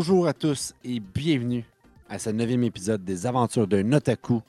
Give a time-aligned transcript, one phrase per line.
[0.00, 1.62] Bonjour à tous et bienvenue
[2.08, 4.40] à ce neuvième épisode des Aventures d'un Otaku.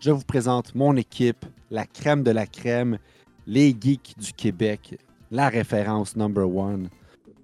[0.00, 2.98] Je vous présente mon équipe, la crème de la crème,
[3.46, 4.98] les geeks du Québec,
[5.30, 6.88] la référence number one.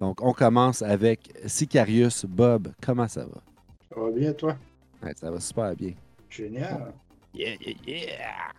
[0.01, 2.25] Donc, on commence avec Sicarius.
[2.25, 3.41] Bob, comment ça va?
[3.87, 4.57] Ça va bien, toi?
[5.01, 5.93] Ouais, ça va super bien.
[6.29, 6.93] Génial.
[7.33, 8.51] Yeah, yeah, yeah!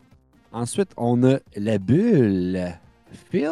[0.51, 2.73] Ensuite, on a la bulle.
[3.31, 3.51] Phil,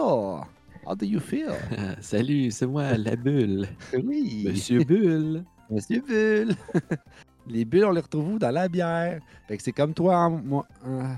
[0.87, 1.55] how do you feel?
[2.01, 3.69] Salut, c'est moi, la bulle.
[4.05, 4.45] Oui.
[4.49, 5.45] Monsieur Bulle.
[5.71, 6.55] Monsieur Bulle.
[7.49, 8.39] les bulles, on les retrouve où?
[8.39, 9.21] Dans la bière.
[9.49, 10.66] Fait que c'est comme toi, en- moi.
[10.87, 11.16] ah.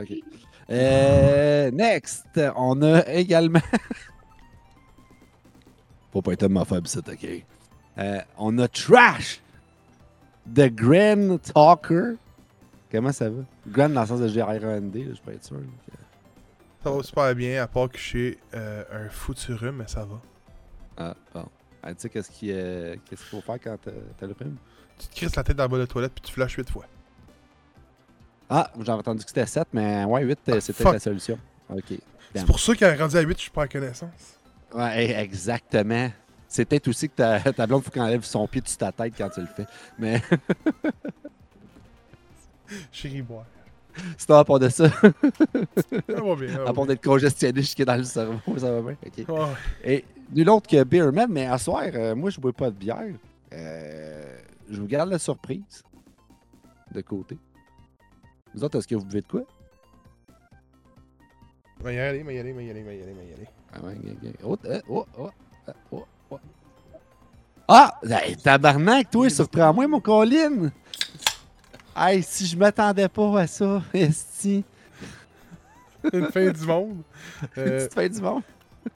[0.00, 0.12] OK.
[0.70, 3.60] Euh, next, on a également.
[6.12, 7.44] Faut pas être homophobe, OK?
[7.98, 9.40] Euh, on a Trash,
[10.52, 12.14] The Grand Talker.
[12.90, 13.42] Comment ça va?
[13.68, 15.60] Grand dans le sens de G-R-A-N-D, je peux être sûr.
[16.84, 20.04] Ça va super bien, à part que je suis euh, un foutu rhume, mais ça
[20.04, 20.20] va.
[20.98, 21.48] Ah, bon.
[21.82, 23.78] Ah, tu sais, qu'est-ce qu'il euh, qu'est-ce qu'il faut faire quand
[24.18, 24.56] t'as le rhume?
[24.98, 26.68] Tu te crisses la tête dans le bas de la toilette puis tu flashes 8
[26.68, 26.84] fois.
[28.50, 31.38] Ah, j'avais entendu que c'était 7, mais ouais, 8, Ah, c'était la solution.
[31.70, 31.94] OK.
[32.34, 34.38] C'est pour ça qu'à rendu à 8, je suis pas en connaissance.
[34.74, 36.10] Ouais, eh, exactement.
[36.46, 39.14] C'est peut-être aussi que ta, ta blonde, faut qu'elle enlève son pied dessus ta tête
[39.16, 39.66] quand tu le fais.
[39.98, 40.20] Mais
[42.92, 43.46] Chérie boire.
[44.18, 45.10] c'est à part de ça, Ça
[46.08, 46.66] va bien.
[46.66, 48.96] à part d'être congestionné jusqu'à dans le cerveau, ça va bien.
[49.06, 49.26] OK.
[49.26, 49.34] bien.
[49.34, 49.48] Ouais.
[49.84, 53.14] Et nul autre que Beerman, mais à soir, euh, moi, je bois pas de bière.
[53.52, 54.38] Euh,
[54.70, 55.82] je vous garde la surprise
[56.92, 57.36] de côté.
[58.54, 59.42] Vous autres, est-ce que vous buvez de quoi?
[61.80, 63.48] Va y aller, va y aller, va y aller, va y aller, va y aller.
[63.72, 63.96] Ah ouais.
[64.42, 65.30] Oh, euh, oh, oh,
[65.68, 66.38] euh, oh, oh.
[67.68, 67.98] Ah!
[68.08, 70.70] Hey, tabarnak, toi, surprends-moi, mon Colin!
[71.96, 74.64] Hey, si je m'attendais pas à ça, esti.
[76.12, 77.02] Une fin du monde.
[77.58, 78.42] Euh, Petite fin du monde.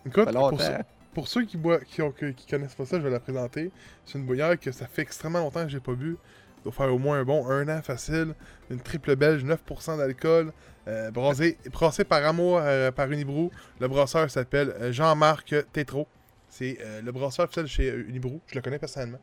[0.06, 0.72] écoute, pour, ceux-
[1.14, 3.70] pour ceux qui, boivent, qui, ont- qui connaissent pas ça, je vais la présenter.
[4.04, 6.16] C'est une bouillère que ça fait extrêmement longtemps que j'ai pas bu.
[6.56, 8.34] Ça doit faire au moins un bon un an facile.
[8.70, 10.52] Une triple belge, 9% d'alcool.
[10.88, 13.50] Euh, brassée, par amour euh, par Unibrou.
[13.80, 16.06] Le brasseur s'appelle euh, Jean-Marc Tétro.
[16.48, 18.40] C'est euh, le brasseur officiel chez Unibrou.
[18.48, 19.20] Je le connais personnellement.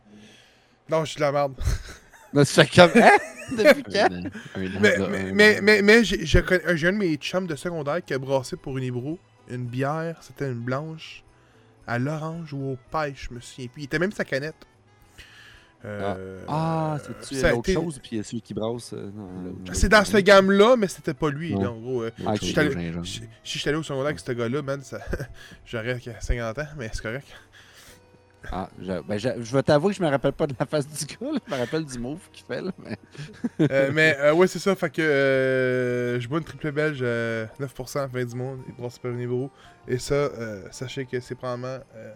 [0.90, 1.54] Non, je suis de la merde.
[2.76, 2.92] Comme.
[3.02, 3.12] Hein?
[3.58, 4.08] Depuis quand?
[4.58, 7.56] Mais, mais, mais, mais, mais j'ai je connais- un- j'ai un de mes chums de
[7.56, 11.24] secondaire qui a brassé pour Unibrou une bière, c'était une blanche,
[11.86, 13.84] à l'orange ou au pêche, je me souviens plus.
[13.84, 14.56] Il était même sa canette.
[15.86, 18.94] Euh, Ah, euh, c'est-tu ça a l'autre été- chose, puis celui qui brasse.
[18.94, 19.54] euh, non.
[19.72, 21.52] C'est dans ce gamme-là, mais c'était pas lui.
[21.52, 24.82] Là, en gros, euh, Ah, Autre si j'étais allé au secondaire avec ce gars-là, man,
[24.82, 24.98] ça...
[25.66, 27.28] j'aurais 50 ans, mais c'est correct.
[28.52, 30.88] Ah, je, ben, je, je vais t'avouer que je me rappelle pas de la face
[30.88, 31.40] du gars, là.
[31.48, 32.62] je me rappelle du move qu'il fait.
[32.62, 32.98] Là, mais...
[33.72, 34.76] Euh, mais euh, ouais, c'est ça.
[34.76, 39.00] Fait que euh, je bois une triple belge, euh, 9% fin du monde, et brassé
[39.00, 39.50] par Unibrou.
[39.88, 42.14] Et ça, euh, sachez que c'est probablement euh,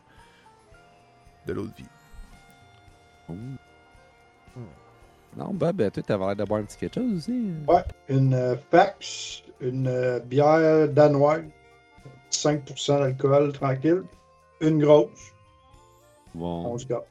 [1.48, 1.86] de l'eau de vie.
[5.38, 7.54] Non, Bob, toi, t'avais l'air de boire un petit quelque chose aussi.
[7.68, 11.44] Ouais, une euh, Fax, une euh, bière danoise,
[12.32, 14.04] 5% d'alcool, tranquille.
[14.62, 15.34] Une grosse,
[16.34, 16.66] Bon.
[16.74, 17.08] on se gâte.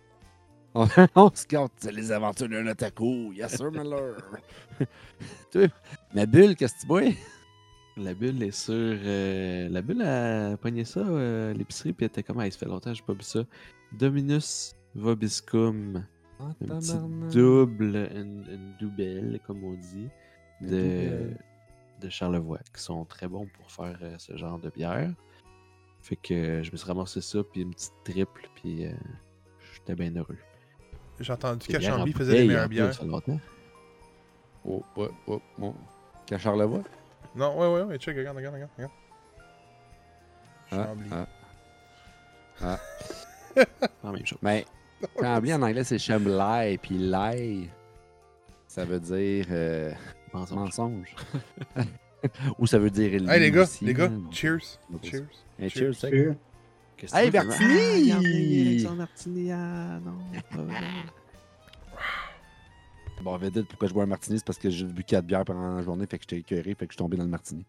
[1.17, 1.45] On se
[1.79, 3.33] c'est les aventures d'un otaku.
[3.33, 4.17] Yes, sir, Miller.
[6.15, 7.03] Ma bulle, qu'est-ce que tu bois?
[7.97, 8.75] La bulle est sur.
[8.77, 12.67] euh, la bulle a pogné ça euh, l'épicerie, puis elle était comme, ah, ça fait
[12.67, 13.41] longtemps que j'ai pas bu ça.
[13.93, 16.05] Dominus Vobiscum.
[16.39, 16.93] Ah, Un petit
[17.33, 20.09] double, une, une double, comme on dit,
[20.61, 21.31] de,
[22.01, 25.13] de Charlevoix, qui sont très bons pour faire euh, ce genre de bière.
[26.01, 28.93] Fait que euh, je me suis ramassé ça, puis une petite triple, puis euh,
[29.75, 30.39] j'étais bien heureux.
[31.21, 32.95] J'ai entendu Des qu'Achambi faisait bouteille, meilleures plus, bières.
[32.95, 33.41] ça fait longtemps.
[34.65, 35.75] Oh, oh, oh, oh.
[36.27, 36.83] Qu'à Charlevoix?
[37.35, 38.71] Non, ouais, ouais, ouais, check, regarde, regarde, regarde.
[38.77, 38.93] regarde.
[40.71, 41.09] Ah, Chambly.
[42.61, 42.79] ah.
[43.81, 44.39] Pas la même chose.
[44.43, 44.65] Mais
[45.21, 47.71] Chambly en anglais, c'est Chambly, puis lie,
[48.67, 49.93] ça veut dire euh,
[50.33, 50.59] Mensonge.
[50.59, 51.17] mensonge.
[52.59, 54.23] Ou ça veut dire Hey les gars, aussi, les gars, hein.
[54.31, 54.79] cheers.
[54.93, 55.05] Ok.
[55.05, 55.27] Cheers.
[55.59, 56.05] Hey, Cheers.
[56.05, 57.31] Hey?
[57.31, 58.11] Martini!
[58.11, 60.19] Ah, regarde, Alexandre Martini, ah, non.
[63.23, 65.25] Bon, on va dire pourquoi je bois un martini, c'est parce que j'ai bu 4
[65.25, 67.29] bières pendant la journée, fait que j'étais écœuré, fait que je suis tombé dans le
[67.31, 67.65] martini.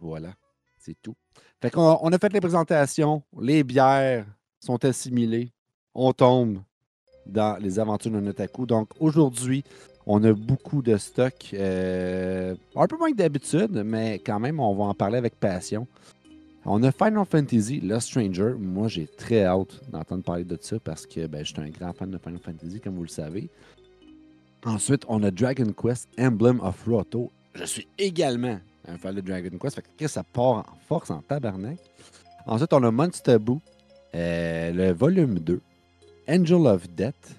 [0.00, 0.34] Voilà,
[0.78, 1.14] c'est tout.
[1.60, 4.26] Fait qu'on on a fait les présentations, les bières
[4.60, 5.52] sont assimilées,
[5.94, 6.62] on tombe
[7.26, 8.66] dans les aventures de Notaku.
[8.66, 9.64] Donc aujourd'hui,
[10.06, 14.74] on a beaucoup de stock, euh, un peu moins que d'habitude, mais quand même, on
[14.74, 15.86] va en parler avec passion.
[16.66, 18.54] On a Final Fantasy, Lost Stranger.
[18.58, 21.92] Moi, j'ai très hâte d'entendre parler de ça parce que ben, je suis un grand
[21.92, 23.48] fan de Final Fantasy, comme vous le savez.
[24.64, 27.30] Ensuite, on a Dragon Quest Emblem of Roto.
[27.54, 28.58] Je suis également
[28.88, 29.76] un fan de Dragon Quest.
[29.76, 31.78] Fait que ça part en force en tabarnak.
[32.46, 33.60] Ensuite, on a Monster Boo,
[34.14, 35.60] euh, le volume 2.
[36.28, 37.36] Angel of Death,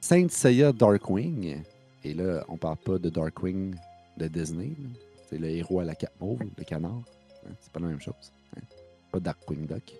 [0.00, 1.62] Saint Seiya Darkwing.
[2.04, 3.74] Et là, on parle pas de Darkwing
[4.18, 4.72] de Disney.
[5.28, 7.02] C'est le héros à la cape mauve, le canard.
[7.46, 8.14] Hein, C'est pas la même chose.
[8.56, 8.60] hein.
[9.10, 9.94] Pas Darkwing Duck.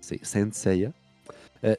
[0.00, 0.90] C'est Saint Seiya.
[1.64, 1.74] Euh,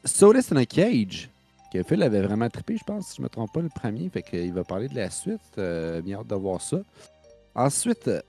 [0.51, 1.29] in a Cage,
[1.71, 4.09] que Phil avait vraiment trippé, je pense, si je me trompe pas, le premier.
[4.09, 5.41] Fait qu'il va parler de la suite.
[5.57, 6.81] Euh, bien hâte de voir ça.
[7.55, 8.21] Ensuite, euh,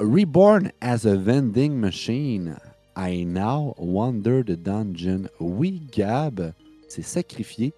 [0.00, 2.56] Reborn as a Vending Machine.
[2.96, 5.28] I now wonder the dungeon.
[5.40, 6.52] Oui, Gab
[6.88, 7.72] s'est sacrifié.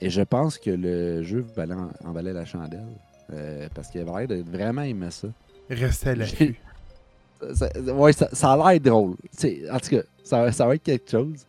[0.00, 2.86] Et je pense que le jeu valait en, en valait la chandelle.
[3.32, 5.28] euh, parce qu'il avait l'air de vraiment aimer ça.
[5.68, 6.58] Restez à l'affût.
[7.52, 9.16] Ça- ouais, ça, ça a l'air drôle.
[9.70, 11.44] En tout cas, ça, ça va être quelque chose.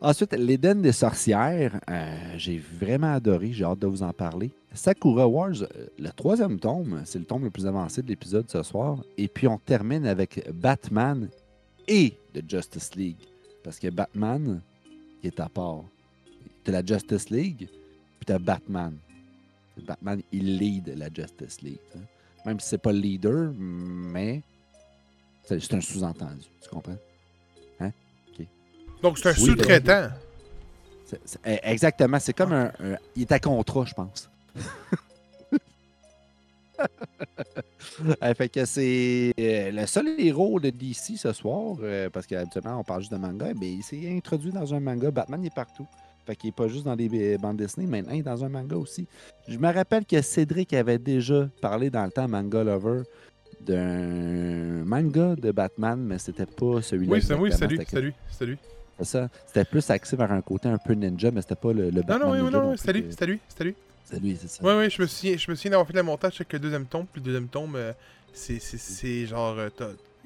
[0.00, 1.80] Ensuite, l'Éden des sorcières.
[1.88, 3.52] euh, j'ai vraiment adoré.
[3.52, 4.50] J'ai hâte de vous en parler.
[4.74, 8.62] Sakura Wars, euh, le troisième tome, c'est le tome le plus avancé de l'épisode ce
[8.62, 9.02] soir.
[9.16, 11.28] Et puis, on termine avec Batman
[11.88, 13.16] et de Justice League.
[13.64, 14.60] Parce que Batman,
[15.22, 15.84] il est à part.
[16.66, 18.96] T'as la Justice League, puis t'as Batman.
[19.86, 21.78] Batman, il lead la Justice League.
[21.96, 22.00] hein.
[22.44, 24.42] Même si c'est pas le leader, mais
[25.44, 26.44] c'est un sous-entendu.
[26.62, 26.96] Tu comprends?
[29.02, 30.08] Donc, c'est un Oui, sous-traitant.
[31.44, 32.18] Eh, exactement.
[32.18, 34.28] C'est comme un, un- Il est à contrat, je pense.
[38.22, 42.78] Eh, fait que c'est euh, le seul héros de DC ce soir, euh, parce qu'habituellement
[42.80, 45.10] on parle juste de manga, mais il s'est introduit dans un manga.
[45.10, 45.86] Batman il est partout.
[46.26, 48.76] Fait qu'il est pas juste dans des bandes dessinées, maintenant il est dans un manga
[48.76, 49.06] aussi.
[49.46, 53.02] Je me rappelle que Cédric avait déjà parlé dans le temps Manga Lover
[53.60, 57.12] d'un manga de Batman, mais c'était pas celui-là.
[57.12, 57.68] Oui, c'est oui, exactement.
[57.68, 58.58] salut, C'était- salut, salut.
[58.98, 59.28] c'est ça.
[59.46, 62.02] C'était plus axé vers un côté un peu ninja, mais c'était pas le, le Non,
[62.02, 63.74] Batman non, oui, oui, ninja non, non oui, plus salut, que- salut, salut.
[64.04, 64.64] C'est lui, c'est ça.
[64.64, 66.86] Oui, oui, je me souviens, je me souviens d'avoir fait le montage avec le deuxième
[66.86, 67.92] tome, puis le deuxième tome, euh,
[68.32, 69.56] c'est, c'est, c'est genre.
[69.58, 69.68] euh,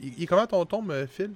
[0.02, 1.30] Il, est comment ton tome, euh, Phil?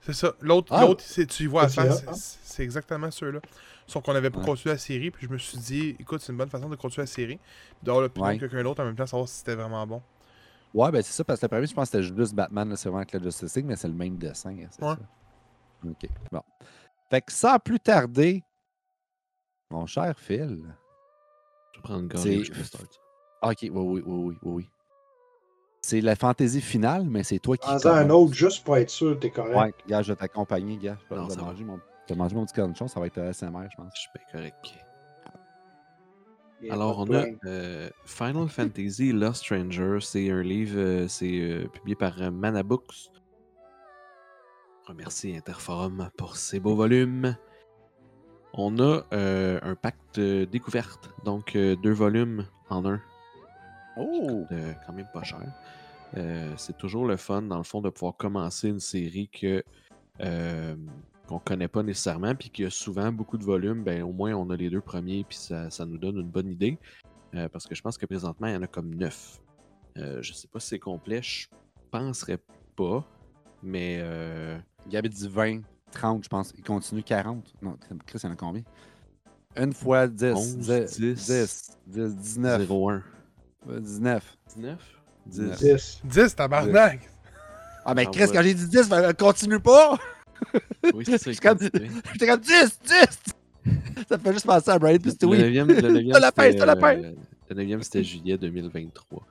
[0.00, 0.34] C'est ça.
[0.40, 0.82] L'autre, Ah!
[0.82, 3.40] l'autre c'est, tu y vois à C'est faire, c'est, c'est exactement ceux-là.
[3.86, 4.44] Sauf qu'on avait pas Ouais.
[4.44, 7.02] continué la série, puis je me suis dit, écoute, c'est une bonne façon de continuer
[7.02, 7.38] la série.
[7.82, 8.34] D'avoir l'opinion Ouais.
[8.34, 10.02] de quelqu'un d'autre en même temps, savoir si c'était vraiment bon.
[10.74, 12.76] Ouais, ben c'est ça, parce que le premier, je pense que c'était juste Batman, là,
[12.76, 14.50] c'est vraiment avec la Justice League, mais c'est le même dessin.
[14.50, 14.94] hein, c'est Ouais.
[14.94, 15.88] ça.
[15.88, 16.08] OK.
[16.30, 16.42] Bon.
[17.10, 18.42] Fait que sans plus tarder,
[19.70, 20.64] mon cher Phil.
[21.72, 23.00] Je vais prendre une C'est- gorgée, je peux start.
[23.42, 24.70] Ah, OK, oui, oui, oui, oui.
[25.84, 27.68] C'est la fantaisie finale, mais c'est toi qui.
[27.68, 29.56] En un autre, juste pour être sûr, t'es correct.
[29.56, 30.96] Ouais, gars, je vais t'accompagner, gars.
[31.10, 31.46] Je Non, vais ça va.
[31.48, 31.78] manger mon...
[32.08, 33.92] je vais manger mon petit cornichon, ça va être ASMR, je pense.
[33.94, 34.74] Je suis bien correct.
[36.70, 39.98] Alors, pas on a euh, Final Fantasy Lost Stranger.
[40.00, 43.10] C'est un livre, euh, c'est euh, publié par euh, Mana Books.
[44.86, 47.36] Remercie Interforum pour ces beaux volumes.
[48.54, 53.00] On a euh, un pacte découverte, donc euh, deux volumes en un.
[53.96, 54.46] Oh!
[54.52, 55.42] Euh, quand même pas cher.
[56.16, 59.64] Euh, c'est toujours le fun, dans le fond, de pouvoir commencer une série que
[60.20, 60.76] euh,
[61.26, 63.82] qu'on connaît pas nécessairement, puis qui a souvent beaucoup de volumes.
[63.82, 66.50] Ben, au moins, on a les deux premiers, puis ça, ça nous donne une bonne
[66.50, 66.78] idée.
[67.34, 69.40] Euh, parce que je pense que présentement, il y en a comme neuf.
[69.96, 71.48] Je sais pas si c'est complet, je
[71.90, 72.38] penserais
[72.74, 73.06] pas,
[73.62, 74.58] mais euh,
[74.88, 75.60] Gabi dit 20,
[75.92, 76.52] 30, je pense.
[76.56, 77.54] Il continue 40.
[77.62, 78.62] Non, Chris, il y en a combien?
[79.56, 80.32] Une fois 10.
[80.32, 82.70] 11, 10, 10, 10, 10 19.
[82.70, 83.02] 01.
[83.70, 84.36] Euh, 19.
[84.56, 84.78] 19?
[85.26, 85.58] 19.
[85.58, 86.00] 10.
[86.04, 87.08] 10, tabarnak!
[87.84, 88.30] Ah, mais Ah Chris, ouais.
[88.32, 89.98] quand j'ai dit 10, ben, continue pas!
[90.94, 91.30] Oui, c'est ça.
[91.32, 93.18] J'étais comme 10, 10!
[94.08, 95.38] Ça fait juste penser à Brian puis Le oui.
[95.38, 97.04] 9e, le 9e, T'as la peine, c'était, t'as la peine.
[97.04, 99.22] euh, le 9e, c'était juillet 2023.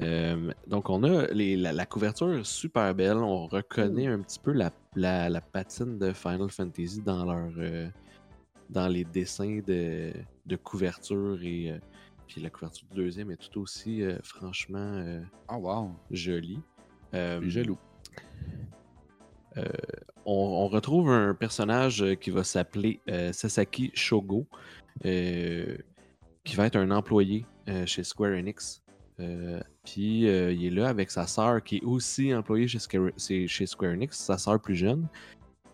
[0.00, 3.16] Euh, donc, on a les- la, la couverture super belle.
[3.16, 7.88] On reconnaît un petit peu la, la- la patine de Final Fantasy dans leur euh,
[8.70, 10.12] dans les dessins de,
[10.46, 11.78] de couverture et euh,
[12.28, 15.20] puis la couverture du deuxième est tout aussi euh, franchement euh,
[15.50, 15.90] Oh, wow.
[16.10, 16.60] jolie.
[17.14, 17.78] Euh, jaloux.
[19.56, 19.62] on,
[20.26, 23.00] on retrouve un personnage qui va s'appeler
[23.32, 24.46] Sasaki Shogo,
[25.02, 27.46] qui va être un employé
[27.86, 28.82] chez Square Enix.
[29.20, 33.10] Euh, Puis euh, il est là avec sa sœur qui est aussi employée chez Square,
[33.16, 35.08] c'est- chez Square Enix, sa sœur plus jeune.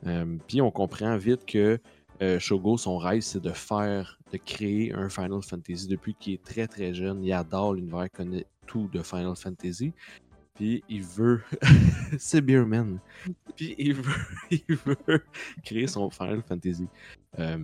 [0.06, 1.78] Euh, Puis on comprend vite que
[2.22, 6.44] euh, Shogo, son rêve, c'est de faire, de créer un Final Fantasy depuis qu'il est
[6.44, 7.24] très très jeune.
[7.24, 9.92] Il adore l'univers, il connaît tout de Final Fantasy.
[10.54, 11.42] Puis il veut.
[12.18, 13.00] c'est Beerman.
[13.56, 15.24] Puis il veut,
[15.64, 16.86] créer son Final Fantasy.
[17.40, 17.58] Euh,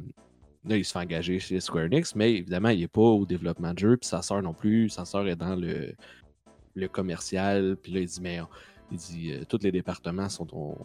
[0.64, 3.72] là, il se fait engager chez Square Enix, mais évidemment, il n'est pas au développement
[3.72, 3.96] de jeu.
[3.96, 4.90] Puis sa sœur non plus.
[4.90, 5.94] Sa sœur est dans le,
[6.74, 7.76] le commercial.
[7.80, 8.40] Puis là, il dit, mais
[8.90, 10.76] il dit, euh, tous les départements sont,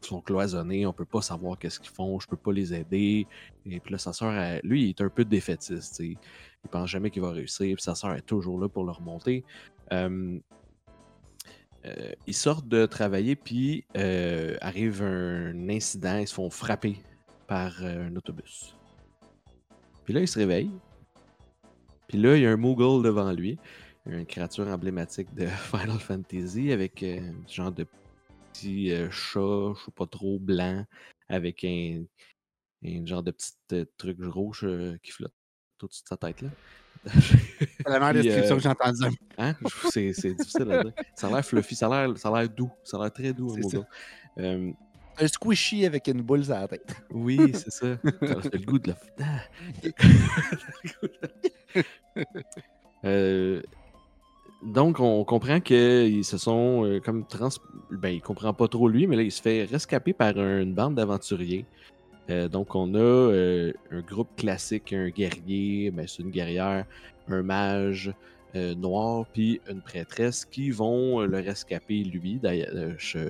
[0.00, 0.86] sont cloisonnés.
[0.86, 2.18] On peut pas savoir qu'est-ce qu'ils font.
[2.20, 3.26] Je peux pas les aider.
[3.64, 5.96] Et puis là, sa elle- lui, il est un peu défaitiste.
[5.96, 6.18] tu sais.
[6.64, 7.74] Il pense jamais qu'il va réussir.
[7.76, 9.44] Puis sa sœur est toujours là pour le remonter.
[9.92, 10.38] Euh,
[12.26, 16.96] ils sortent de travailler, puis euh, arrive un incident, ils se font frapper
[17.46, 18.76] par euh, un autobus.
[20.04, 20.72] Puis là, ils se réveillent.
[22.08, 23.58] Puis là, il y a un Moogle devant lui,
[24.06, 27.86] une créature emblématique de Final Fantasy avec un genre de
[28.56, 30.84] petit euh, chat, je sais pas trop, blanc,
[31.28, 32.04] avec un,
[32.84, 35.34] un genre de petit euh, truc rouge euh, qui flotte
[35.82, 36.42] au-dessus de sa tête.
[36.42, 36.48] Là.
[37.06, 39.16] C'est la meilleure description euh, que j'ai entendue.
[39.38, 39.54] Hein?
[39.90, 40.92] C'est, difficile à dire.
[41.14, 43.32] Ça a l'air fluffy, ça a l'air, ça a l'air doux, ça a l'air très
[43.32, 43.54] doux.
[44.38, 44.72] Euh,
[45.18, 46.96] Un squishy avec une boule sur la tête.
[47.10, 47.96] oui, c'est ça.
[48.02, 48.96] Ça fait le goût de la.
[49.20, 49.42] Ah!
[53.04, 53.62] Euh,
[54.62, 57.50] donc, on comprend qu'ils se sont euh, comme trans.
[57.90, 60.94] Ben, il comprend pas trop lui, mais là, il se fait rescaper par une bande
[60.94, 61.66] d'aventuriers.
[62.30, 66.84] Euh, donc, on a euh, un groupe classique, un guerrier, ben, c'est une guerrière,
[67.28, 68.12] un mage
[68.78, 72.40] noir, puis une prêtresse qui vont le rescaper, lui,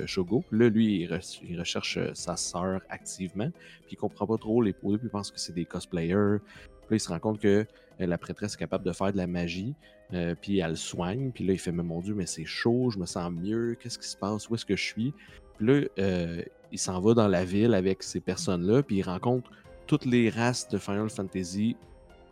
[0.07, 0.45] Shogo.
[0.53, 3.51] Là, lui, il, re- il recherche sa sœur activement,
[3.87, 6.39] puis il comprend pas trop les au début, il pense que c'est des cosplayers.
[6.39, 7.67] Puis là, il se rend compte que
[7.99, 9.75] la prêtresse est capable de faire de la magie,
[10.13, 11.31] euh, puis elle le soigne.
[11.33, 13.99] Puis là, il fait Mais mon Dieu, mais c'est chaud, je me sens mieux, qu'est-ce
[13.99, 15.15] qui se passe, où est-ce que je suis?
[15.57, 19.51] Puis là, euh, il s'en va dans la ville avec ces personnes-là, puis il rencontre
[19.87, 21.77] toutes les races de Final Fantasy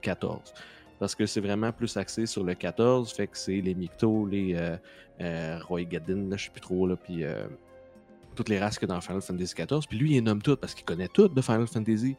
[0.03, 0.55] 14.
[0.99, 4.55] Parce que c'est vraiment plus axé sur le 14, fait que c'est les Mictos, les
[4.55, 4.77] euh,
[5.21, 7.25] euh, Roy Gadin, je sais plus trop, là, puis
[8.35, 9.87] toutes les races que dans Final Fantasy 14.
[9.87, 12.17] Puis lui, il nomme toutes parce qu'il connaît toutes de Final Fantasy.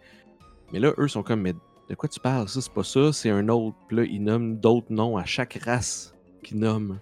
[0.71, 1.53] Mais là, eux sont comme, mais
[1.89, 2.47] de quoi tu parles?
[2.49, 3.75] Ça, c'est pas ça, c'est un autre.
[3.87, 6.99] Puis là, il nomme d'autres noms à chaque race qu'il nomme.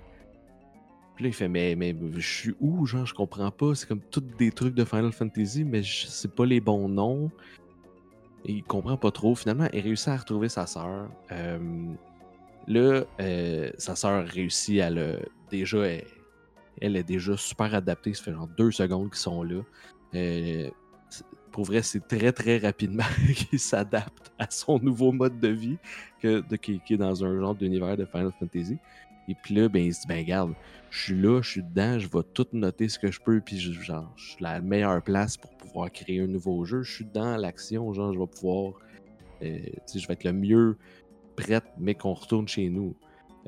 [1.16, 2.86] Puis là, il fait, mais, mais je suis où?
[2.86, 3.76] Genre, je comprends pas.
[3.76, 7.30] C'est comme tous des trucs de Final Fantasy, mais sais pas les bons noms.
[8.46, 9.36] Il comprend pas trop.
[9.36, 11.10] Finalement, il réussit à retrouver sa sœur.
[11.32, 11.94] Euh,
[12.68, 15.20] là, euh, sa sœur réussit à le.
[15.50, 16.04] Déjà, elle,
[16.82, 18.14] elle est déjà super adaptée.
[18.14, 19.62] Ça fait genre deux secondes qu'ils sont là.
[20.16, 20.74] Euh, c'est-
[21.54, 23.04] pour vrai, c'est très très rapidement
[23.36, 25.78] qu'il s'adapte à son nouveau mode de vie
[26.20, 28.78] que, de, qui, est dans un genre d'univers de Final Fantasy.
[29.30, 30.54] Et puis là, ben, il se dit, ben regarde,
[30.90, 33.58] je suis là, je suis dedans, je vais tout noter ce que je peux, puis
[33.58, 36.82] je, genre, je suis la meilleure place pour pouvoir créer un nouveau jeu.
[36.82, 38.74] Je suis dans l'action, genre, je vais pouvoir,
[39.44, 39.60] euh,
[39.96, 40.78] je vais être le mieux
[41.36, 42.96] prête, mais qu'on retourne chez nous.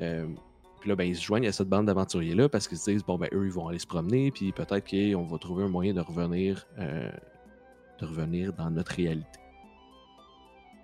[0.00, 0.26] Euh,
[0.80, 3.18] puis là, ben, ils se joignent à cette bande d'aventuriers-là parce qu'ils se disent, bon,
[3.18, 6.00] ben, eux, ils vont aller se promener, puis peut-être qu'on va trouver un moyen de
[6.00, 7.10] revenir, euh,
[7.98, 9.38] de revenir dans notre réalité.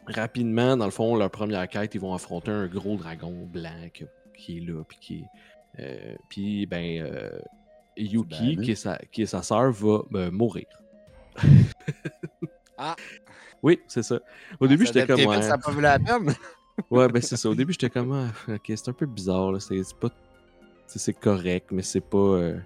[0.07, 4.05] Rapidement, dans le fond, leur première quête, ils vont affronter un gros dragon blanc qui,
[4.37, 5.81] qui est là, puis qui est.
[5.81, 7.31] euh, puis, ben, euh,
[7.97, 10.67] Yuki, Ben, qui est sa, qui est sa sœur, va euh, mourir.
[12.79, 12.97] Ah.
[13.63, 14.19] Oui, c'est ça.
[14.59, 15.25] Au début, j'étais comme.
[15.25, 15.41] Ouais.
[15.43, 16.35] ça n'a pas vu la peine.
[16.91, 17.51] Ouais, ben c'est ça.
[17.51, 19.53] Au début, j'étais comme, ah, ok, c'est un peu bizarre.
[19.53, 19.61] là.
[19.61, 20.09] C'est pas.
[20.87, 22.17] C'est correct, mais c'est pas.
[22.17, 22.59] euh,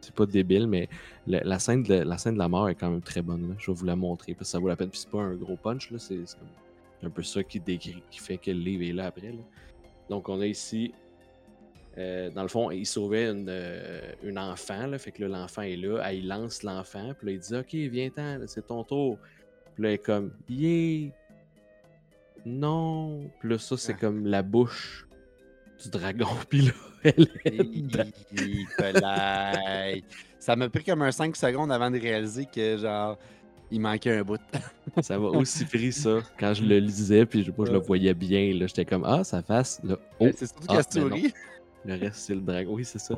[0.00, 0.88] c'est pas débile, mais
[1.26, 3.48] la, la scène de, la scène de la mort est quand même très bonne.
[3.48, 3.54] là.
[3.58, 4.90] Je vais vous la montrer parce que ça vaut la peine.
[4.90, 5.98] Puis c'est pas un gros punch, là.
[5.98, 6.48] C'est comme
[7.02, 9.28] un peu ça qui décrit, qui fait que le livre est là après.
[9.32, 9.42] là.
[10.08, 10.92] Donc on a ici.
[11.98, 15.76] euh, dans le fond, il sauvait une, euh, une enfant, là, fait que l'enfant est
[15.76, 19.18] là, ah, il lance l'enfant, puis là, il dit Ok, viens-t'en, c'est ton tour.
[19.74, 21.10] Puis là, elle est comme Yeah!
[22.46, 23.30] Non!
[23.40, 23.98] Puis là, ça, c'est Ah.
[24.00, 25.06] comme la bouche
[25.82, 26.72] du dragon, puis là,
[27.04, 28.04] elle est.
[30.38, 33.18] Ça m'a pris comme un 5 secondes avant de réaliser que, genre,
[33.70, 34.40] il manquait un bout.
[35.02, 38.14] Ça m'a aussi pris ça quand je le lisais, puis je, moi, je le voyais
[38.14, 38.52] bien.
[38.54, 39.96] Là, j'étais comme Ah, sa face, là.
[40.18, 40.80] Oh, c'est surtout ah.
[41.84, 42.74] Le reste, c'est le dragon.
[42.74, 43.14] Oui, c'est ça.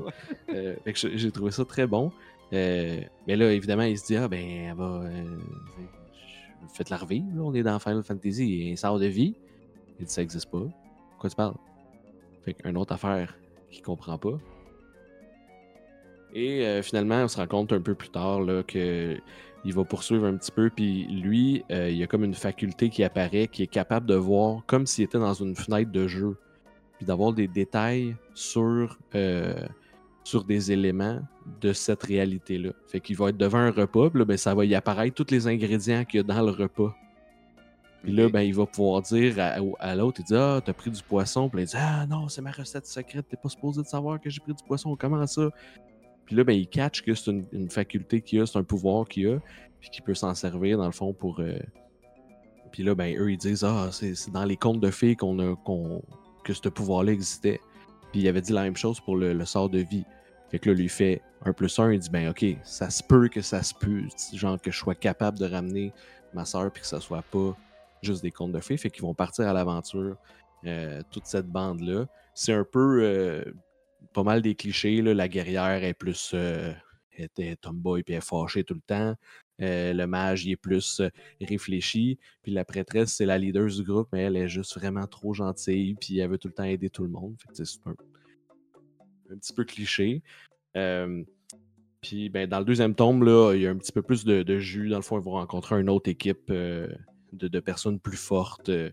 [0.50, 2.12] Euh, fait que j'ai- trouvé ça très bon.
[2.52, 5.02] Euh, mais là, évidemment, il se dit Ah, ben, elle va.
[5.04, 5.38] Euh,
[6.74, 7.26] Faites-la revivre.
[7.34, 7.42] là.
[7.42, 8.44] On est dans Final Fantasy.
[8.44, 9.34] Il y a un sort de vie.
[9.98, 10.62] Il dit Ça existe pas.
[11.18, 11.54] Quoi tu parles?
[12.44, 13.36] Fait qu'une autre affaire
[13.70, 14.38] qu'il comprend pas.
[16.34, 19.18] Et euh, finalement, on se rend compte un peu plus tard là, que
[19.64, 22.88] il va poursuivre un petit peu, puis lui, euh, il y a comme une faculté
[22.88, 26.36] qui apparaît, qui est capable de voir comme s'il était dans une fenêtre de jeu,
[26.96, 29.54] puis d'avoir des détails sur, euh,
[30.24, 31.20] sur des éléments
[31.60, 32.70] de cette réalité-là.
[32.88, 35.32] Fait qu'il va être devant un repas, puis là, ben, ça va y apparaître tous
[35.32, 36.94] les ingrédients qu'il y a dans le repas.
[38.02, 40.72] Puis là, ben, il va pouvoir dire à, au- à l'autre, il dit Ah, t'as
[40.72, 41.48] pris du poisson.
[41.48, 44.20] Puis là, il dit Ah non, c'est ma recette secrète, t'es pas supposé de savoir
[44.20, 45.48] que j'ai pris du poisson, comment ça?
[46.26, 49.06] Puis là, ben, il catch que c'est une, une faculté qu'il a, c'est un pouvoir
[49.08, 49.38] qu'il a,
[49.80, 51.40] puis qu'il peut s'en servir dans le fond pour.
[51.40, 51.58] euh,
[52.72, 55.54] Puis là, ben, eux, ils disent Ah, c'est dans les contes de fées qu'on a,
[55.56, 56.02] qu'on-
[56.44, 57.60] que ce pouvoir-là existait.
[58.10, 60.04] Puis il avait dit la même chose pour le, le sort de vie.
[60.50, 63.28] Fait que là, lui fait un plus un, il dit Ben, ok, ça se peut
[63.28, 64.02] que ça se peut,
[64.34, 65.92] genre que je sois capable de ramener
[66.34, 67.56] ma soeur, puis que ça soit pas
[68.02, 68.76] juste des contes de fées.
[68.76, 70.16] Fait qu'ils vont partir à l'aventure,
[70.64, 72.06] euh, toute cette bande-là.
[72.34, 73.02] C'est un peu.
[73.02, 73.44] euh,
[74.12, 75.00] pas mal des clichés.
[75.00, 76.72] La guerrière est plus euh,
[77.16, 79.14] était tomboy puis elle est fâchée tout le temps.
[79.60, 81.08] Euh, le mage, il est plus euh,
[81.40, 82.18] réfléchi.
[82.42, 85.94] Puis la prêtresse, c'est la leader du groupe, mais elle est juste vraiment trop gentille.
[85.94, 87.36] Puis elle veut tout le temps aider tout le monde.
[87.52, 87.94] C'est un,
[89.32, 90.22] un petit peu cliché.
[90.76, 91.22] Euh,
[92.00, 94.42] puis ben, dans le deuxième tome, là, il y a un petit peu plus de,
[94.42, 94.88] de jus.
[94.88, 96.88] Dans le fond, ils vont rencontrer une autre équipe euh,
[97.32, 98.68] de, personnes plus fortes.
[98.68, 98.90] Euh,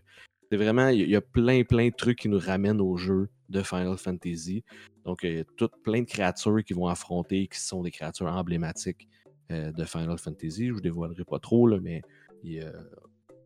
[0.50, 3.62] C'est vraiment, il y a- plein, plein de trucs qui nous ramènent au jeu de
[3.62, 4.64] Final Fantasy.
[5.04, 8.26] Donc, il y a tout plein de créatures qui vont affronter, qui sont des créatures
[8.26, 9.08] emblématiques
[9.52, 10.66] euh, de Final Fantasy.
[10.66, 12.02] Je vous dévoilerai pas trop, là, mais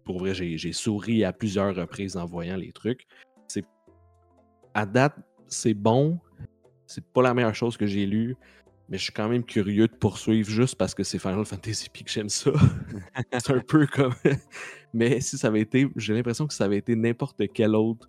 [0.04, 3.06] pour vrai, j'ai souri à plusieurs reprises en voyant les trucs.
[4.74, 5.14] À date,
[5.46, 6.18] c'est bon.
[6.86, 8.36] C'est pas la meilleure chose que j'ai lue,
[8.88, 12.02] mais je suis quand même curieux de poursuivre juste parce que c'est Final Fantasy puis
[12.02, 12.50] que j'aime ça.
[13.38, 14.14] c'est un peu comme.
[14.94, 18.08] Mais si ça avait été, j'ai l'impression que ça avait été n'importe quel autre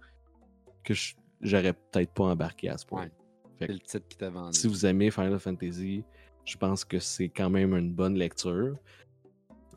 [0.84, 0.94] que
[1.42, 3.04] j'aurais peut-être pas embarqué à ce point.
[3.04, 3.12] Ouais.
[3.60, 4.58] C'est le titre qui t'a vendu.
[4.58, 6.04] Si vous aimez Final Fantasy,
[6.46, 8.78] je pense que c'est quand même une bonne lecture.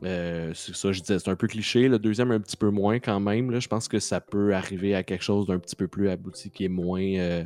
[0.03, 1.87] Euh, c'est ça, je disais, c'est un peu cliché.
[1.87, 3.51] Le deuxième, un petit peu moins quand même.
[3.51, 3.59] Là.
[3.59, 6.65] Je pense que ça peut arriver à quelque chose d'un petit peu plus abouti qui
[6.65, 7.45] est moins euh,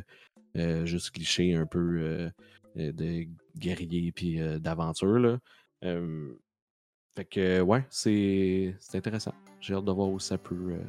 [0.56, 2.30] euh, juste cliché, un peu
[2.76, 5.38] de guerrier puis d'aventure.
[5.82, 9.34] fait que, ouais, c'est intéressant.
[9.64, 10.84] J'ai hâte de voir où ça peut, euh,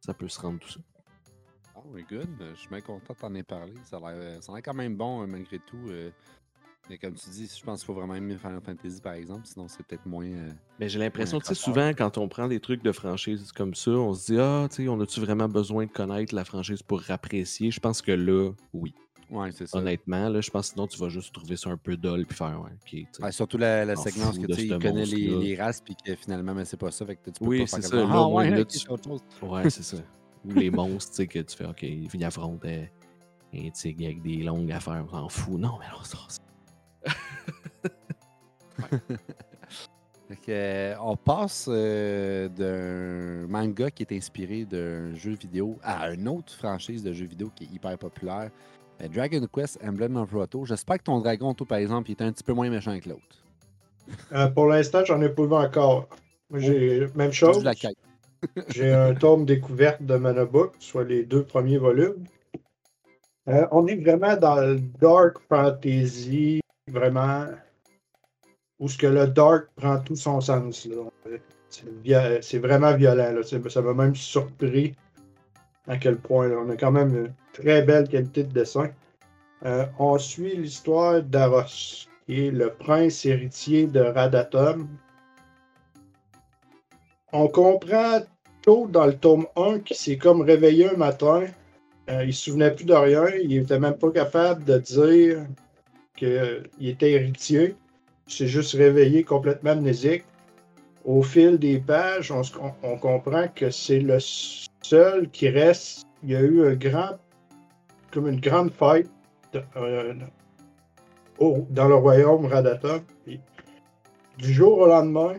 [0.00, 0.80] ça peut se rendre tout ça.
[1.76, 2.26] Oh, oui, good.
[2.54, 3.74] Je suis bien content de t'en aies parlé.
[3.84, 5.76] Ça a l'air ça a l'air quand même bon, euh, malgré tout.
[5.88, 6.10] euh.
[6.88, 9.44] Mais comme tu dis, je pense qu'il faut vraiment aimer Final Fantasy, par exemple.
[9.44, 10.24] Sinon, c'est peut-être moins.
[10.24, 13.74] euh, Mais j'ai l'impression, tu sais, souvent, quand on prend des trucs de franchise comme
[13.74, 16.82] ça, on se dit, ah, tu sais, on a-tu vraiment besoin de connaître la franchise
[16.82, 17.70] pour apprécier?
[17.70, 18.94] Je pense que là, oui.
[19.30, 19.78] Ouais, c'est ça.
[19.78, 22.36] Honnêtement, là, je pense que sinon, tu vas juste trouver ça un peu dull puis
[22.36, 22.90] faire, ouais, ok.
[22.90, 23.22] tu sais.
[23.22, 26.54] Ouais, surtout la, séquence que tu sais, ce il connaît les, races, puis que finalement,
[26.54, 27.04] mais c'est pas ça.
[27.04, 28.14] Fait que tu peux Oui, pas faire c'est comme ça.
[28.14, 29.20] Ah, ouais, là, ok, tu- c'est autre chose.
[29.42, 29.96] Ouais, c'est ça.
[30.44, 32.84] Ou les monstres, tu sais, que tu fais, ok, il affronte euh,
[33.52, 35.58] un tigre avec des longues affaires, on s'en fout.
[35.58, 36.40] Non, mais là, ça, ça-
[40.28, 46.10] Fait que, euh, on passe euh, d'un manga qui est inspiré d'un jeu vidéo à
[46.10, 48.50] une autre franchise de jeux vidéo qui est hyper populaire.
[49.00, 50.64] Euh, Dragon Quest Emblem of Roto.
[50.64, 53.08] J'espère que ton dragon, toi, par exemple, il est un petit peu moins méchant que
[53.08, 53.44] l'autre.
[54.32, 56.08] Euh, pour l'instant, j'en ai pas vu encore.
[56.54, 57.70] J'ai même Juste chose.
[58.68, 62.24] J'ai un tome découverte de Manabook, soit les deux premiers volumes.
[63.48, 67.46] Euh, on est vraiment dans le dark fantasy, vraiment,
[68.78, 70.88] où ce que le dark prend tout son sens.
[71.70, 73.32] C'est vraiment violent.
[73.32, 73.42] là.
[73.42, 74.94] Ça m'a même surpris
[75.88, 76.48] à quel point.
[76.48, 76.56] là.
[76.64, 78.90] On a quand même une très belle qualité de dessin.
[79.64, 84.88] Euh, on suit l'histoire d'Aros, qui est le prince héritier de Radatom.
[87.32, 88.20] On comprend
[88.62, 91.46] tôt dans le tome 1 qu'il s'est comme réveillé un matin.
[92.08, 93.26] Euh, il se souvenait plus de rien.
[93.42, 95.46] Il était même pas capable de dire
[96.16, 97.74] qu'il était héritier.
[98.28, 100.24] Il s'est juste réveillé complètement amnésique.
[101.04, 102.32] Au fil des pages,
[102.82, 104.18] on comprend que c'est le
[104.88, 106.06] seul qui reste.
[106.22, 107.18] Il y a eu un grand,
[108.12, 109.10] comme une grande fête
[109.76, 110.14] euh,
[111.70, 113.00] dans le royaume Radatom.
[114.38, 115.34] Du jour au lendemain,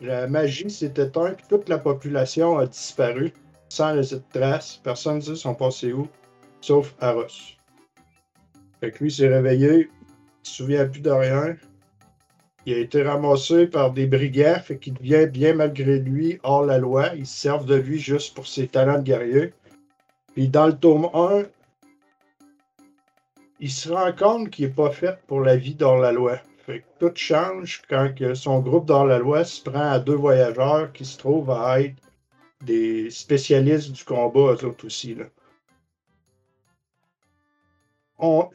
[0.00, 3.32] la magie s'est éteinte, toute la population a disparu,
[3.68, 4.80] sans laisser de traces.
[4.82, 5.56] Personne ne sait sont
[5.92, 6.08] où,
[6.60, 7.56] sauf Aros.
[8.80, 11.56] Fait lui s'est réveillé, il se souvient plus de rien.
[12.66, 16.78] Il a été ramassé par des brigands, fait qu'il devient bien malgré lui hors la
[16.78, 17.14] loi.
[17.14, 19.54] Ils se servent de lui juste pour ses talents de guerrier.
[20.34, 21.44] Puis dans le tome 1,
[23.60, 26.38] il se rend compte qu'il n'est pas fait pour la vie dans la loi.
[26.66, 30.92] Fait que tout change quand son groupe dans la loi se prend à deux voyageurs
[30.92, 31.94] qui se trouvent à être
[32.64, 35.14] des spécialistes du combat, eux autres aussi.
[35.14, 35.26] Là.
[38.18, 38.50] On...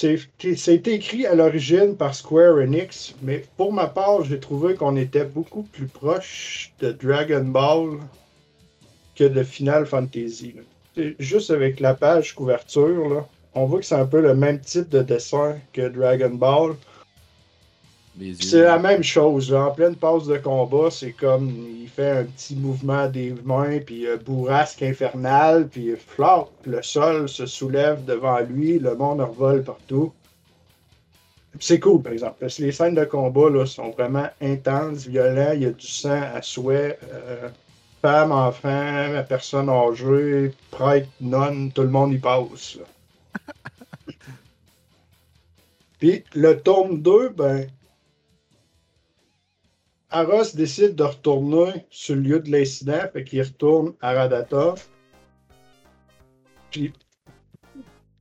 [0.00, 5.26] C'est écrit à l'origine par Square Enix, mais pour ma part, j'ai trouvé qu'on était
[5.26, 7.98] beaucoup plus proche de Dragon Ball
[9.14, 10.54] que de Final Fantasy.
[11.18, 15.02] Juste avec la page couverture, on voit que c'est un peu le même type de
[15.02, 16.76] dessin que Dragon Ball.
[18.40, 19.50] C'est la même chose.
[19.50, 19.66] là.
[19.66, 24.06] En pleine pause de combat, c'est comme il fait un petit mouvement des mains, puis
[24.06, 30.12] euh, bourrasque infernale, puis flop, le sol se soulève devant lui, le monde revole partout.
[31.58, 32.36] C'est cool, par exemple.
[32.40, 35.86] Parce que les scènes de combat là, sont vraiment intenses, violents, il y a du
[35.86, 36.98] sang à souhait.
[37.12, 37.48] euh,
[38.02, 42.78] femmes, enfants, personnes âgées, prêtres, nonnes, tout le monde y passe.
[45.98, 47.66] Puis le tome 2, ben,
[50.10, 54.74] Aros décide de retourner sur le lieu de l'incident, fait qu'il retourne à Radata.
[56.70, 56.92] Puis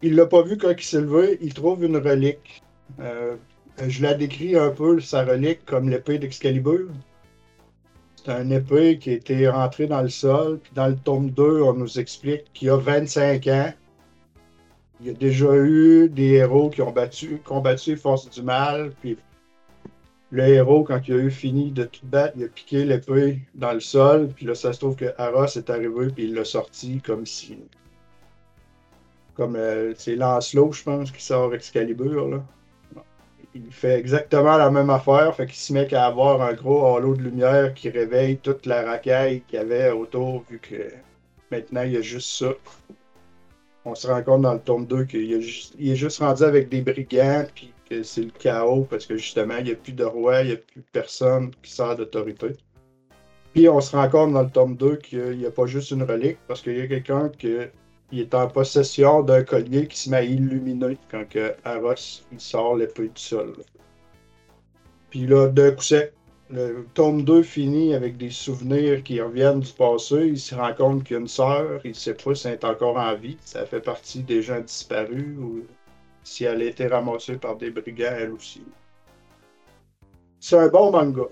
[0.01, 1.37] il l'a pas vu quand il s'est levé.
[1.41, 2.61] Il trouve une relique.
[2.99, 3.35] Euh,
[3.87, 6.89] je la décris un peu, sa relique, comme l'épée d'Excalibur.
[8.15, 10.59] C'est un épée qui a été rentrée dans le sol.
[10.59, 13.73] Puis dans le tome 2, on nous explique qu'il y a 25 ans,
[15.01, 18.91] il y a déjà eu des héros qui ont battu, combattu les forces du mal.
[19.01, 19.17] Puis
[20.31, 23.73] le héros, quand il a eu fini de tout battre, il a piqué l'épée dans
[23.73, 24.29] le sol.
[24.35, 27.57] Puis là, ça se trouve que Aros est arrivé, puis il l'a sorti comme si.
[29.33, 32.27] Comme euh, c'est Lancelot, je pense, qui sort Excalibur.
[32.27, 32.43] Là.
[33.55, 37.15] Il fait exactement la même affaire, fait qu'il se met qu'à avoir un gros halo
[37.15, 40.93] de lumière qui réveille toute la racaille qu'il y avait autour, vu que
[41.49, 42.53] maintenant il y a juste ça.
[43.85, 47.45] On se rend compte dans le tome 2 qu'il est juste rendu avec des brigands,
[47.55, 47.73] puis
[48.03, 50.57] c'est le chaos parce que justement, il n'y a plus de roi, il n'y a
[50.57, 52.47] plus personne qui sert d'autorité.
[53.53, 56.03] Puis on se rend compte dans le tome 2 qu'il n'y a pas juste une
[56.03, 57.57] relique, parce qu'il y a quelqu'un qui
[58.11, 62.75] est en possession d'un collier qui se met à illuminer quand que Aros il sort
[62.75, 63.55] l'épée du sol.
[65.09, 65.83] Puis là, d'un coup
[66.51, 70.27] le tome 2 finit avec des souvenirs qui reviennent du passé.
[70.29, 72.53] Il se rend compte qu'il y a une sœur, il ne sait pas si elle
[72.53, 73.37] est encore en vie.
[73.41, 75.63] Ça fait partie des gens disparus ou
[76.23, 78.63] si elle a été ramassée par des brigands, elle aussi.
[80.39, 81.23] C'est un bon manga.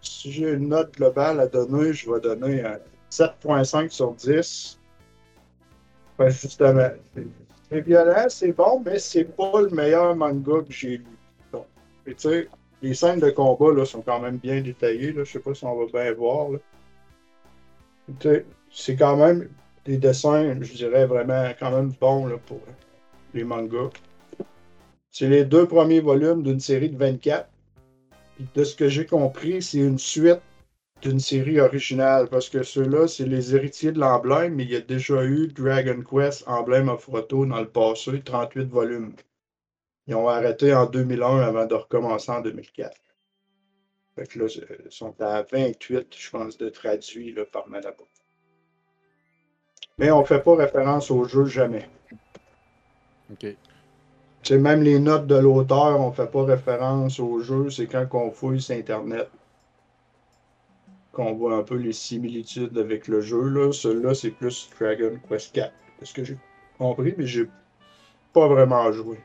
[0.00, 2.78] Si j'ai une note globale à donner, je vais donner un
[3.10, 4.78] 7.5 sur 10.
[6.18, 6.90] Ben, justement,
[7.70, 11.06] c'est violent, c'est bon, mais c'est pas le meilleur manga que j'ai lu.
[12.06, 12.48] Tu sais,
[12.82, 15.12] les scènes de combat là, sont quand même bien détaillées.
[15.12, 15.24] Là.
[15.24, 16.48] Je sais pas si on va bien voir.
[18.70, 19.48] C'est quand même
[19.84, 22.60] des dessins, je dirais, vraiment quand même bons pour
[23.34, 23.90] les mangas.
[25.10, 27.48] C'est les deux premiers volumes d'une série de 24.
[28.54, 30.40] de ce que j'ai compris, c'est une suite
[31.02, 34.80] d'une série originale, parce que ceux-là, c'est les héritiers de l'emblème, mais il y a
[34.80, 39.14] déjà eu Dragon Quest Emblem of Roto dans le passé, 38 volumes.
[40.06, 42.96] Ils ont arrêté en 2001 avant de recommencer en 2004.
[44.16, 48.06] Fait que là, ils sont à 28, je pense, de traduits par Malabo.
[49.98, 51.88] Mais on ne fait pas référence au jeu jamais.
[53.30, 53.54] OK.
[54.42, 58.06] C'est même les notes de l'auteur, on ne fait pas référence au jeu, c'est quand
[58.12, 59.28] on fouille sur Internet
[61.12, 63.48] qu'on voit un peu les similitudes avec le jeu.
[63.48, 63.72] Là.
[63.72, 65.72] Celui-là, c'est plus Dragon Quest 4.
[65.98, 66.38] C'est ce que j'ai
[66.78, 67.48] compris, mais j'ai
[68.32, 69.20] pas vraiment joué.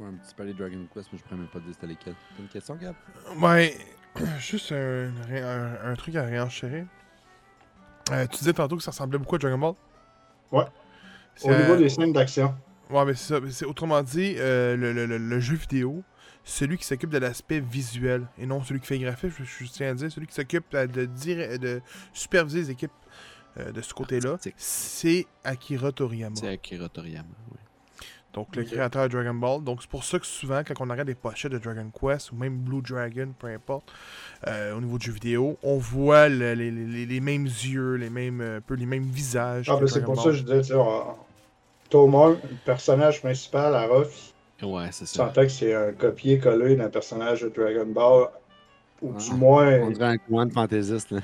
[0.00, 2.16] Je un petit peu les Dragon Quest, mais je pourrais même pas dire c'était lesquels.
[2.36, 2.94] T'as une question, Gab?
[3.40, 3.76] Ouais,
[4.38, 5.12] juste un,
[5.84, 6.86] un, truc à réenchérir.
[8.10, 9.74] Euh, tu disais tantôt que ça ressemblait beaucoup à Dragon Ball?
[10.52, 10.64] Ouais.
[11.44, 12.54] Au niveau des scènes d'action.
[12.90, 13.66] Ouais, mais c'est ça.
[13.66, 16.02] Autrement dit, euh, le, le, le, jeu vidéo,
[16.44, 19.94] celui qui s'occupe de l'aspect visuel et non celui qui fait graphique, je, tiens à
[19.94, 21.06] dire, celui qui s'occupe de,
[21.56, 21.80] de,
[22.12, 22.92] superviser les équipes
[23.58, 26.36] euh, de ce côté-là, c'est Akira Toriyama.
[26.36, 27.58] C'est Akira Toriyama, oui.
[28.34, 29.62] Donc, le créateur de Dragon Ball.
[29.62, 32.36] Donc, c'est pour ça que souvent, quand on regarde des pochettes de Dragon Quest ou
[32.36, 33.92] même Blue Dragon, peu importe,
[34.48, 36.70] euh, au niveau du jeu vidéo, on voit les, les,
[37.06, 39.68] les, mêmes yeux, les mêmes, un peu les mêmes visages.
[39.70, 40.74] Ah, ben c'est pour ça que je disais,
[41.90, 45.32] Thomas, le personnage principal, Arof, ouais, c'est ça.
[45.34, 48.28] que c'est un copier-coller d'un personnage de Dragon Ball
[49.02, 49.80] ou du moins.
[49.80, 51.14] On dirait un coin de fantaisiste.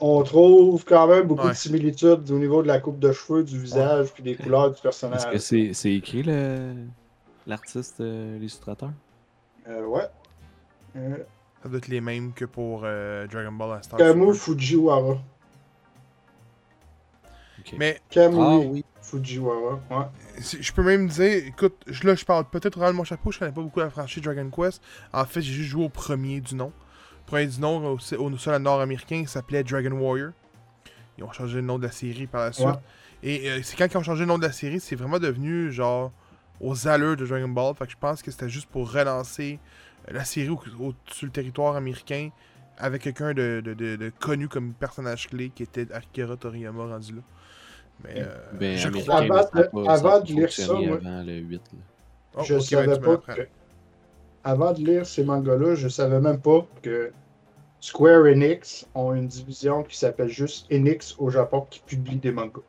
[0.00, 3.58] On, trouve quand même beaucoup de similitudes au niveau de la coupe de cheveux, du
[3.58, 5.22] visage, puis des couleurs du personnage.
[5.32, 6.24] Est-ce que c'est écrit
[7.46, 8.90] l'artiste, euh, l'illustrateur?
[9.68, 10.08] Euh, Ouais.
[10.96, 11.16] Euh...
[11.62, 13.98] Ça doit être les mêmes que pour euh, Dragon Ball Star.
[13.98, 15.16] Kamu Fujiwara.
[17.78, 18.00] Mais.
[18.10, 18.84] Kamu ah, oui.
[19.02, 20.06] Fujiwara, ouais.
[20.38, 23.60] Je peux même dire, écoute, là je parle peut-être dans mon chapeau, je connais pas
[23.60, 24.82] beaucoup la franchise Dragon Quest.
[25.12, 26.72] En fait, j'ai juste joué au premier du nom
[27.26, 30.32] premier du nom au, sol nord-américain, il s'appelait Dragon Warrior.
[31.18, 32.68] Ils ont changé le nom de la série par la suite.
[33.22, 35.72] Et euh, c'est quand ils ont changé le nom de la série, c'est vraiment devenu
[35.72, 36.12] genre
[36.60, 37.74] aux allures de Dragon Ball.
[37.74, 39.58] Fait que je pense que c'était juste pour relancer
[40.08, 40.54] euh, la série
[41.06, 42.30] sur le territoire américain
[42.76, 47.22] avec quelqu'un de, connu comme personnage clé qui était Akira Toriyama rendu là.
[48.02, 49.20] Mais euh, ben, je crois
[49.88, 50.98] avant, de lire ça, moi,
[52.36, 53.48] oh, je savais pas que
[54.44, 57.12] avant de lire ces mangas-là, je savais même pas que
[57.80, 62.62] Square Enix ont une division qui s'appelle juste Enix au Japon qui publie des mangas.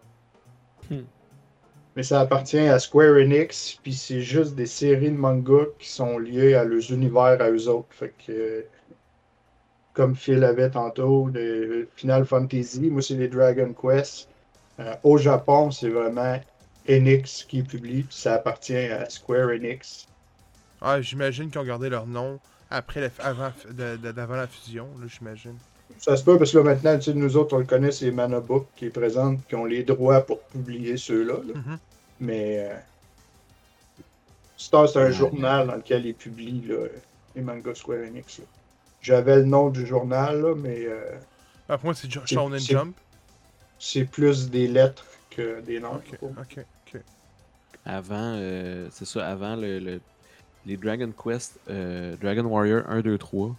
[0.89, 1.03] Hmm.
[1.95, 6.17] Mais ça appartient à Square Enix, puis c'est juste des séries de mangas qui sont
[6.17, 7.87] liées à leurs univers à eux autres.
[7.91, 8.65] Fait que,
[9.93, 14.29] comme Phil avait tantôt, les Final Fantasy, moi c'est les Dragon Quest.
[14.79, 16.39] Euh, au Japon, c'est vraiment
[16.89, 20.07] Enix qui publie, puis ça appartient à Square Enix.
[20.81, 25.55] Ah, j'imagine qu'ils ont gardé leur nom après la, avant, d'avant la fusion, là, j'imagine.
[25.97, 28.11] Ça se peut parce que là, maintenant, tu sais, nous autres, on le connaît, c'est
[28.11, 31.35] Manabook qui est présente, qui ont les droits pour publier ceux-là.
[31.47, 31.53] là.
[31.55, 31.77] Mhm.
[32.19, 32.75] Mais euh,
[34.57, 35.11] Star, c'est un Ouais.
[35.13, 36.87] journal dans lequel ils publient là,
[37.35, 38.41] les mangas Square Enix.
[39.01, 41.17] J'avais le nom du journal, là, mais euh,
[41.69, 42.95] Ah, pour moi, c'est Shonen Jump.
[43.79, 45.95] C'est plus des lettres que des noms.
[45.95, 47.01] Ok, ok, ok.
[47.85, 50.01] Avant, euh, c'est ça, avant le, le-
[50.65, 53.55] les Dragon Quest, euh, Dragon Warrior 1, 2, 3,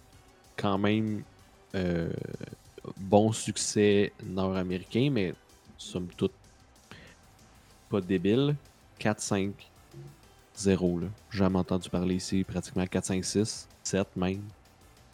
[0.57, 1.23] quand même
[1.75, 2.11] euh,
[2.97, 5.33] bon succès nord-américain, mais
[5.77, 6.33] somme toute
[7.89, 8.55] pas débile.
[8.99, 9.71] 4, 5,
[10.57, 10.99] 0.
[10.99, 11.07] Là.
[11.29, 14.41] Jamais entendu parler ici, pratiquement 4, 5, 6, 7 même.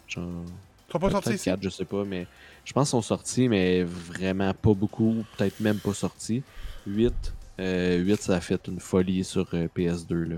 [0.06, 0.44] Genre,
[0.88, 1.44] Ils sont pas sortis peut-être ici?
[1.44, 2.26] 4, je sais pas, mais
[2.64, 6.42] je pense qu'ils sont sortis, mais vraiment pas beaucoup, peut-être même pas sortis.
[6.86, 7.12] 8,
[7.60, 10.36] euh, 8 ça a fait une folie sur euh, PS2 là.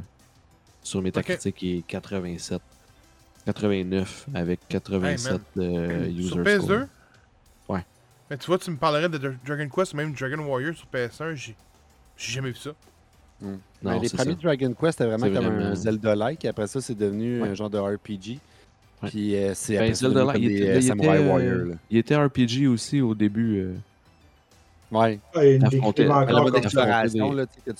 [0.83, 2.61] Sur Metacritic il est 87.
[3.47, 6.63] 89 avec 87 de user Sur PS2?
[6.63, 6.87] score.
[7.69, 7.85] Ouais.
[8.31, 10.87] Mais tu vois, tu me parlerais de Dra- Dragon Quest ou même Dragon Warrior sur
[10.93, 11.55] PS1, j'ai
[12.17, 12.71] jamais vu ça.
[13.41, 14.39] Non, Mais les premiers ça.
[14.43, 16.45] Dragon Quest, c'était vraiment comme vraiment- un Zelda-like.
[16.47, 17.49] Après ça, c'est devenu Ouais.
[17.51, 18.39] un genre de RPG.
[19.07, 19.11] Ouais.
[19.11, 21.29] Puis euh, c'est Ben, Zelda devenu Light, comme il des était- euh, il Samurai était,
[21.29, 21.53] Warrior.
[21.55, 21.75] euh, là.
[21.91, 23.59] Il était RPG aussi au début.
[23.61, 23.75] euh,
[24.93, 25.19] Ouais.
[25.35, 25.81] Ouais, des- tu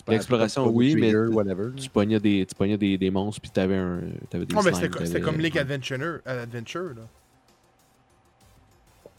[0.05, 1.71] peux L'exploration, appuyer oui, mais whatever.
[1.77, 4.73] tu pognais des, tu pognais des, des monstres, puis t'avais un, t'avais des Non, mais
[4.73, 7.03] c'était comme Link Adventure, euh, Adventure là.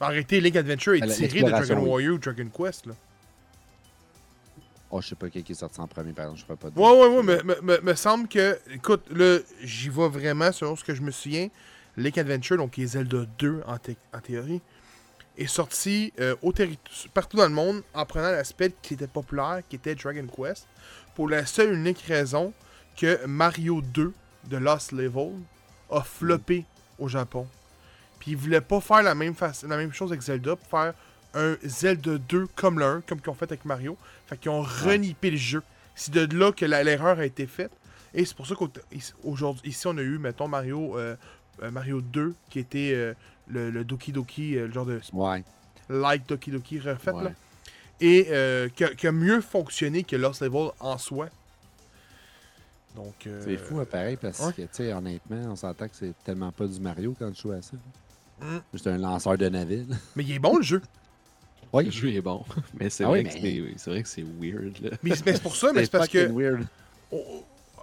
[0.00, 1.88] Arrêtez, Link Adventure est Ah, tiré de Dragon oui.
[1.88, 2.92] Warrior ou Dragon Quest là.
[4.90, 6.70] Oh, je sais pas qui qui est sorti en premier, par exemple, je pourrais pas
[6.70, 6.80] dire.
[6.80, 10.76] Ouais, ouais, ouais, mais me, me, me semble que, écoute, là, j'y vais vraiment selon
[10.76, 11.48] ce que je me souviens.
[11.98, 14.60] Link Adventure, donc qui est Zelda 2 en, thé- en théorie,
[15.36, 16.52] est sorti euh, au
[17.14, 20.66] partout dans le monde en prenant l'aspect qui était populaire, qui était Dragon Quest,
[21.14, 22.52] pour la seule et unique raison
[22.96, 24.12] que Mario 2
[24.44, 25.32] de Lost Level
[25.90, 26.64] a floppé
[26.98, 27.46] au Japon.
[28.18, 29.34] Puis ils voulaient pas faire la même,
[29.68, 30.94] la même chose avec Zelda, pour faire
[31.34, 33.96] un Zelda 2 comme le 1, comme qu'ils ont fait avec Mario.
[34.26, 35.62] Fait qu'ils ont renippé le jeu.
[35.94, 37.70] C'est de là que l'erreur a été faite.
[38.14, 41.14] Et c'est pour ça qu'aujourd'hui, ici, on a eu, mettons, Mario, euh,
[41.70, 43.14] Mario 2, qui était euh,
[43.48, 45.42] le, le Doki Doki, euh, le genre de Ouais.
[45.88, 47.24] like Doki Doki refait, Ouais.
[47.24, 47.30] là.
[48.00, 51.28] Et euh, qui, a, qui a mieux fonctionné que Lost Level en soi.
[52.94, 54.52] Donc, euh, C'est fou, hein, pareil, parce ouais.
[54.52, 57.52] que, tu sais, honnêtement, on s'entend que c'est tellement pas du Mario quand tu joues
[57.52, 57.76] à ça.
[58.40, 58.58] Mm.
[58.72, 59.84] Juste un lanceur de navire.
[60.16, 60.82] Mais il est bon le jeu.
[61.72, 62.44] Oui, Le jeu est bon,
[62.80, 64.78] mais c'est Ah vrai, oui, que mais- c'est- c'est vrai que c'est weird.
[64.80, 64.90] Là.
[65.02, 66.26] Mais, mais c'est pour ça, mais c'est parce que.
[66.32, 66.66] weird.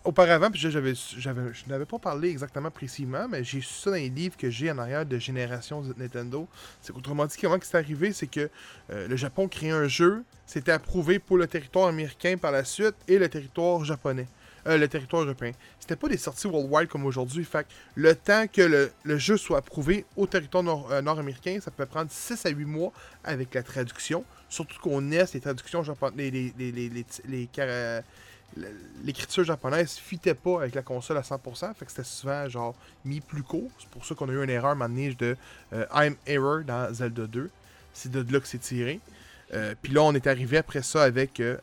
[0.05, 3.95] Auparavant, puis j'avais, j'avais, je n'avais pas parlé exactement précisément, mais j'ai su ça dans
[3.95, 6.47] les livres que j'ai en arrière de Génération Z- Nintendo.
[6.79, 8.47] C'est qu'autrement dit, comment c'est arrivé, c'est que
[8.91, 12.93] euh, le Japon créait un jeu, c'était approuvé pour le territoire américain par la suite
[13.07, 14.27] et le territoire japonais,
[14.67, 15.53] euh, le territoire européen.
[15.79, 17.65] C'était pas des sorties worldwide comme aujourd'hui, fait
[17.95, 18.61] le temps que
[19.03, 22.63] le, jeu soit approuvé au territoire nord- euh, nord-américain, ça peut prendre 6 à 8
[22.65, 24.23] mois avec la traduction.
[24.49, 27.49] Surtout qu'on est les traductions japonaises, les, les,
[29.03, 33.21] l'écriture japonaise fitait pas avec la console à 100%, fait que c'était souvent genre mis
[33.21, 33.69] plus court.
[33.79, 35.35] C'est pour ça qu'on a eu une erreur un de
[35.73, 37.49] euh, I'm Error dans Zelda 2.
[37.93, 38.99] C'est de là que c'est tiré.
[39.53, 41.57] Euh, Puis là, on est arrivé après ça avec euh,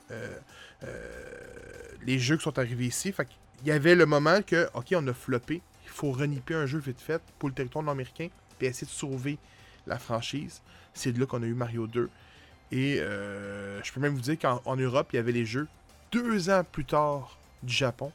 [2.05, 3.13] les jeux qui sont arrivés ici.
[3.13, 5.61] Fait qu'il y avait le moment que, ok, on a floppé.
[5.85, 8.29] Il faut renipper un jeu vite fait pour le territoire nord-américain
[8.59, 9.39] puis essayer de sauver
[9.87, 10.63] la franchise.
[10.95, 12.09] C'est de là qu'on a eu Mario 2.
[12.71, 15.69] Et je peux même vous dire qu'en en Europe, il y avait les jeux
[16.13, 18.13] deux ans plus tard du Japon.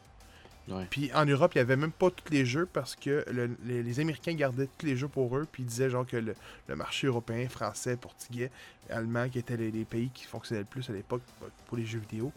[0.69, 0.85] Ouais.
[0.89, 3.81] Puis en Europe, il n'y avait même pas tous les jeux parce que le- les,
[3.83, 5.47] les Américains gardaient tous les jeux pour eux.
[5.51, 6.35] Puis ils disaient genre que le,
[6.67, 8.51] le marché européen, français, portugais,
[8.89, 11.21] allemand, qui étaient les, les pays qui fonctionnaient le plus à l'époque
[11.67, 12.31] pour les jeux vidéo,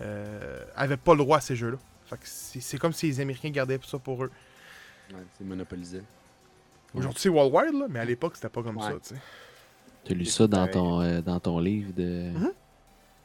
[0.00, 1.78] euh, avaient pas le droit à ces jeux-là.
[2.06, 4.30] Fait que c'est comme si les Américains gardaient ça pour eux.
[5.12, 6.02] Ouais, c'est monopolisé.
[6.92, 8.82] Aujourd'hui, c'est Worldwide, là, mais à l'époque, c'était pas comme Ouais.
[8.84, 9.20] ça, tu sais.
[10.04, 12.30] T'as lu ça dans ton, euh, dans ton livre de.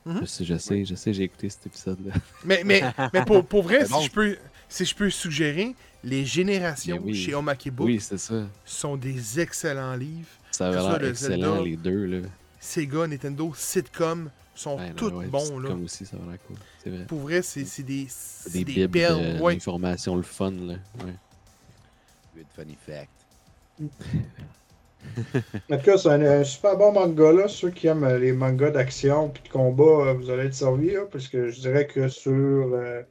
[0.06, 0.20] Mhm.
[0.22, 2.14] Je sais, je sais, je sais, j'ai écouté cet épisode-là.
[2.46, 4.02] Mais, mais, mais pour, pour vrai, C'est si, bon.
[4.02, 4.38] je peux,
[4.70, 7.16] si je peux suggérer, les générations oui.
[7.16, 8.44] chez Omake Book Oui, c'est ça.
[8.64, 10.30] sont des excellents livres.
[10.52, 11.62] Ça ça, l'air le excellent, Zelda.
[11.64, 12.06] les deux.
[12.06, 12.28] Là.
[12.60, 15.58] Sega, Nintendo, Sitcom sont Ouais, tous ouais, bons.
[15.60, 15.70] Là.
[15.70, 16.58] Comme aussi, ça avait l'air cool.
[16.84, 17.06] C'est vrai.
[17.06, 18.08] Pour vrai, c'est des,
[18.52, 19.42] Des, des, bibles perles.
[19.42, 19.58] ouais.
[20.16, 20.52] le fun.
[20.52, 20.76] Là.
[21.04, 21.16] Ouais.
[22.36, 23.10] Good funny fact.
[25.72, 27.48] En tout cas, c'est un, super bon manga là.
[27.48, 30.94] Ceux qui aiment euh, les mangas d'action et de combat, euh, vous allez être servis
[31.12, 33.02] parce que je dirais que sur euh,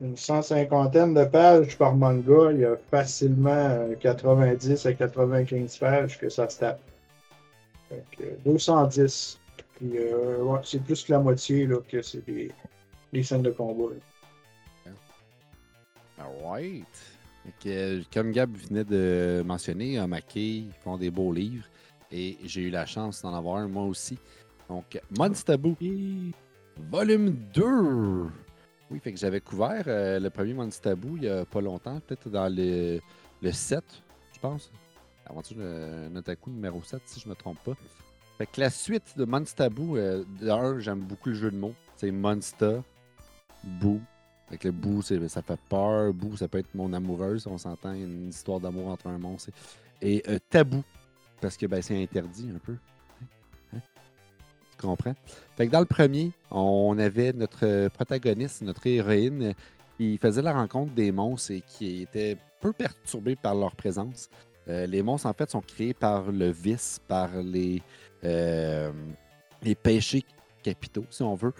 [0.00, 5.76] une cent cinquantaine de pages par manga, il y a facilement euh, 90 à 95
[5.78, 6.80] pages que ça se tape.
[7.88, 9.38] Fait que, euh, 210.
[9.76, 9.92] Puis,
[10.64, 12.50] c'est plus que la moitié là, que c'est des,
[13.12, 13.92] des scènes de combat.
[13.92, 14.92] là.
[16.18, 17.15] Alright.
[17.60, 21.66] Que, euh, comme Gab venait de mentionner, Omake, ils font des beaux livres.
[22.10, 24.18] Et j'ai eu la chance d'en avoir un moi aussi.
[24.68, 25.76] Donc, Monstabu,
[26.90, 28.30] volume 2.
[28.90, 32.28] Oui, fait que j'avais couvert euh, le premier Monstabu il y a pas longtemps, peut-être
[32.28, 33.00] dans le,
[33.42, 33.82] le 7,
[34.32, 34.70] je pense.
[35.28, 37.74] Aventure de Notaku numéro 7, si je me trompe pas.
[38.38, 41.74] Fait que la suite de Monstabu, euh, d'ailleurs, j'aime beaucoup le jeu de mots.
[41.96, 42.80] C'est Monster,
[43.64, 44.00] Boo.
[44.48, 46.12] Fait que le c'est- ça fait peur.
[46.12, 47.92] Boo, ça peut être mon amoureuse, on s'entend.
[47.92, 49.50] Une histoire d'amour entre un monstre.
[50.00, 50.84] Et euh, Tabou,
[51.40, 52.76] parce que ben, c'est interdit un peu.
[53.74, 53.80] Hein?
[54.78, 55.14] Tu comprends?
[55.56, 59.54] Fait que dans le premier, on avait notre protagoniste, notre héroïne,
[59.96, 64.28] qui faisait la rencontre des monstres et qui était peu perturbé par leur présence.
[64.68, 67.82] Euh, les monstres, en fait, sont créés par le vice, par les,
[68.24, 68.92] euh,
[69.62, 70.24] les péchés
[70.66, 71.52] capitaux, si on veut.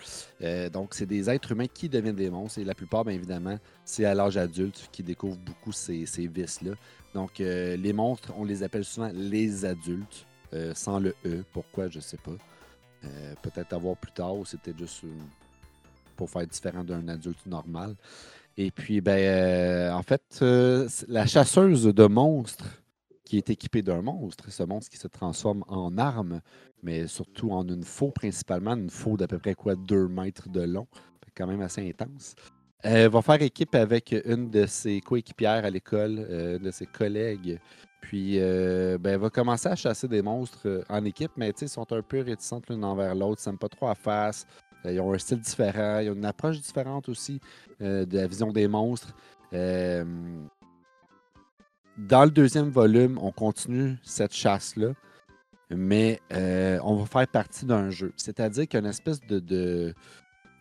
[0.43, 2.59] Euh, donc, c'est des êtres humains qui deviennent des monstres.
[2.59, 6.73] Et la plupart, bien évidemment, c'est à l'âge adulte qu'ils découvrent beaucoup ces, ces vices-là.
[7.15, 11.45] Donc, euh, les monstres, on les appelle souvent les adultes, euh, sans le E.
[11.53, 12.37] Pourquoi, je sais pas.
[13.41, 15.05] Peut-être avoir plus tard, ou c'était juste
[16.17, 17.95] pour faire différent d'un adulte normal.
[18.57, 20.25] Et puis, ben, en fait,
[21.07, 22.83] la chasseuse de monstres
[23.27, 26.41] qui est équipée d'un monstre, ce monstre qui se transforme en arme,
[26.83, 30.63] mais surtout en une faux principalement, une faux d'à peu près quoi 2 mètres de
[30.63, 30.87] long,
[31.37, 32.35] quand même assez intense.
[32.83, 36.87] Elle va faire équipe avec une de ses coéquipières à l'école, euh, une de ses
[36.87, 37.59] collègues.
[38.01, 41.69] Puis, euh, ben, elle va commencer à chasser des monstres euh, en équipe, mais ils
[41.69, 44.47] sont un peu réticentes l'une envers l'autre, ils s'aiment pas trop à face.
[44.87, 47.41] Euh, ils ont un style différent, ils ont une approche différente aussi
[47.83, 49.15] euh, de la vision des monstres.
[49.53, 50.05] Euh,
[51.97, 54.93] dans le deuxième volume, on continue cette chasse-là,
[55.71, 58.13] mais euh, on va faire partie d'un jeu.
[58.17, 59.95] C'est-à-dire qu'il y a une espèce de,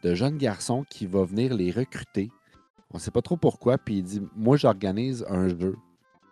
[0.04, 2.32] jeune garçon qui va venir les recruter.
[2.92, 5.76] On ne sait pas trop pourquoi, puis il dit Moi, j'organise un jeu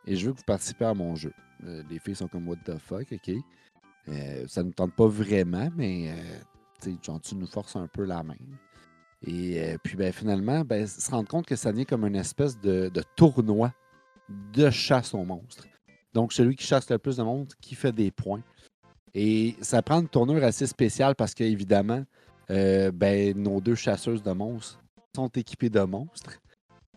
[0.05, 1.33] et je veux que vous participez à mon jeu.
[1.65, 3.31] Euh, les filles sont comme What the fuck, OK.
[4.09, 6.13] Euh, ça ne me tente pas vraiment, mais
[6.81, 8.35] tu nous forces un peu la main.
[9.25, 12.91] Et puis ben, finalement, ben, se rendre compte que ça devient comme une espèce de
[13.15, 13.73] tournoi
[14.53, 15.67] de chasse aux monstres.
[16.13, 18.43] Donc, celui qui chasse le plus de monstres, qui fait des points.
[19.13, 22.03] Et ça prend une tournure assez spéciale parce qu'évidemment,
[22.49, 24.79] euh, ben, nos deux chasseuses de monstres
[25.15, 26.39] sont équipées de monstres.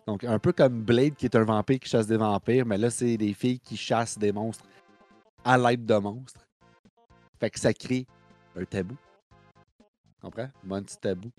[0.07, 2.91] Donc, un peu comme Blade, qui est un vampire qui chasse des vampires, mais là,
[2.91, 4.65] c'est des filles qui chassent des monstres
[5.45, 6.47] à l'aide de monstres.
[7.41, 8.07] Fait que ça crée
[8.57, 8.97] un tabou.
[10.23, 10.49] Comprends?
[10.65, 11.31] Mon petit tabou.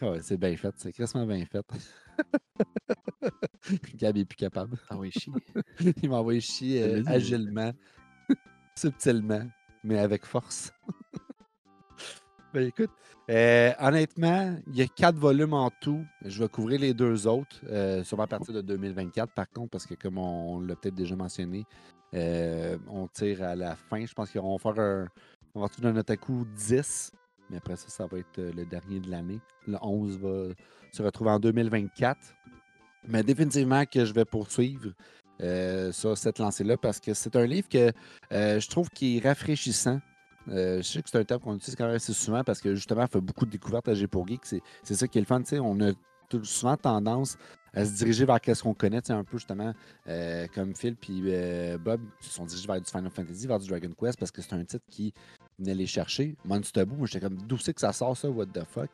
[0.00, 1.64] Ah c'est bien fait, c'est quasiment bien fait.
[3.96, 4.76] Gab est plus capable.
[4.90, 5.30] Ah oui, chi.
[6.02, 7.72] Il m'a envoyé chier euh, agilement,
[8.76, 9.46] subtilement,
[9.84, 10.72] mais avec force.
[12.52, 12.90] ben écoute,
[13.30, 16.04] euh, honnêtement, il y a quatre volumes en tout.
[16.24, 19.86] Je vais couvrir les deux autres, euh, sûrement à partir de 2024 par contre, parce
[19.86, 21.64] que comme on, on l'a peut-être déjà mentionné,
[22.12, 24.04] on tire à la fin.
[24.04, 25.08] Je pense qu'on va faire un.
[25.54, 27.12] On va faire un Otaku 10,
[27.50, 29.38] mais après ça, ça va être le dernier de l'année.
[29.66, 30.48] Le 11 va
[30.92, 32.18] se retrouver en 2024.
[33.08, 34.90] Mais définitivement que je vais poursuivre
[35.40, 37.90] euh, sur cette lancée-là parce que c'est un livre que
[38.32, 40.00] euh, je trouve qui est rafraîchissant.
[40.48, 42.74] Euh, je sais que c'est un terme qu'on utilise quand même assez souvent parce que
[42.74, 44.44] justement, on fait beaucoup de découvertes à G pour Geek.
[44.44, 45.42] C'est ça qui est le fun.
[45.60, 45.92] On a
[46.42, 47.36] souvent tendance
[47.74, 49.72] à se diriger vers ce qu'on connaît, un peu justement
[50.06, 53.68] euh, comme Phil puis euh, Bob se sont dirigés vers du Final Fantasy, vers du
[53.68, 55.12] Dragon Quest parce que c'est un titre qui
[55.58, 56.36] venait les chercher.
[56.44, 58.90] Monster Boo, moi j'étais comme d'où c'est que ça sort ça, what the fuck?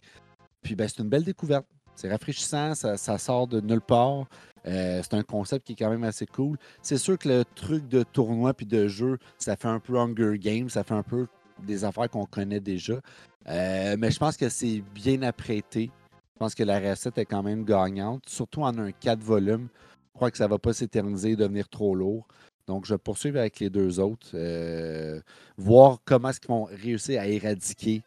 [0.63, 1.67] Puis ben, c'est une belle découverte.
[1.99, 4.27] C'est rafraîchissant, ça, sort de nulle part.
[4.69, 6.57] Euh, c'est un concept qui est quand même assez cool.
[6.81, 10.39] C'est sûr que le truc de tournoi puis de jeu, ça fait un peu Hunger
[10.39, 11.27] Games, ça fait un peu
[11.67, 13.01] des affaires qu'on connaît déjà.
[13.49, 15.91] Euh, mais je pense que c'est bien apprêté.
[16.35, 19.67] Je pense que la recette est quand même gagnante, surtout en un 4 volumes.
[20.13, 22.29] Je crois que ça ne va pas s'éterniser et devenir trop lourd.
[22.69, 25.21] Donc, je vais poursuivre avec les deux autres, euh,
[25.57, 28.05] voir comment est-ce qu'ils vont réussir à éradiquer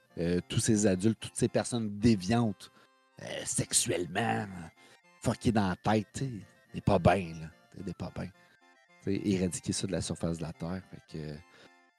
[0.48, 2.72] tous ces adultes, toutes ces personnes déviantes
[3.24, 4.46] euh, sexuellement,
[5.22, 6.32] fucké dans la tête, tu sais.
[6.74, 7.84] n'est pas bien, là.
[7.86, 8.30] N'est pas bien.
[9.08, 10.82] Éradiquer ça de la surface de la Terre.
[10.92, 11.36] Fait que, euh,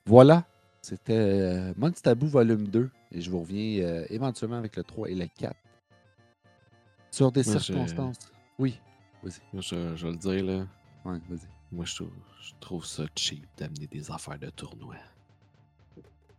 [0.06, 0.44] voilà,
[0.80, 2.90] c'était euh, Monster Taboo volume 2.
[3.12, 5.54] Et je vous reviens euh, éventuellement avec le 3 et le 4.
[7.10, 8.32] Sur des Moi, circonstances.
[8.58, 8.80] Oui,
[9.22, 9.40] vas-y.
[9.52, 10.66] Moi, je, je vais le dire, là.
[11.04, 11.48] Ouais, vas-y.
[11.70, 14.96] Moi, je trouve, je trouve ça cheap d'amener des affaires de tournoi.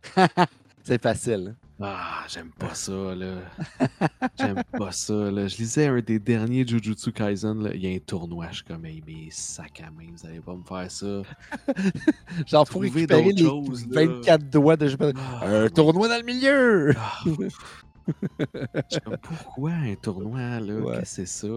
[0.86, 1.56] C'est facile.
[1.80, 1.86] hein?
[1.86, 3.36] Ah, j'aime pas ça, là.
[4.38, 5.48] j'aime pas ça, là.
[5.48, 7.70] Je lisais un des derniers Jujutsu Kaisen, là.
[7.74, 8.46] Il y a un tournoi.
[8.50, 11.22] Je suis comme, hey, mais sac à main, vous allez pas me faire ça.
[12.46, 14.04] Genre, faut Trouver récupérer les choses, là.
[14.06, 14.94] 24 doigts de.
[15.16, 16.94] Ah, Un tournoi dans le milieu!
[16.96, 17.22] ah,
[18.06, 20.74] Je suis comme, pourquoi un tournoi, là?
[20.74, 20.98] Ouais.
[20.98, 21.48] Qu'est-ce que c'est ça?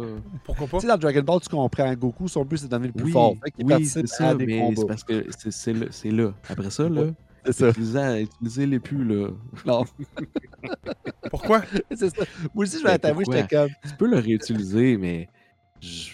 [0.46, 0.78] Pourquoi pas?
[0.78, 1.94] Tu sais, dans Dragon Ball, tu comprends.
[1.94, 3.36] Goku, son but, c'est de devenir le plus Oui, fort.
[3.44, 6.34] Fait oui, c'est ça, mais c'est parce que c'est- c'est là, c'est là.
[6.50, 7.08] Après ça, là,
[7.48, 7.70] C'est ça.
[7.70, 9.30] utilisez, utilisez-les plus, là.
[9.66, 9.84] Non,
[11.30, 11.62] Pourquoi?
[11.92, 12.24] c'est ça.
[12.54, 13.42] Moi aussi, je vais t'avouer, pourquoi?
[13.42, 13.70] j'étais comme.
[13.90, 15.28] Tu peux le réutiliser, mais
[15.82, 16.12] je-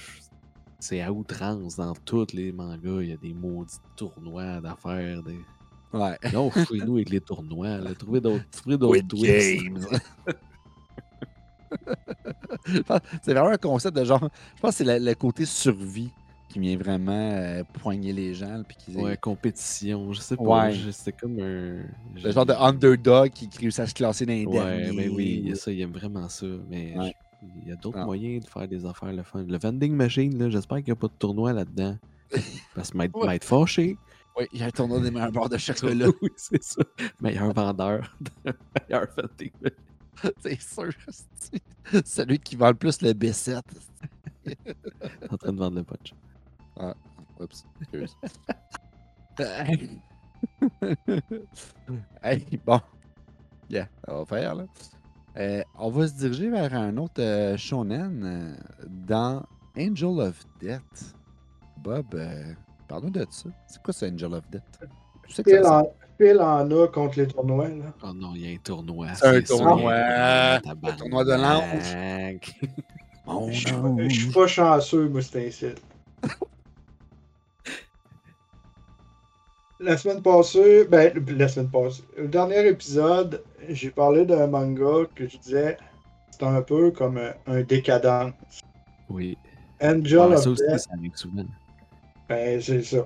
[0.80, 3.02] c'est à outrance dans tous les mangas.
[3.02, 5.24] Il y a des maudits tournois d'affaires.
[5.24, 5.40] Des...
[5.94, 6.18] Ouais.
[6.34, 7.78] Non, fouillez-nous avec les tournoi.
[7.78, 7.96] Là.
[7.96, 8.78] Trouvez d'autres que
[13.24, 14.30] c'est vraiment un concept de genre.
[14.56, 16.12] Je pense que c'est le, le côté survie
[16.50, 18.62] qui vient vraiment euh, poigner les gens.
[18.68, 20.14] Puis qui, Ouais, compétition.
[20.14, 20.44] Je sais pas.
[20.68, 20.76] Ouais.
[20.92, 21.84] C'était comme un.
[22.24, 25.50] Le genre de underdog qui, réussit à se classer dans les Ouais, mais oui, il
[25.50, 26.46] y a ça, il aime vraiment ça.
[26.70, 27.14] Mais Ouais.
[27.42, 28.06] je- il y a d'autres Ah.
[28.06, 29.44] moyens de faire des affaires le fun.
[29.44, 31.98] Le vending machine, là, j'espère qu'il n'y a pas de tournoi là-dedans.
[32.76, 33.40] Parce que m'être Ouais.
[33.42, 33.98] fâché.
[34.38, 35.58] Oui, il y a un tournoi des meilleurs bords de
[36.06, 36.08] chocolat.
[36.22, 36.82] oui, c'est ça.
[37.22, 38.16] Meilleur vendeur.
[38.90, 40.32] Meilleur vending machine.
[40.42, 40.90] c'est sûr.
[41.10, 43.62] c'est- Celui qui vend le plus le B7.
[45.30, 46.14] en train de vendre le punch.
[47.40, 48.16] Oups, excuse.
[52.24, 52.80] hey, bon.
[53.70, 54.66] Yeah, ça va faire, là.
[55.38, 58.56] Euh, on va se diriger vers un autre euh, shonen euh,
[59.08, 59.44] dans
[59.78, 61.16] Angel of Death.
[61.78, 62.54] Bob, euh,
[62.88, 63.50] parle-nous de ça.
[63.68, 64.80] C'est quoi ce Angel of Death?
[65.28, 67.70] Je sais que Phil ça- en, Phil en a contre les tournois.
[67.70, 67.94] Là.
[68.04, 69.08] Oh non, il y a un tournoi.
[69.16, 69.94] C'est un tournoi.
[69.94, 70.60] un
[70.98, 71.96] tournoi de l'ange.
[73.52, 75.76] je suis pas chanceux, moi, c'est
[79.84, 85.28] La semaine passée, ben, la semaine passée, le dernier épisode, j'ai parlé d'un manga que
[85.28, 85.78] je disais
[86.32, 88.32] c'est un peu comme un, un décadent.
[89.10, 89.38] Oui.
[89.82, 90.88] Angel Ah, of ça Death,
[92.30, 93.06] ben, c'est ça.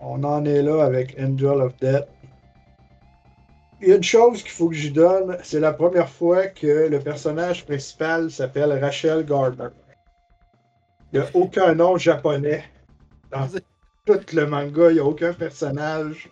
[0.00, 2.08] On en est là avec Angel of Death.
[3.82, 6.88] Il y a une chose qu'il faut que j'y donne, c'est la première fois que
[6.88, 9.68] le personnage principal s'appelle Rachel Gardner.
[11.12, 12.64] Il n'y a aucun nom japonais
[13.30, 13.46] dans
[14.06, 16.30] tout le manga, il n'y a aucun personnage.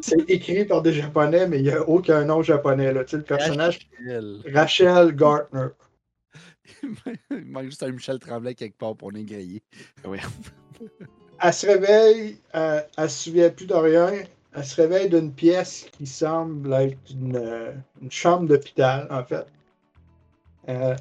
[0.00, 2.92] C'est écrit par des japonais, mais il n'y a aucun nom japonais.
[2.92, 3.04] Là.
[3.04, 4.40] Tu sais, le personnage Rachel.
[4.54, 5.68] Rachel Gardner.
[7.30, 9.62] Il manque juste un Michel Tremblay quelque part pour les griller.
[10.04, 10.18] Oui.
[11.40, 14.12] Elle se réveille, elle, elle se souvient plus de rien.
[14.54, 19.46] Elle se réveille d'une pièce qui semble être une, euh, une chambre d'hôpital, en fait.
[20.68, 20.94] Euh,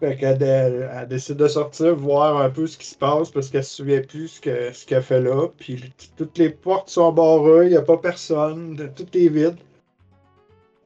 [0.00, 3.64] fait qu'elle elle décide de sortir, voir un peu ce qui se passe parce qu'elle
[3.64, 5.48] se souvient plus ce que- ce qu'elle fait là.
[5.58, 9.56] Puis toutes les portes sont barrées, il n'y a pas personne, tout est vide.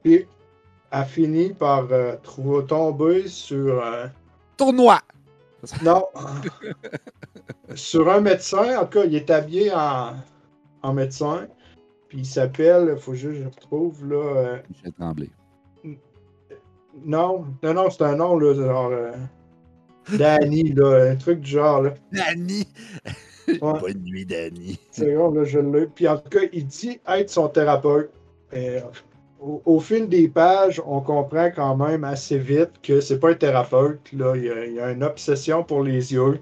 [0.03, 0.27] Puis
[0.91, 4.07] elle finit par euh, trouver, tomber sur euh,
[4.57, 4.99] Tournoi!
[5.83, 6.05] non.
[7.75, 10.13] Sur un médecin, en tout cas, il est habillé en,
[10.83, 11.47] en médecin.
[12.09, 14.15] Puis il s'appelle, faut juste que je retrouve là.
[14.15, 15.29] euh, Michel Tremblay.
[17.05, 18.91] Non, non, non, c'est un nom là, genre.
[18.91, 19.11] euh,
[20.17, 21.93] Danny, là, un truc du genre là.
[22.11, 22.67] Danny!
[23.47, 23.57] Ouais.
[23.79, 24.79] Bonne nuit, Danny.
[24.91, 25.87] C'est bon, là, je l'ai.
[25.87, 28.09] Puis en tout cas, il dit être son thérapeute.
[28.53, 28.81] Et, euh,
[29.41, 33.33] au, au fil des pages, on comprend quand même assez vite que c'est pas un
[33.35, 34.11] thérapeute.
[34.13, 34.35] Là.
[34.35, 36.39] Il, y a, il y a une obsession pour les yeux.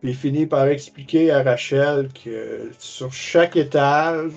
[0.00, 4.32] Puis il finit par expliquer à Rachel que sur chaque étage,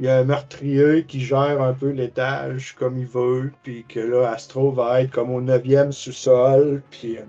[0.00, 3.52] il y a un meurtrier qui gère un peu l'étage comme il veut.
[3.62, 6.82] Puis que là, Astro va être comme au neuvième sous-sol.
[6.90, 7.22] Puis euh,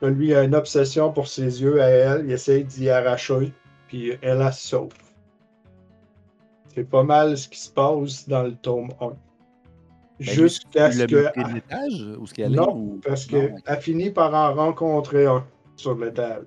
[0.00, 2.26] là, lui, il a une obsession pour ses yeux à elle.
[2.26, 3.52] Il essaye d'y arracher.
[3.88, 4.92] Puis elle la sauve.
[6.74, 9.12] C'est pas mal ce qui se passe dans le tome 1.
[10.20, 11.28] Jusqu'à ce que.
[11.52, 12.56] l'étage où ce qu'elle est?
[12.56, 15.44] Non, ou- parce qu'elle finit par en rencontrer un
[15.76, 16.44] sur l'étage.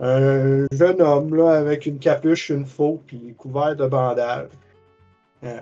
[0.00, 4.50] Un jeune homme là, avec une capuche, une faux, puis couvert de bandages.
[5.44, 5.60] Euh,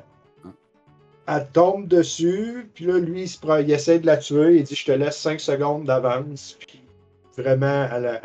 [1.26, 4.58] Elle tombe dessus, puis là, lui, il, se prend- il essaie de la tuer.
[4.58, 6.56] Il dit Je te laisse 5 secondes d'avance.
[6.66, 6.82] Puis
[7.36, 8.20] vraiment, à la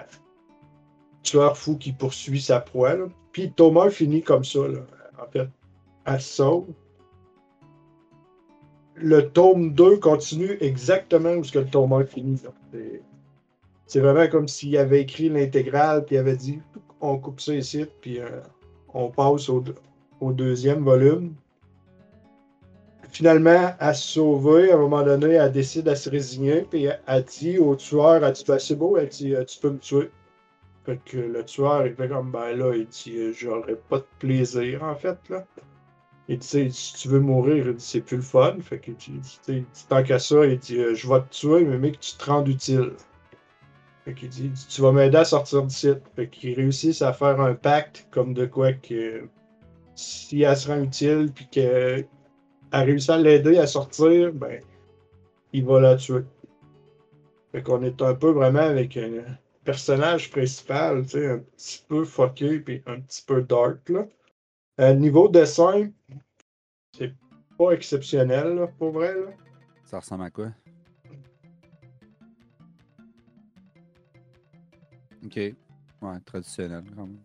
[1.24, 2.96] tueur fou qui poursuit sa proie.
[2.96, 3.06] là.
[3.32, 4.68] Puis Thomas finit comme ça.
[4.68, 4.80] Là.
[5.22, 5.48] En fait,
[6.06, 6.68] elle sauve.
[8.96, 12.42] Le tome 2 continue exactement où ce que le tome 1 finit.
[12.44, 12.80] là.
[13.92, 16.60] C'est- vraiment comme s'il avait écrit l'intégrale, puis il avait dit
[17.02, 18.40] on coupe ça ici, puis euh,
[18.94, 19.76] on passe au, deux-
[20.22, 21.34] au deuxième volume.
[23.10, 27.24] Finalement, à se sauver, à un moment donné, elle décide à se résigner, puis elle
[27.26, 30.10] dit au tueur, elle dit Ben, c'est beau, elle dit euh, tu peux me tuer.
[30.86, 34.06] Fait que le tueur, il fait comme ben là, il dit euh, j'aurais pas de
[34.20, 35.46] plaisir en fait là.
[36.30, 38.56] Il dit, si tu veux mourir, il dit, c'est plus le fun.
[38.62, 42.00] Fait que il dit, tant qu'à ça, il dit, je vais te tuer, mais mec,
[42.00, 42.94] tu te rends utile.
[44.06, 46.02] Fait dit, tu vas m'aider à sortir du site.
[46.16, 49.28] Fait qu'ils réussissent à faire un pacte comme de quoi que
[49.96, 52.08] si elle se rend utile, puis qu'elle
[52.72, 54.60] réussit à l'aider à sortir, ben,
[55.54, 56.24] il va la tuer.
[57.52, 59.24] Fait qu'on est un peu vraiment avec un
[59.64, 64.08] personnage principal, tu sais, un petit peu fucké puis un petit peu dark, là.
[64.80, 65.92] Euh, niveau dessin,
[66.98, 67.14] c'est
[67.58, 69.28] pas exceptionnel, pour vrai, là.
[69.84, 70.52] Ça ressemble à quoi?
[75.26, 75.36] Ok.
[75.36, 76.84] Ouais, traditionnel.
[76.96, 77.18] quand même.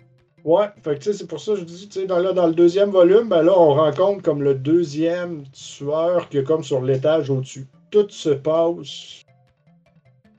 [0.44, 2.32] Ouais, fait que tu sais, c'est pour ça que je dis, tu sais, dans, là,
[2.32, 6.62] dans le deuxième volume, ben là, on rencontre comme le deuxième tueur qui est comme
[6.62, 7.66] sur l'étage au-dessus.
[7.90, 9.22] Tout se passe.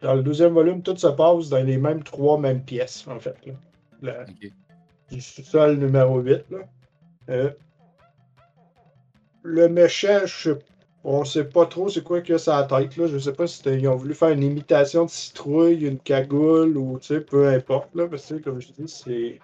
[0.02, 3.36] Dans le deuxième volume, tout se passe dans les mêmes trois mêmes pièces, en fait.
[3.46, 3.54] Là.
[4.02, 4.26] La-
[5.12, 6.46] du sous-sol numéro 8.
[6.52, 6.60] Là.
[7.30, 7.52] Euh,
[9.44, 10.60] le méchant, je sais-
[11.10, 12.98] on sait pas trop c'est quoi qu'il a sa tête.
[12.98, 13.08] Là.
[13.08, 17.00] Je sais pas si ils ont voulu faire une imitation de citrouille, une cagoule ou
[17.00, 17.96] tu sais, peu importe.
[17.96, 19.40] Là, parce que comme je dis, c'est.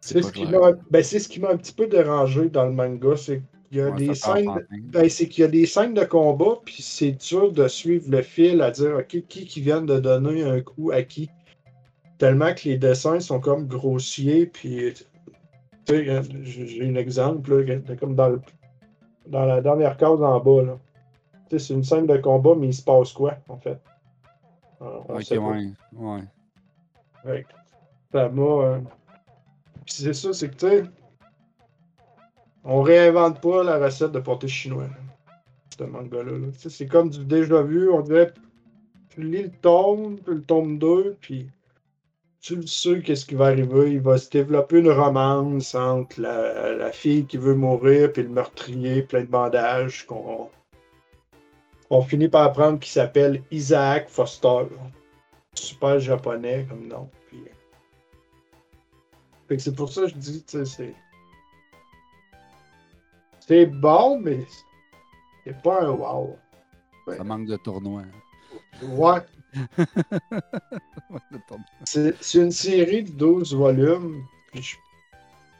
[0.00, 0.60] C'est C'est ce, pas qui clair.
[0.60, 3.78] m'a- ben, c'est ce qui m'a un petit peu dérangé dans le manga, c'est qu'il
[3.78, 4.48] y a Ouais, des ça part scènes.
[4.48, 4.76] en de- fin.
[4.92, 8.22] Ben, c'est qu'il y a des scènes de combat, puis c'est dur de suivre le
[8.22, 11.30] fil à dire ok, qui qui vient de donner un coup à qui?
[12.16, 14.92] Tellement que les dessins sont comme grossiers, puis
[15.88, 16.10] j'ai
[16.82, 18.40] un exemple, là, comme dans, le-
[19.28, 20.62] dans la dernière case en bas.
[20.62, 20.78] là.
[21.50, 23.80] C'est une scène de combat, mais il se passe quoi, en fait?
[24.80, 25.70] On Ok, sait ouais.
[25.94, 26.20] Ouais.
[27.24, 27.46] Ouais.
[28.12, 28.42] Ça m'a.
[28.42, 28.80] euh,
[29.86, 30.82] Puis c'est ça, c'est que tu sais.
[32.64, 34.88] On réinvente pas la recette de pâté chinois.
[35.78, 36.32] Ce manga-là.
[36.38, 36.46] là.
[36.52, 37.90] C'est comme du déjà vu.
[37.90, 38.32] On dirait.
[39.08, 41.50] Tu lis le tome, puis le tome 2, puis.
[42.40, 43.92] Tu le sais qu'est-ce qui va arriver.
[43.92, 48.28] Il va se développer une romance entre la, la fille qui veut mourir, puis le
[48.28, 50.06] meurtrier plein de bandages.
[50.06, 50.48] qu'on
[51.90, 54.66] On finit par apprendre qu'il s'appelle Isaac Foster.
[55.54, 57.10] Super japonais comme nom.
[57.28, 57.42] Puis,
[59.48, 60.94] fait que c'est pour ça que je dis, tu sais, c'est.
[63.40, 64.44] C'est bon, mais
[65.42, 66.36] c'est pas un wow.
[67.16, 68.02] Ça manque de tournoi.
[68.02, 68.08] Ouais,
[68.80, 69.24] De tournoi.
[71.84, 74.22] c'est une série de 12 volumes,
[74.52, 74.76] puis je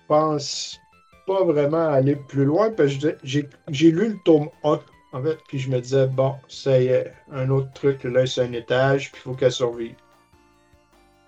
[0.07, 0.79] pense
[1.27, 4.81] pas vraiment aller plus loin, parce j'ai lu le tome 1,
[5.13, 8.43] en fait, puis je me disais, bon, ça y est, un autre truc, là, c'est
[8.43, 9.95] un étage, puis il faut qu'elle survive.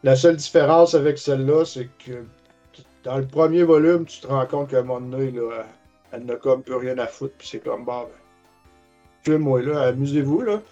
[0.02, 2.24] La seule différence avec celle-là, c'est que
[3.04, 5.66] dans le premier volume, tu te rends compte qu'à un moment donné, là,
[6.12, 8.12] elle n'a comme plus rien à foutre, puis c'est comme, bah, ben,
[9.24, 10.62] tuez-moi, là, amusez-vous, là.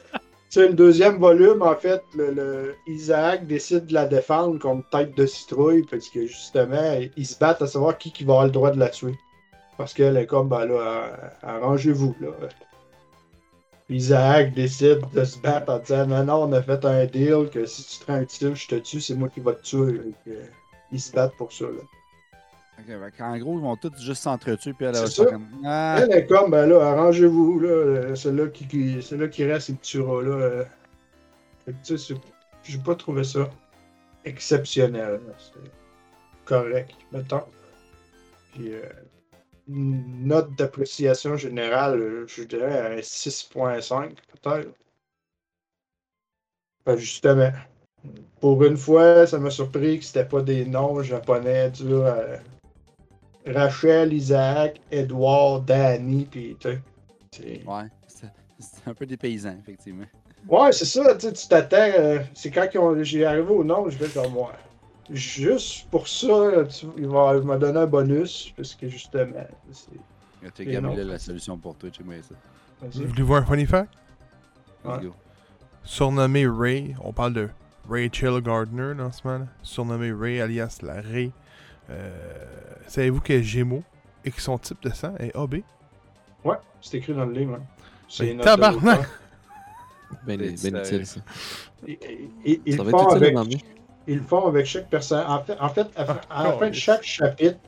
[0.50, 2.02] Sais, le deuxième volume, en fait,
[2.86, 7.60] Isaac décide de la défendre contre tête de citrouille parce que justement, ils se battent
[7.60, 9.14] à savoir qui, qui va avoir le droit de la tuer.
[9.76, 12.30] Parce qu'elle est comme, ben là, arrangez-vous, là.
[13.90, 17.64] Isaac décide de se battre en disant, non, non, on a fait un deal que
[17.64, 20.00] si tu te rends utile, je te tue, c'est moi qui va te tuer.
[20.92, 21.82] Ils se battent pour ça, là.
[22.78, 25.24] Ok, fait qu'en gros, ils vont tous juste s'entretuer, puis elle C'est va ça.
[25.26, 25.48] comme.
[25.64, 25.98] Ah!
[26.02, 27.68] Elle est comme, ben là, arrangez-vous, là.
[27.68, 30.30] euh, Celui-là qui, qui, reste, il me tuera, là.
[30.30, 30.64] euh.
[31.84, 32.14] Tu sais,
[32.62, 33.50] j'ai pas trouvé ça
[34.24, 35.20] exceptionnel.
[35.26, 35.32] là.
[35.38, 35.70] C'est
[36.44, 37.42] correct, mettons.
[38.54, 38.82] Puis, euh,
[39.68, 44.70] une note d'appréciation générale, je dirais un 6.5, peut-être.
[46.86, 47.52] Ben, justement,
[48.40, 52.20] pour une fois, ça m'a surpris que c'était pas des noms japonais durs à,
[53.52, 58.26] Rachel, Isaac, Edouard, Danny, puis tu sais, Ouais, c'est
[58.88, 60.04] un peu des paysans, effectivement.
[60.48, 61.76] Ouais, c'est ça, tu sais, tu t'attends.
[61.76, 64.52] euh, c'est quand qu'ils ont- j'ai arrivé au nom, je vais comme moi.
[65.10, 69.46] Juste pour ça, tu- il va m'a donné un bonus, parce que justement,
[70.80, 70.88] non.
[70.88, 72.34] Gabriel la solution pour toi, moi, ça.
[72.82, 73.04] vas-y.
[73.06, 73.92] Voulez-vous un funny fact?
[74.84, 75.08] Ouais.
[75.84, 77.48] Surnommé Ray, on parle de
[77.88, 79.48] Rachel Gardner dans ce moment.
[79.62, 81.32] Surnommé Ray, alias la Ray.
[81.90, 82.10] Euh,
[82.86, 83.82] Savez-vous qu'elle est Gémeaux
[84.24, 85.56] et que son type de sang est AB?
[86.44, 87.54] Ouais, c'est écrit dans le livre.
[87.54, 87.62] hein.
[88.08, 89.00] C'est Mais une note de tabarnak!
[90.26, 91.20] Ben, ben utile, ça.
[91.86, 93.64] Et- et- et- Ils Ça va être utile avec,
[94.06, 95.24] ils le font avec chaque personne.
[95.28, 97.58] En fait, en fait à, à Ah, la fin de chaque chapitre,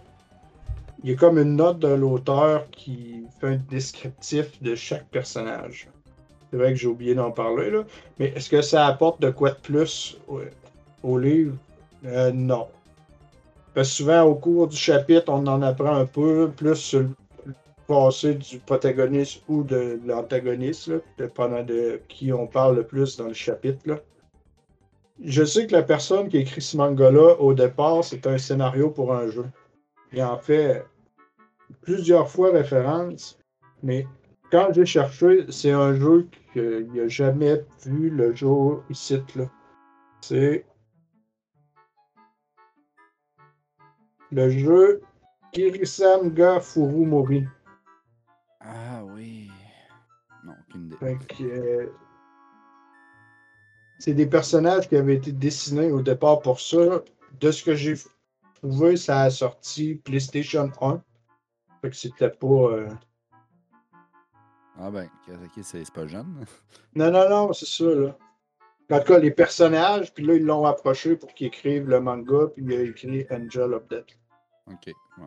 [1.05, 5.89] il y a comme une note de l'auteur qui fait un descriptif de chaque personnage.
[6.51, 7.85] C'est vrai que j'ai oublié d'en parler, là.
[8.19, 10.41] Mais est-ce que ça apporte de quoi de plus au,
[11.03, 11.55] au livre?
[12.07, 12.69] Euh, non.
[13.75, 17.11] Parce que souvent, au cours du chapitre, on en apprend un peu plus sur le
[17.87, 23.35] passé du protagoniste ou de l'antagoniste, dépendant de qui on parle le plus dans le
[23.35, 23.81] chapitre.
[23.87, 23.99] Là.
[25.23, 29.13] Je sais que la personne qui écrit ce manga-là, au départ, c'est un scénario pour
[29.13, 29.47] un jeu.
[30.13, 30.85] Il en fait
[31.83, 33.39] plusieurs fois référence,
[33.83, 34.07] mais
[34.51, 39.23] quand j'ai cherché, c'est un jeu qu'il n'a jamais vu le jour ici.
[40.21, 40.65] C'est
[44.33, 45.03] le jeu
[45.53, 47.47] Kirisan ga Furumori.
[48.61, 49.51] Ah oui.
[50.45, 51.45] Non, Aucune idée.
[51.45, 51.87] Euh,
[53.99, 57.03] c'est des personnages qui avaient été dessinés au départ pour ça.
[57.41, 57.95] De ce que j'ai
[58.55, 61.03] trouvé, ça a sorti PlayStation 1.
[61.83, 62.47] Fait que c'était pas.
[62.47, 62.89] euh,
[64.79, 66.45] Ah ben, ok, c'est c'est pas jeune.
[66.95, 68.17] Non, non, non, c'est ça, là.
[68.93, 72.49] En tout cas, les personnages, puis là, ils l'ont approché pour qu'il écrive le manga,
[72.53, 74.19] puis il a écrit Angel of Death.
[74.71, 74.87] Ok.
[74.87, 75.27] ouais.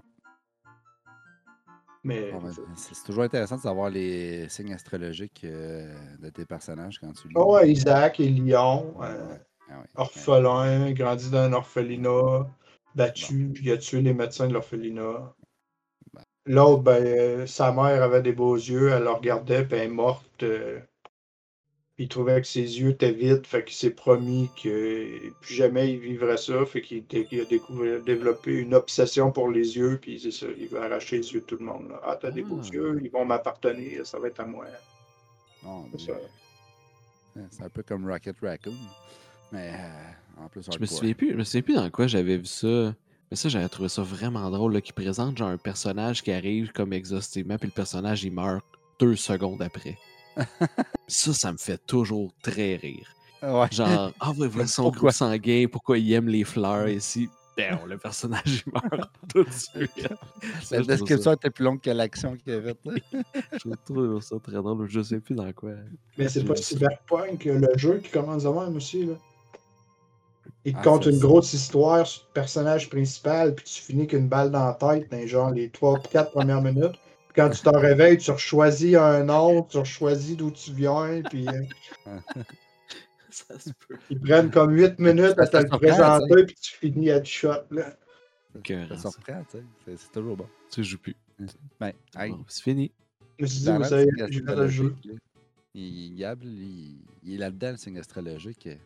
[2.05, 6.99] Mais Bon, ben, c'est toujours intéressant de savoir les signes astrologiques euh, de tes personnages
[6.99, 7.33] quand tu lis.
[7.37, 9.37] Oh, ouais, Isaac et Lyon, Ouais, euh.
[9.69, 9.85] Ah ouais.
[9.95, 12.45] orphelin, grandi dans un orphelinat,
[12.95, 15.33] battu, puis il a tué les médecins de l'orphelinat.
[16.13, 16.21] Bon.
[16.45, 19.93] L'autre, ben, euh, sa mère avait des beaux yeux, elle le regardait, puis elle est
[19.93, 20.43] morte.
[22.03, 25.99] Il trouvait que ses yeux étaient vides, fait qu'il s'est promis que plus jamais il
[25.99, 30.45] vivrait ça, fait qu'il a découvert, développé une obsession pour les yeux, puis c'est ça,
[30.57, 31.89] il veut arracher les yeux de tout le monde.
[31.89, 31.99] là.
[32.05, 32.69] Ah, t'as des beaux Ah.
[32.73, 34.65] yeux, ils vont m'appartenir, ça va être à moi.
[35.93, 36.13] C'est ça.
[37.35, 38.73] mais- C'est un peu comme Rocket Raccoon.
[39.51, 42.37] Mais euh, en plus, Je me souviens plus, je me souviens plus dans quoi j'avais
[42.37, 42.93] vu ça.
[43.31, 46.93] Mais ça, j'avais trouvé ça vraiment drôle, qui présente genre un personnage qui arrive comme
[46.93, 48.63] exhaustivement, puis le personnage, il meurt
[48.99, 49.97] deux secondes après.
[51.07, 53.07] Ça, ça me fait toujours très rire.
[53.41, 53.67] Ouais.
[53.71, 54.99] Genre, ah ouais, voilà son Pourquoi?
[54.99, 57.29] groupe sanguin, pourquoi il aime les fleurs ici.
[57.57, 60.07] Ben, le personnage, il meurt tout de suite.
[60.63, 62.73] Ça, La description était plus longue que l'action qu'il y avait.
[63.63, 65.71] Je trouve ça très drôle, je sais plus dans quoi.
[66.17, 69.13] Mais c'est pas Cyberpunk, le jeu qui commence même aussi, là.
[70.65, 74.07] Il te Ah, ça, c'est- une grosse histoire sur le personnage principal, puis tu finis
[74.07, 76.97] qu'une balle dans la tête dans genre les 3-4 premières minutes.
[77.35, 81.63] Quand tu t'en réveilles, tu choisis un nom, tu choisis d'où tu viens, puis euh,
[83.29, 83.97] Ça se peut.
[84.11, 87.95] ils prennent comme 8 minutes à te le présenter, puis tu finis à shot, là.
[88.89, 89.63] Ça surprend, tu sais.
[89.85, 90.47] C'est- C'est toujours bon.
[90.69, 91.15] Tu joues plus.
[91.79, 92.91] Ben, hey, Bon, c'est fini.
[93.39, 94.95] Je me suis dit, dans vous le savez, signe j'ai fait le jeu.
[95.73, 98.67] Il, il, il est là-dedans, le signe astrologique.
[98.67, 98.79] euh, Ben,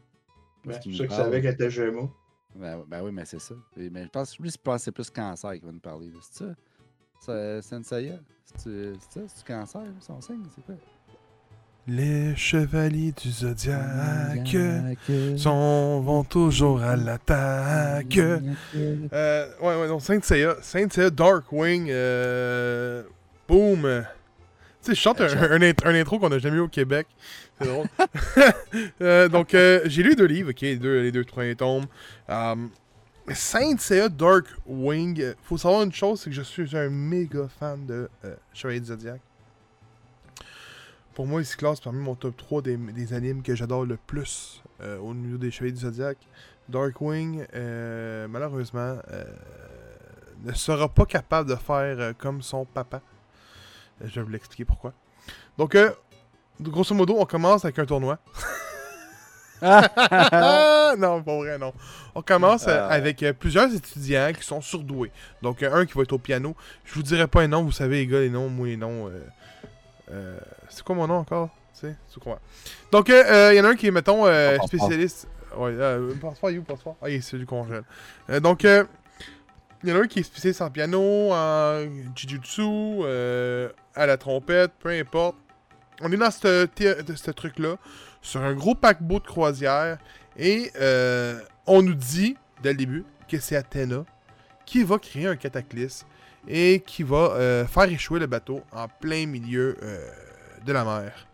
[0.63, 1.23] parce qu'il ceux nous qui parle.
[1.25, 2.09] savaient qu'elle était Gémeaux.
[2.55, 3.55] Ben, ben oui, mais c'est ça.
[3.75, 6.07] Et- Mais je pense que lui, c'est plus cancer qui va nous parler.
[6.07, 6.19] là.
[6.21, 6.55] C'est ça?
[7.19, 8.15] Ça Senseiya?
[8.55, 9.19] C'est ça?
[9.27, 10.43] C'est cancer, son signe?
[10.55, 10.75] C'est quoi?
[11.89, 15.37] Les chevaliers du zodiaque Zodiac.
[15.39, 18.17] sont, vont toujours à l'attaque.
[18.17, 23.03] Euh, ouais, ouais, donc Saint Seiya, Saint Seiya Darkwing, euh,
[23.47, 24.03] boom.
[24.83, 27.07] Tu sais, je chante un, un, int- un intro qu'on a jamais eu au Québec.
[27.61, 27.87] C'est drôle.
[29.01, 31.85] Euh, donc, euh, j'ai lu deux livres, ok, les deux, les deux premiers tomes.
[32.29, 32.69] Um,
[33.33, 37.85] Saint Seiya Darkwing, euh, faut savoir une chose, c'est que je suis un méga fan
[37.85, 39.19] de euh, Chevalier du Zodiac.
[41.13, 44.63] Pour moi, il se classe parmi mon top 3 des, animes que j'adore le plus
[44.81, 46.17] euh, au niveau des Chevaliers du Zodiac.
[46.69, 48.97] Darkwing, euh, malheureusement,
[50.43, 53.01] ne sera pas capable de faire comme son papa.
[54.01, 54.93] Je vais vous l'expliquer pourquoi.
[55.57, 55.77] Donc,
[56.61, 58.19] grosso modo, on commence avec un tournoi.
[60.97, 61.73] Non, pas vrai, non.
[62.15, 62.93] On commence euh, Ah.
[62.93, 65.11] avec euh, plusieurs étudiants qui sont surdoués.
[65.41, 66.55] Donc, euh, un qui va être au piano.
[66.85, 69.07] Je vous dirai pas un nom, vous savez, les gars, les noms, moi, les noms.
[69.07, 69.19] euh,
[70.11, 70.37] euh,
[70.69, 72.39] c'est quoi mon nom encore Tu sais, c'est quoi
[72.91, 74.25] Donc, il y en a un qui est, mettons,
[74.65, 75.27] spécialiste.
[75.55, 75.73] Ouais,
[76.21, 76.63] passe-pas, you.
[77.01, 77.83] Ah, il est celui du congèle.
[78.41, 78.85] Donc, il
[79.83, 81.85] y en a un qui est spécialiste en piano, en
[82.15, 83.01] jujutsu,
[83.95, 85.35] à la trompette, peu importe.
[86.01, 87.75] On est dans ce truc-là,
[88.21, 89.97] sur un gros paquebot de croisière,
[90.37, 94.05] et euh, on nous dit, dès le début, que c'est Athéna
[94.65, 96.05] qui va créer un cataclysme
[96.47, 100.09] et qui va euh, faire échouer le bateau en plein milieu euh,
[100.65, 101.27] de la mer.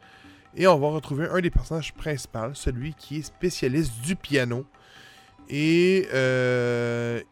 [0.55, 4.65] Et on va retrouver un des personnages principaux, celui qui est spécialiste du piano.
[5.49, 6.07] Et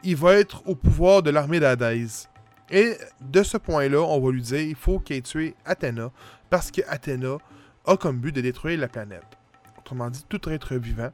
[0.04, 2.28] il va être au pouvoir de l'armée d'Hadès.
[2.72, 6.12] Et de ce point-là, on va lui dire il faut qu'il ait tué Athéna,
[6.50, 7.38] parce que Athéna
[7.86, 9.38] a comme but de détruire la planète.
[9.82, 11.12] Autrement dit, tout être vivant.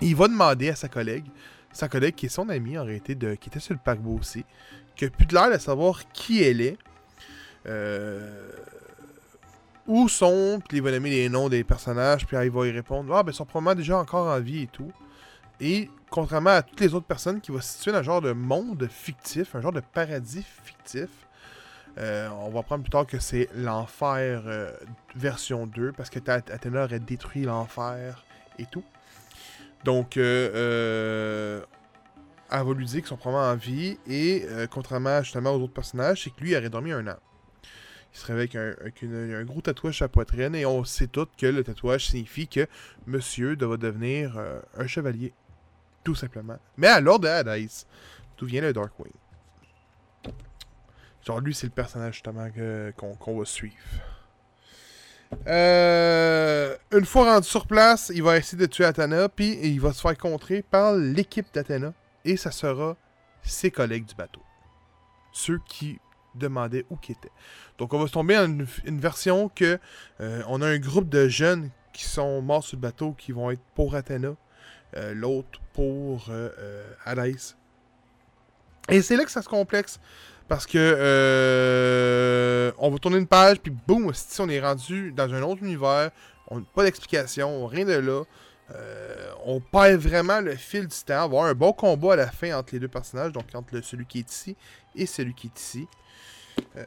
[0.00, 1.26] Il va demander à sa collègue,
[1.72, 4.44] sa collègue qui est son amie en réalité, qui était sur le paquebot aussi,
[4.94, 6.78] qui a plus de l'air de savoir qui elle est,
[7.66, 8.52] euh,
[9.86, 13.12] où sont, puis il va nommer les noms des personnages, puis il va y répondre
[13.14, 14.92] Ah, ben, ils sont probablement déjà encore en vie et tout.
[15.60, 18.32] Et contrairement à toutes les autres personnes qui vont se situer dans un genre de
[18.32, 21.08] monde fictif, un genre de paradis fictif,
[21.98, 24.72] euh, on va apprendre plus tard que c'est l'enfer euh,
[25.16, 28.24] version 2, parce que Ath- Athéna aurait détruit l'enfer
[28.58, 28.84] et tout.
[29.84, 31.62] Donc, euh, euh,
[32.50, 36.24] elle va lui dire qu'ils sont probablement en vie, et contrairement justement aux autres personnages,
[36.24, 37.16] c'est que lui aurait dormi un an.
[38.14, 41.08] Il se réveille avec un, avec un gros tatouage sur la poitrine, et on sait
[41.08, 42.66] tous que le tatouage signifie que
[43.06, 44.40] monsieur doit devenir
[44.76, 45.34] un chevalier.
[46.04, 46.56] Tout simplement.
[46.78, 47.68] Mais à l'ordre de
[48.38, 49.12] d'où vient le Darkwing.
[51.26, 52.48] Genre, lui, c'est le personnage justement
[52.96, 53.74] qu'on va suivre.
[55.46, 59.92] Euh, une fois rendu sur place, il va essayer de tuer Athena, puis il va
[59.92, 61.92] se faire contrer par l'équipe d'Athena,
[62.24, 62.96] et ça sera
[63.42, 64.42] ses collègues du bateau.
[65.32, 65.98] Ceux qui
[66.34, 67.32] demandaient où qu'ils étaient.
[67.78, 69.78] Donc on va se tomber en une, version que
[70.20, 73.50] euh, on a un groupe de jeunes qui sont morts sur le bateau qui vont
[73.50, 74.34] être pour Athena,
[74.96, 76.30] euh, l'autre pour
[77.04, 77.36] Hades.
[78.88, 80.00] Et c'est là que ça se complexe.
[80.48, 85.32] Parce que euh, on va tourner une page, puis boum, si on est rendu dans
[85.32, 86.10] un autre univers,
[86.48, 88.24] on pas d'explication, rien de là.
[88.74, 91.14] Euh, on perd vraiment le fil du temps.
[91.14, 93.80] On va avoir un bon combat à la fin entre les deux personnages, donc entre
[93.80, 94.56] celui qui est ici
[94.94, 95.88] et celui qui est ici.
[96.76, 96.84] Euh,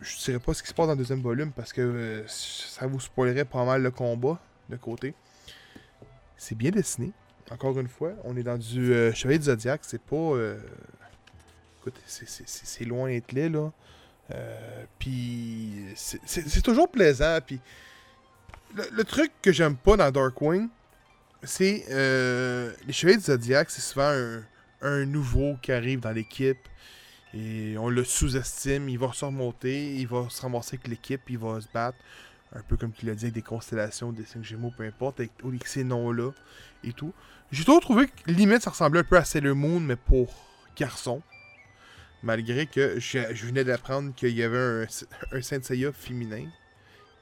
[0.00, 2.24] je ne dirais pas ce qui se passe dans le deuxième volume parce que euh,
[2.26, 5.14] ça vous spoilerait pas mal le combat de côté.
[6.36, 7.12] C'est bien dessiné.
[7.50, 9.80] Encore une fois, on est dans du Chevalier du Zodiac.
[9.84, 10.34] C'est pas.
[11.82, 13.72] Écoute, c'est- loin d'être là.
[14.30, 17.38] Euh, puis c'est- toujours plaisant.
[17.44, 17.58] Puis
[18.74, 20.68] le, truc que j'aime pas dans Darkwing,
[21.42, 24.12] c'est euh, les Chevaliers du Zodiac, c'est souvent
[24.80, 26.68] un, nouveau qui arrive dans l'équipe
[27.34, 28.88] et on le sous-estime.
[28.88, 31.98] Il va se remonter, il va se ramasser avec l'équipe, il va se battre.
[32.54, 35.32] Un peu comme tu l'as dit avec des constellations, des cinq gémeaux, peu importe, avec,
[35.44, 36.30] avec ces noms-là
[36.84, 37.12] et tout.
[37.50, 40.32] J'ai toujours trouvé que limite ça ressemblait un peu à Sailor Moon, mais pour
[40.76, 41.22] garçon.
[42.22, 44.86] Malgré que je, je venais d'apprendre qu'il y avait un,
[45.36, 46.46] un Saint Seiya féminin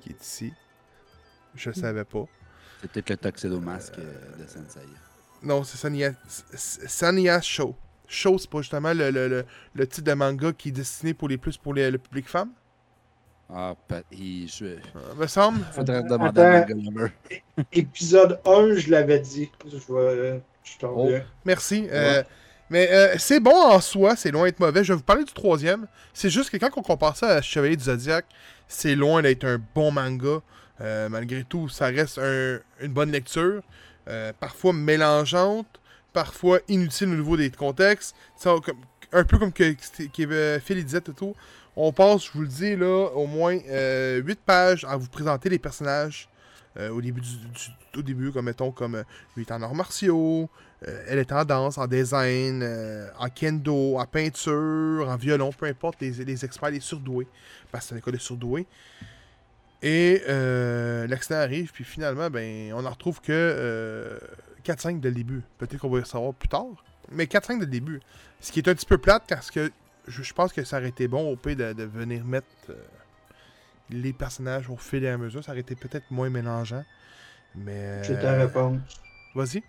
[0.01, 0.53] qui est ici.
[1.55, 2.25] Je le savais pas.
[2.83, 4.81] C'est peut-être le Tuxedo-Masque euh, de Sensei.
[5.43, 5.79] Non, c'est
[6.89, 7.75] Sanya, Show.
[8.07, 9.45] Show, c'est pas justement le, le, le,
[9.75, 12.51] le titre de manga qui est destiné pour les plus pour les- le public femme?
[13.49, 13.75] Ah,
[14.13, 14.65] il- je...
[14.65, 14.79] Euh,
[15.17, 15.61] me semble.
[15.73, 16.67] faudrait demander à.
[17.73, 19.51] Épisode 1, je l'avais dit.
[19.67, 20.43] Je vais.
[20.63, 21.11] Je t'en Oh.
[21.45, 21.89] Merci.
[21.91, 22.23] Euh,
[22.71, 24.83] mais euh, c'est bon en soi, c'est loin d'être mauvais.
[24.85, 25.87] Je vais vous parler du troisième.
[26.15, 28.25] C'est juste que quand on compare ça à Chevalier du Zodiac,
[28.69, 30.41] c'est loin d'être un bon manga.
[30.81, 33.63] Euh, malgré tout, ça reste un- une bonne lecture.
[34.09, 35.67] Euh, parfois mélangeante,
[36.13, 38.15] parfois inutile au niveau des contextes.
[39.13, 41.35] Un peu comme que, que Phil disait tout.
[41.77, 45.59] On passe, je vous le dis, là, au moins 8 pages à vous présenter les
[45.59, 46.29] personnages.
[46.77, 47.29] Euh, au début du,
[47.93, 49.03] du- début comme mettons comme euh,
[49.37, 50.49] lui est en arts martiaux
[50.87, 52.67] euh, elle est en danse, en design,
[53.19, 57.27] en kendo, en peinture, en violon, peu importe, les, les experts, les surdoués.
[57.71, 58.67] Parce que c'est un école de surdoués.
[59.83, 60.23] Et
[61.07, 64.19] l'accident arrive, puis finalement, ben, on en retrouve que euh,
[64.65, 65.43] 4-5 dès le début.
[65.59, 66.65] Peut-être qu'on va le savoir plus tard,
[67.11, 68.01] mais 4-5 dès le début.
[68.41, 69.71] Ce qui est un petit peu plate, parce que
[70.09, 72.47] je, pense que ça aurait été bon au pire de, de venir mettre
[73.91, 75.43] les personnages au fil et à mesure.
[75.45, 76.85] Ça aurait été peut-être moins mélangeant.
[77.55, 78.03] Mais.
[78.05, 78.79] J'ai ta euh, réponse.
[79.35, 79.63] Vas-y.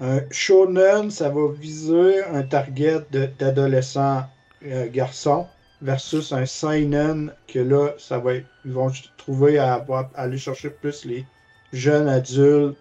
[0.00, 3.00] Un shonen, ça va viser un target
[3.38, 4.28] d'adolescents
[4.64, 5.46] euh, garçons
[5.80, 10.38] versus un seinen que là, ça va être, ils vont trouver à, avoir- à aller
[10.38, 11.24] chercher plus les
[11.72, 12.76] jeunes adultes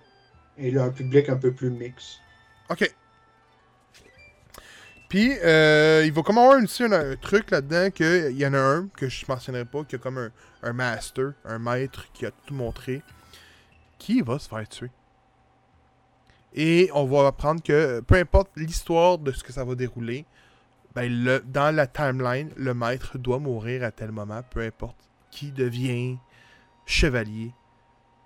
[0.57, 2.19] et là, un public un peu plus mix.
[2.69, 2.93] OK.
[5.09, 8.87] Puis, euh, il va comme avoir aussi un, truc là-dedans qu'il y en a un
[8.87, 10.31] que je mentionnerai pas, qui a comme
[10.63, 13.03] un, master, un maître qui a tout montré,
[13.99, 14.91] qui va se faire tuer.
[16.53, 20.25] Et on va apprendre que peu importe l'histoire de ce que ça va dérouler,
[20.95, 24.97] ben le, dans la timeline, le maître doit mourir à tel moment, peu importe
[25.29, 26.17] qui devient
[26.85, 27.53] chevalier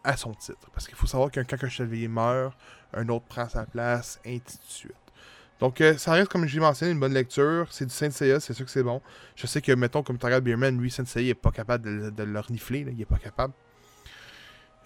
[0.04, 0.70] à son titre.
[0.72, 2.56] Parce qu'il faut savoir qu'un quand chevalier meurt,
[2.94, 4.96] un autre prend sa place, ainsi de suite.
[5.60, 7.68] Donc, euh, ça reste, comme j'ai mentionné, une bonne lecture.
[7.72, 9.02] C'est du Saint Seiya, c'est sûr que c'est bon.
[9.36, 11.90] Je sais que, mettons, comme regardes Beerman, lui, Saint Seiya, il est pas capable de,
[11.90, 12.86] le- de le renifler.
[12.86, 12.92] là.
[12.94, 13.54] Il est pas capable.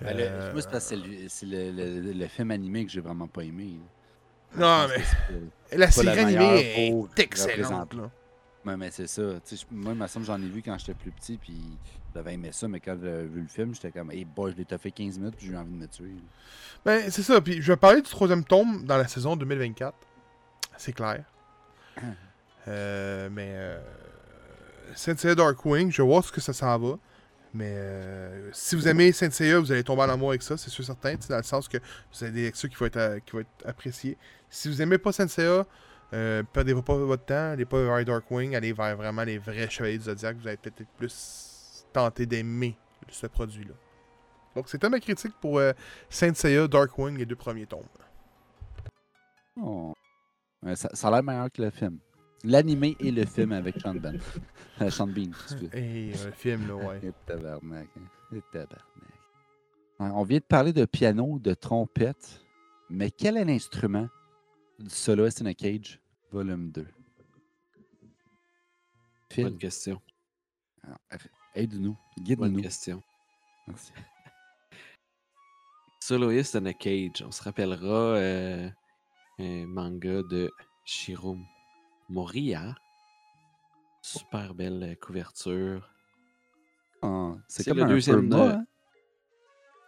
[0.01, 3.78] Ben, le- Euh, Moi, c'est le, c'est le, film animé que j'ai vraiment pas aimé.
[4.55, 4.88] là.
[4.88, 7.95] Non, mais- La série animée est excellente.
[8.65, 9.21] Ouais, mais c'est ça.
[9.71, 11.61] Moi, il me semble que j'en ai vu quand j'étais plus petit, puis
[12.15, 14.78] j'avais aimé ça, mais quand j'ai vu le film, j'étais comme, hey boy, je l'ai
[14.78, 16.05] fait 15 minutes, puis j'ai eu envie de me tuer.
[16.15, 16.21] là.
[16.86, 17.41] Ben, c'est ça.
[17.41, 19.93] Puis, je vais parler du troisième tome dans la saison 2024.
[20.78, 21.24] C'est clair.
[22.67, 23.80] Euh, mais euh,
[24.95, 26.97] Saint Seiya Darkwing, je vais voir ce que ça s'en va.
[27.53, 30.71] Mais euh, si vous aimez Saint Seiya, vous allez tomber en amour avec ça, c'est
[30.71, 31.15] sûr certain.
[31.30, 33.65] Dans le sens que vous avez des lectures qui vont être, euh, qui vont être
[33.65, 34.17] appréciées.
[34.49, 35.65] Si vous aimez pas Saint Seiya,
[36.13, 39.99] euh, perdez pas votre temps, allez pas vers Darkwing, allez vers vraiment les vrais chevaliers
[39.99, 40.38] du Zodiac.
[40.38, 42.76] Vous allez peut-être être plus tenté d'aimer
[43.09, 43.76] ce produit-là.
[44.55, 45.61] Donc, c'était ma critique pour
[46.09, 47.82] Saint Seiya, Darkwing, les deux premiers tomes.
[49.61, 49.93] Oh.
[50.64, 51.99] Ouais, ça, ça a l'air meilleur que le film.
[52.45, 54.20] L'animé et le film avec Sean Ben.
[54.82, 55.78] Euh, Sean Bean, si tu veux.
[55.78, 56.99] Et euh, le film, là, ouais.
[57.03, 57.88] Et tabarnak.
[57.95, 58.36] hein.
[58.36, 58.82] Et tabarnak.
[59.99, 62.41] Ouais, On vient de parler de piano, de trompette,
[62.89, 64.09] mais quel est l'instrument
[64.80, 65.99] du Soloist in a Cage,
[66.32, 66.88] volume 2?
[69.32, 69.43] Phil?
[69.45, 70.01] Bonne question.
[70.84, 70.97] Alors,
[71.55, 71.95] Aide-nous.
[72.18, 72.61] Bonne Guide-nous.
[72.61, 73.03] question.
[73.68, 73.91] Merci.
[75.99, 77.24] Soloist in a Cage.
[77.26, 78.70] On se rappellera euh,
[79.43, 80.51] un manga de
[80.85, 81.37] Shiro
[82.09, 82.75] Moriya.
[84.01, 85.89] Super belle euh, couverture.
[87.01, 88.65] Ah, c'est comme le un deuxième de- hein?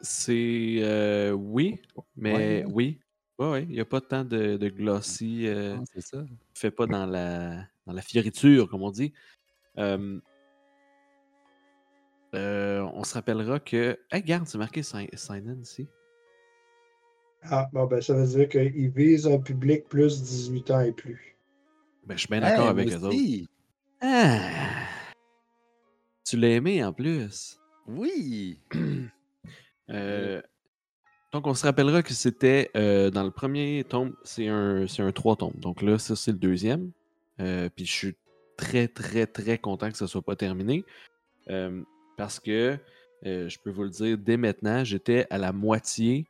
[0.02, 0.78] C'est.
[0.80, 1.82] euh, oui,
[2.16, 2.66] mais Ouais.
[2.68, 3.00] oui.
[3.38, 5.46] Ouais, ouais, il n'y a pas tant de, de glossy.
[5.48, 6.24] euh, c'est ça.
[6.54, 9.14] fait pas dans la, dans la fioriture, comme on dit.
[9.78, 10.20] Euh,
[12.94, 14.00] on se rappellera que.
[14.12, 14.84] Hey, regarde, c'est marqué
[15.30, 15.88] in ici.
[17.50, 21.36] Ah, bon, ben, ça veut dire qu'il vise un public plus 18 ans et plus.
[22.06, 23.18] Ben, je suis bien d'accord Hey, avec eux autres.
[24.02, 24.40] Ah!
[26.24, 27.60] Tu l'as aimé en plus.
[27.88, 28.60] Oui.
[29.92, 30.42] Euh,
[31.32, 35.12] donc, on se rappellera que c'était euh, dans le premier tome, c'est un, c'est un
[35.12, 35.54] trois tomes.
[35.58, 36.90] Donc là, ça, c'est le deuxième.
[37.40, 38.16] Euh, Puis je suis
[38.58, 40.84] très, très, très content que ça soit pas terminé.
[41.52, 41.84] Euh,
[42.18, 42.80] parce que,
[43.26, 46.26] euh, je peux vous le dire, dès maintenant, j'étais à la moitié.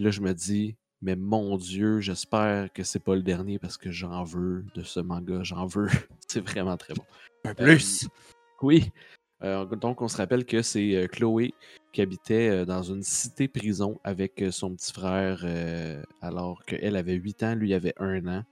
[0.00, 3.76] Puis là, je me dis, mais mon Dieu, j'espère que c'est pas le dernier parce
[3.76, 5.42] que j'en veux de ce manga.
[5.42, 5.88] J'en veux.
[6.26, 7.04] c'est vraiment très bon.
[7.44, 8.08] Un plus.
[8.62, 8.90] Oui.
[9.42, 11.52] Euh, donc, on se rappelle que c'est euh, Chloé
[11.92, 17.16] qui habitait euh, dans une cité-prison avec euh, son petit frère euh, alors qu'elle avait
[17.16, 18.44] 8 ans, lui avait 1 an.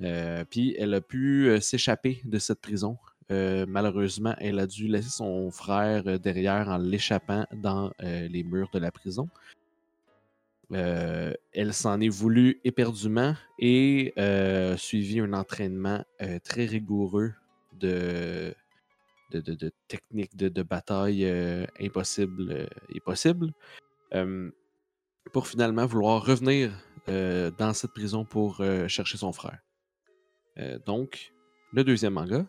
[0.00, 2.96] Euh, Puis elle a pu euh, s'échapper de cette prison.
[3.30, 8.44] Euh, malheureusement, elle a dû laisser son frère euh, derrière en l'échappant dans euh, les
[8.44, 9.28] murs de la prison.
[10.72, 17.34] Euh, elle s'en est voulu éperdument et euh, suivi un entraînement euh, très rigoureux
[17.72, 18.54] de,
[19.88, 23.52] techniques de, bataille euh, impossibles euh, et possibles
[24.14, 24.50] euh,
[25.32, 26.72] pour finalement vouloir revenir
[27.06, 29.60] dans cette prison pour chercher son frère.
[30.86, 31.32] Donc,
[31.72, 32.44] le deuxième manga,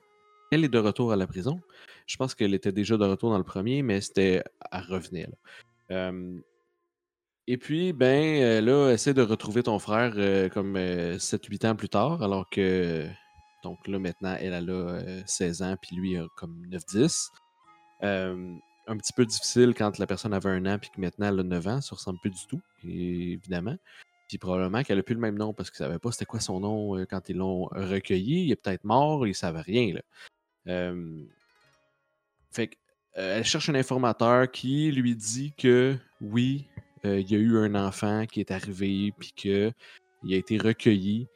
[0.51, 1.61] elle est de retour à la prison.
[2.07, 5.29] Je pense qu'elle était déjà de retour dans le premier, mais c'était à revenir.
[7.47, 11.75] Euh, et puis, ben, euh, là, essaie de retrouver ton frère euh, comme 7-8 ans
[11.75, 13.07] plus tard, alors que
[13.63, 17.29] donc là, maintenant, elle, elle a euh, 16 ans, puis lui a comme 9-10.
[18.03, 18.55] Euh,
[18.87, 21.43] un petit peu difficile quand la personne avait un an, puis que maintenant elle a
[21.43, 23.75] 9 ans, ça ressemble plus du tout, évidemment.
[24.29, 26.39] Puis probablement qu'elle a plus le même nom parce qu'ils ne savaient pas c'était quoi
[26.39, 28.45] son nom euh, quand ils l'ont recueilli.
[28.45, 29.93] Il est peut-être mort, ils ne savaient rien.
[29.93, 30.01] Là.
[30.67, 31.23] Euh,
[32.51, 32.75] fait que,
[33.17, 36.67] euh, elle cherche un informateur qui lui dit que oui,
[37.05, 39.73] euh, il y a eu un enfant qui est arrivé, puis qu'il
[40.33, 41.27] a été recueilli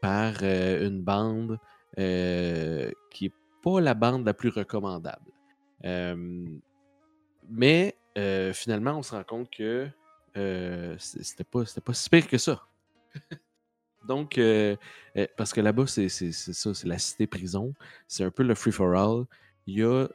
[0.00, 1.58] par euh, une bande
[1.98, 5.30] euh, qui est pas la bande la plus recommandable.
[7.48, 7.94] Mais
[8.54, 9.88] finalement, on se rend compte que
[10.98, 12.62] c'était pas, pas si pire que ça.
[14.08, 14.40] Donc,
[15.36, 17.74] parce que là-bas, c'est ça, c'est la cité-prison.
[18.08, 19.24] C'est un peu le free-for-all.
[19.66, 20.06] Il y a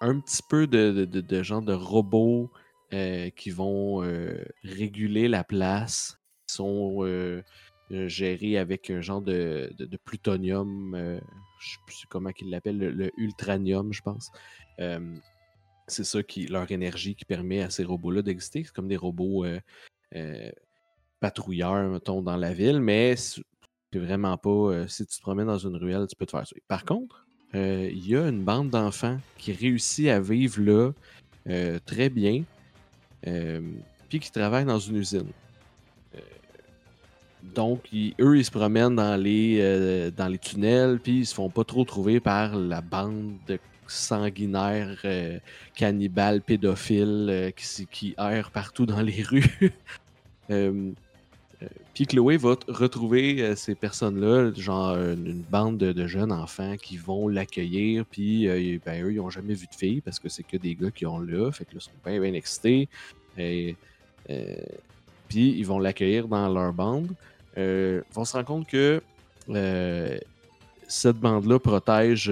[0.00, 2.50] un petit peu de, de, de- de robots
[2.94, 6.16] euh, qui vont euh, réguler la place,
[6.46, 7.42] qui sont euh,
[7.90, 9.68] gérés avec un genre de,
[10.04, 14.30] plutonium, je sais plus comment ils l'appellent, le, ultranium, je pense.
[15.88, 18.62] C'est ça qui leur énergie qui permet à ces robots-là d'exister.
[18.62, 19.44] C'est comme des robots
[21.18, 23.42] patrouilleurs, mettons, dans la ville, mais c'est
[23.94, 24.86] vraiment pas.
[24.86, 26.62] si tu te promènes dans une ruelle, tu peux te faire tuer.
[26.68, 30.92] Par contre, il y a une bande d'enfants qui réussit à vivre là
[31.86, 32.44] très bien,
[34.08, 35.30] puis qui travaillent dans une usine.
[36.14, 36.20] Euh,
[37.42, 37.88] donc,
[38.20, 41.64] eux, ils se promènent dans les, euh, dans les tunnels, puis ils se font pas
[41.64, 45.38] trop trouver par la bande de sanguinaires, euh,
[45.74, 49.72] cannibales, pédophiles euh, qui, qui errent partout dans les rues.
[51.64, 56.96] Euh, puis Chloé va retrouver euh, ces personnes-là, genre une, bande de, jeunes enfants qui
[56.96, 60.42] vont l'accueillir, puis euh, ben, eux, ils n'ont jamais vu de filles parce que c'est
[60.42, 62.88] que des gars qui ont là, fait que là, ils sont bien, bien excités.
[63.36, 63.76] Puis
[65.58, 67.08] ils vont l'accueillir dans leur bande.
[67.56, 69.02] Euh, vont se rendre compte que
[70.86, 72.30] cette bande-là protège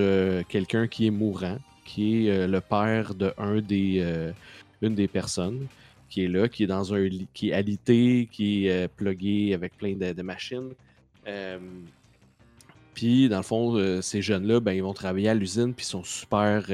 [0.48, 3.32] quelqu'un qui est mourant, qui est le père de
[4.82, 5.66] une des personnes
[6.12, 9.78] qui est là, qui est dans un qui est alité, qui est euh, plugué avec
[9.78, 10.72] plein de, machines.
[11.26, 11.58] Euh,
[12.92, 15.88] puis, dans le fond, euh, ces jeunes-là, ben, ils vont travailler à l'usine, puis ils
[15.88, 16.66] sont super,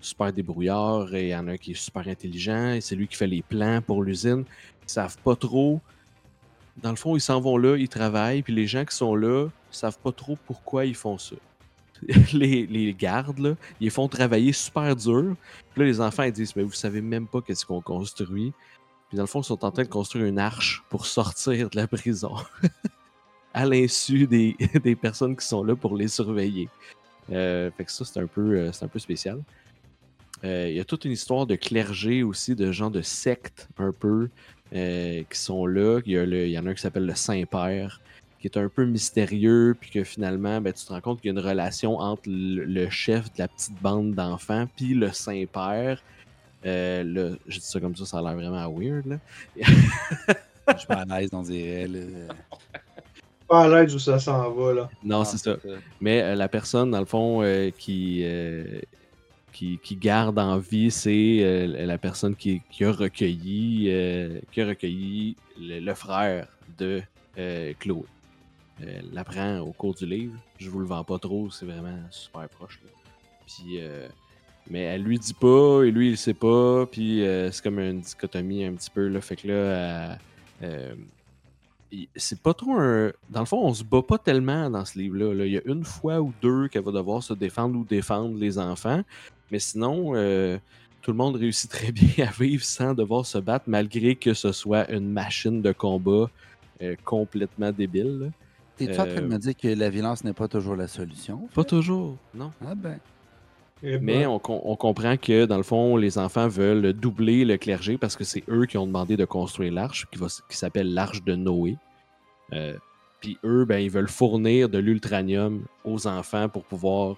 [0.00, 1.14] super débrouillards.
[1.14, 3.42] Il y en a un qui est super intelligent, et c'est lui qui fait les
[3.42, 4.44] plans pour l'usine.
[4.84, 5.82] Ils savent pas trop.
[6.82, 9.48] Dans le fond, ils s'en vont là, ils travaillent, puis les gens qui sont là
[9.70, 11.36] savent pas trop pourquoi ils font ça.
[12.32, 15.34] les, gardes, ils font travailler super dur.
[15.72, 18.52] Puis là, les enfants, ils disent, mais vous savez même pas qu'est-ce qu'on construit.
[19.08, 21.76] Puis dans le fond, ils sont en train de construire une arche pour sortir de
[21.76, 22.34] la prison.
[23.54, 24.26] à l'insu
[24.84, 26.68] des, personnes qui sont là pour les surveiller.
[27.30, 29.42] Euh, fait que ça, c'est un, peu, euh, spécial.
[30.44, 33.92] Euh, il y a toute une histoire de clergé aussi, de gens de sectes un
[33.92, 34.28] peu,
[34.72, 36.00] qui sont là.
[36.06, 38.00] Il y, y en a un qui s'appelle le Saint-Père,
[38.42, 41.36] qui est un peu mystérieux, puis que finalement, ben, tu te rends compte qu'il y
[41.36, 46.02] a une relation entre le, le chef de la petite bande d'enfants, puis le Saint-Père.
[46.66, 49.06] Euh, le- je dis ça comme ça, ça a l'air vraiment weird.
[49.06, 49.16] Là.
[49.56, 51.88] Je suis pas à l'aise, on dirait.
[51.88, 52.00] là.
[53.48, 54.90] Pas à l'aise où ça s'en va, là.
[55.04, 55.56] Non, Ah, c'est ça.
[56.00, 58.80] Mais euh, la personne, dans le fond, euh, qui, euh,
[59.52, 64.60] qui, qui garde en vie, c'est euh, la personne qui, qui a recueilli, euh, qui
[64.62, 66.46] a recueilli le, le frère
[66.78, 67.02] de
[67.38, 68.04] euh, Chloé.
[68.80, 70.34] Euh, l'apprend au cours du livre.
[70.58, 72.80] Je vous le vends pas trop, c'est vraiment super proche.
[73.46, 74.08] Puis, euh,
[74.70, 76.86] mais elle lui dit pas, et lui il sait pas.
[76.86, 79.08] Puis euh, c'est comme une dichotomie un petit peu.
[79.08, 80.18] Là, fait que là,
[82.16, 83.12] c'est pas trop un.
[83.30, 85.34] Dans le fond, on se bat pas tellement dans ce livre-là.
[85.34, 85.46] là.
[85.46, 88.58] Il y a une fois ou deux qu'elle va devoir se défendre ou défendre les
[88.58, 89.02] enfants.
[89.50, 90.12] Mais sinon,
[91.02, 94.50] tout le monde réussit très bien à vivre sans devoir se battre, malgré que ce
[94.50, 96.30] soit une machine de combat
[97.04, 98.32] complètement débile.
[98.86, 101.48] T'es-tu en train de Euh, me dire que la violence n'est pas toujours la solution?
[101.54, 102.52] Pas toujours, non.
[102.66, 102.98] Ah ben.
[103.84, 107.44] Et Mais ben, on, com- on comprend que, dans le fond, les enfants veulent doubler
[107.44, 111.24] le clergé parce que c'est eux qui ont demandé de construire l'arche, qui, s'appelle l'arche
[111.24, 111.76] de Noé.
[112.52, 112.76] Euh,
[113.20, 117.16] Puis eux, ben, ils veulent fournir de l'ultranium aux enfants pour pouvoir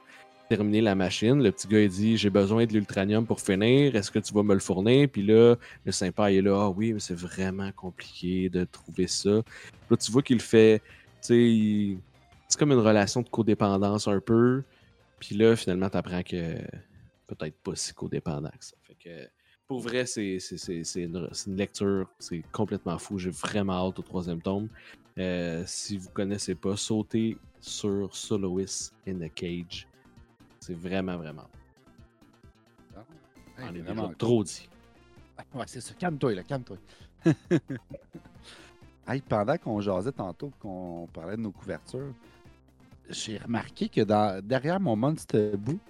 [0.48, 1.42] terminer la machine.
[1.42, 3.94] Le petit gars, il dit J'ai besoin de l'ultranium pour finir.
[3.94, 5.08] Est-ce que tu vas me le fournir?
[5.10, 9.06] Puis là, le Saint-Père il est là Ah oui, mais c'est vraiment compliqué de trouver
[9.06, 9.42] ça.
[9.90, 10.80] Là, tu vois qu'il fait.
[11.24, 11.96] Sais,
[12.48, 14.62] c'est comme une relation de codépendance un peu.
[15.18, 16.58] Puis là, finalement, tu apprends que
[17.26, 18.76] peut-être pas si codépendant que ça.
[18.82, 19.30] Fait que
[19.66, 20.36] pour vrai, c'est
[20.96, 23.18] une, une lecture, c'est complètement fou.
[23.18, 24.68] J'ai vraiment hâte au troisième tome.
[25.16, 29.88] Euh, si vous connaissez pas, sautez sur Soloist in the Cage.
[30.60, 31.48] C'est vraiment, vraiment.
[33.62, 34.68] On est vraiment déjà trop dit.
[35.54, 35.94] Ouais, c'est ça.
[35.94, 36.76] Calme-toi, là, calme-toi.
[39.08, 42.12] hey, pendant qu'on jasait tantôt, qu'on parlait de nos couvertures,
[43.10, 45.80] j'ai remarqué que dans, derrière mon Monster bout,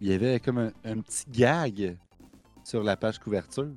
[0.00, 1.96] il y avait comme un, un petit gag
[2.62, 3.68] sur la page couverture.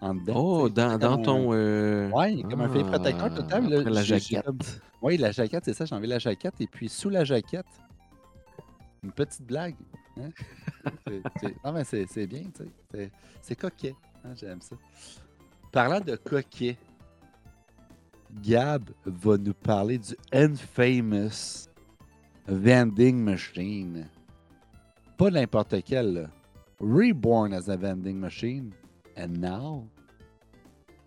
[0.00, 0.34] En dedans.
[0.36, 1.48] Oh, dans, dans un- ton.
[1.54, 4.44] euh, Ouais, comme un feuille protecteur là, après la jaquette.
[4.44, 4.58] comme-
[5.00, 5.86] Oui, la jaquette, c'est ça.
[5.86, 6.60] J'ai enlevé la jaquette.
[6.60, 7.64] Et puis, sous la jaquette,
[9.02, 9.76] une petite blague.
[10.20, 10.28] hein.
[11.06, 12.68] C'est- c'est- non, mais c'est bien, tu sais.
[12.92, 13.10] C'est-
[13.40, 13.94] C'est coquet.
[14.24, 14.76] hein, J'aime ça.
[15.72, 16.76] Parlant de coquet,
[18.42, 21.68] Gab va nous parler du Infamous
[22.46, 24.06] Vending Machine.
[25.16, 26.30] Pas n'importe quel, là.
[26.80, 28.72] Reborn as a vending machine.
[29.16, 29.86] And now,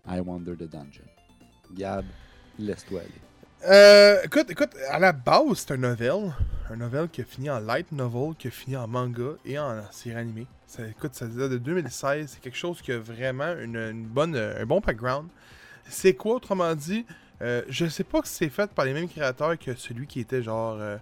[0.06, 1.04] I Wander the Dungeon.
[1.74, 2.04] Gab,
[2.58, 3.20] laisse-toi aller.
[3.66, 6.32] Euh, écoute, écoute, à la base, c'est un novel.
[6.70, 9.82] Un novel qui a fini en light novel, qui a fini en manga et en
[9.90, 10.46] série animée.
[10.66, 12.30] Ça, écoute, ça date de 2016.
[12.32, 15.28] C'est quelque chose qui a vraiment une, bonne, un bon background.
[15.88, 17.04] C'est quoi, autrement dit
[17.42, 20.42] euh, Je sais pas si c'est fait par les mêmes créateurs que celui qui était
[20.42, 20.76] genre.
[20.78, 20.96] euh,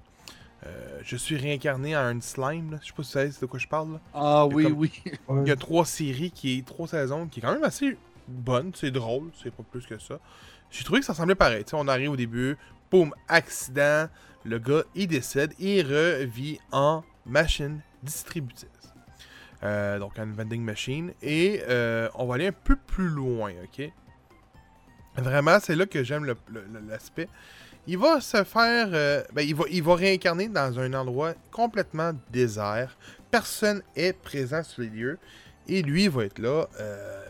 [0.66, 2.72] euh, je suis réincarné en un slime.
[2.72, 2.78] Là.
[2.82, 3.92] Je sais pas si vous savez de quoi je parle.
[3.94, 4.00] là.
[4.14, 4.90] Ah oui, comme- oui.
[5.42, 7.96] Il y a trois séries, qui est trois saisons, qui est quand même assez
[8.28, 10.18] bonne, c'est drôle, c'est pas plus que ça.
[10.70, 11.62] J'ai trouvé que ça semblait pareil.
[11.64, 12.56] Tu sais, on arrive au début,
[12.90, 14.08] boum, accident,
[14.44, 18.68] le gars il décède, il revit en machine distributrice.
[19.62, 21.12] Euh, donc en vending machine.
[21.22, 23.90] Et euh, on va aller un peu plus loin, ok?
[25.16, 26.24] Vraiment, c'est là que j'aime
[26.88, 27.28] l'aspect.
[27.86, 28.88] Il va se faire.
[28.92, 32.96] euh, ben, il, va, il va réincarner dans un endroit complètement désert.
[33.30, 35.18] Personne est présent sur les lieux.
[35.68, 37.22] Et lui, il va être là euh,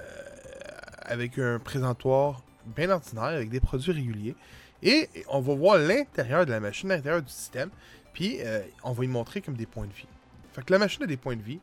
[1.03, 4.37] avec un présentoir bien ordinaire, avec des produits réguliers.
[4.83, 7.71] Et on va voir l'intérieur de la machine, l'intérieur du système.
[8.13, 10.09] Puis euh, on va lui montrer comme des points de vie.
[10.53, 11.61] Fait que la machine a des points de vie.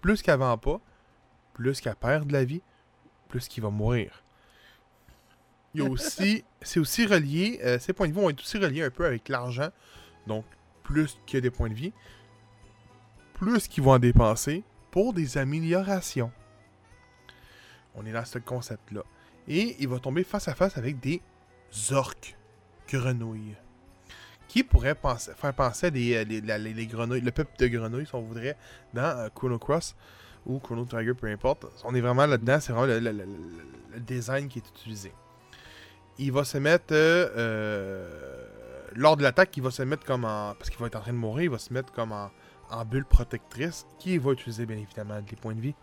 [0.00, 0.80] Plus vend pas,
[1.54, 2.60] plus qu'elle perd de la vie,
[3.28, 4.22] plus qu'il va mourir.
[5.76, 8.56] Il y a aussi, c'est aussi relié, euh, ces points de vie vont être aussi
[8.56, 9.68] reliés un peu avec l'argent.
[10.26, 10.46] Donc,
[10.82, 11.92] plus qu'il y a des points de vie,
[13.34, 16.32] plus qu'ils vont en dépenser pour des améliorations.
[17.94, 19.02] On est dans ce concept-là.
[19.48, 21.20] Et il va tomber face à face avec des
[21.90, 22.38] orques
[22.88, 23.54] grenouilles.
[24.48, 28.14] Qui pourraient penser- faire penser à des, euh, les, grenouilles, le peuple de grenouilles, si
[28.14, 28.56] on voudrait,
[28.94, 29.94] dans euh, Chrono Cross
[30.46, 31.66] ou Chrono Trigger, peu importe.
[31.84, 35.12] On est vraiment là-dedans, c'est vraiment le design qui est utilisé.
[36.18, 36.92] Il va se mettre.
[36.92, 38.46] euh, euh,
[38.94, 40.54] lors de l'attaque, il va se mettre comme en.
[40.54, 42.30] Parce qu'il va être en train de mourir, il va se mettre comme en,
[42.70, 45.74] en bulle protectrice, qui va utiliser bien évidemment des points de vie.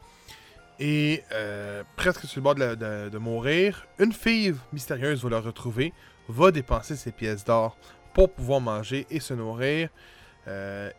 [0.80, 5.94] Et euh, presque sur le bord de, mourir, une fille mystérieuse va le retrouver,
[6.28, 7.78] va dépenser ses pièces d'or
[8.14, 9.90] pour pouvoir manger et se nourrir.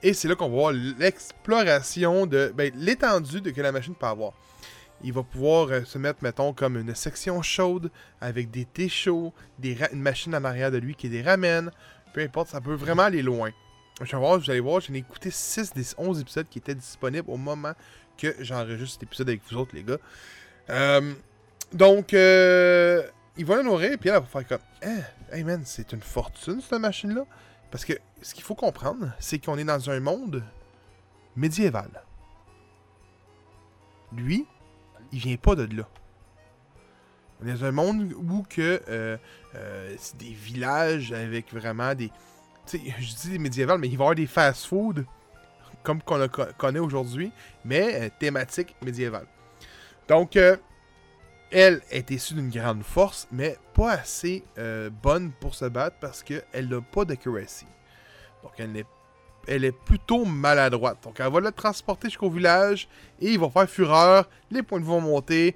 [0.03, 4.07] Et c'est là qu'on va voir l'exploration de ben, l'étendue de que la machine peut
[4.07, 4.33] avoir.
[5.05, 7.91] Il va pouvoir euh, se mettre, mettons, comme une section chaude
[8.21, 11.71] avec des thés chauds, des une machine en arrière de lui qui les ramène.
[12.15, 13.51] Peu importe, ça peut vraiment aller loin.
[14.01, 16.75] Je vais voir, vous allez voir, j'en ai écouté 6 des 11 épisodes qui étaient
[16.75, 17.75] disponibles au moment
[18.19, 19.99] que j'enregistre cet épisode avec vous autres, les gars.
[20.71, 21.13] Euh,
[21.73, 23.03] donc, euh,
[23.37, 25.01] il va la nourrir, puis elle va faire comme Hein,
[25.31, 27.25] Hey man, c'est une fortune, cette machine-là.
[27.71, 30.43] Parce que ce qu'il faut comprendre, c'est qu'on est dans un monde
[31.37, 31.91] médiéval.
[34.13, 34.47] Lui,
[35.13, 35.89] il vient pas de là.
[37.43, 39.17] On est dans un monde où que euh,
[39.55, 42.11] euh, c'est des villages avec vraiment des.
[42.67, 45.05] Tu sais, je dis médiéval, mais il va y avoir des fast-food
[45.83, 46.27] comme qu'on
[46.57, 47.31] connaît aujourd'hui,
[47.65, 49.27] mais euh, thématique médiévale.
[50.09, 50.39] Donc,
[51.51, 54.45] elle est issue d'une grande force, mais pas assez
[55.03, 57.67] bonne pour se battre parce qu'elle n'a pas d'accuracy.
[58.43, 58.87] Donc, elle est,
[59.49, 60.99] elle est plutôt maladroite.
[61.05, 62.89] Donc, elle va le transporter jusqu'au village
[63.21, 64.29] et il va faire fureur.
[64.51, 65.55] Les points vont monter.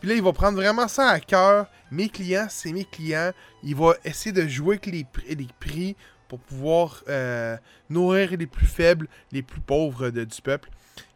[0.00, 1.66] Puis là, il va prendre vraiment ça à cœur.
[1.90, 3.32] Mes clients, c'est mes clients.
[3.62, 5.96] Il va essayer de jouer avec les, pr- les prix
[6.28, 7.56] pour pouvoir euh,
[7.88, 10.70] nourrir les plus faibles, les plus pauvres de- du peuple.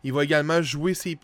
[0.05, 1.17] Il va également jouer ses,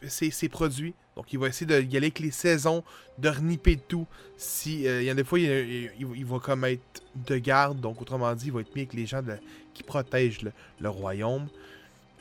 [0.49, 0.95] produits.
[1.17, 2.85] Donc, il va essayer de y aller avec les saisons,
[3.19, 4.07] de reniper tout.
[4.37, 7.81] Si, euh, il y a des fois, il, va comme être de garde.
[7.81, 9.33] Donc, autrement dit, il va être mis avec les gens de
[9.79, 10.41] qui protègent
[10.81, 11.49] le, royaume.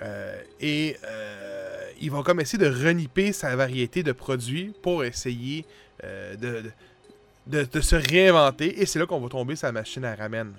[0.01, 5.65] Euh, et euh, il va comme essayer de reniper sa variété de produits pour essayer
[6.03, 6.35] euh,
[7.47, 8.79] de, se réinventer.
[8.79, 10.53] Et c'est là qu'on va tomber sa machine à ramen.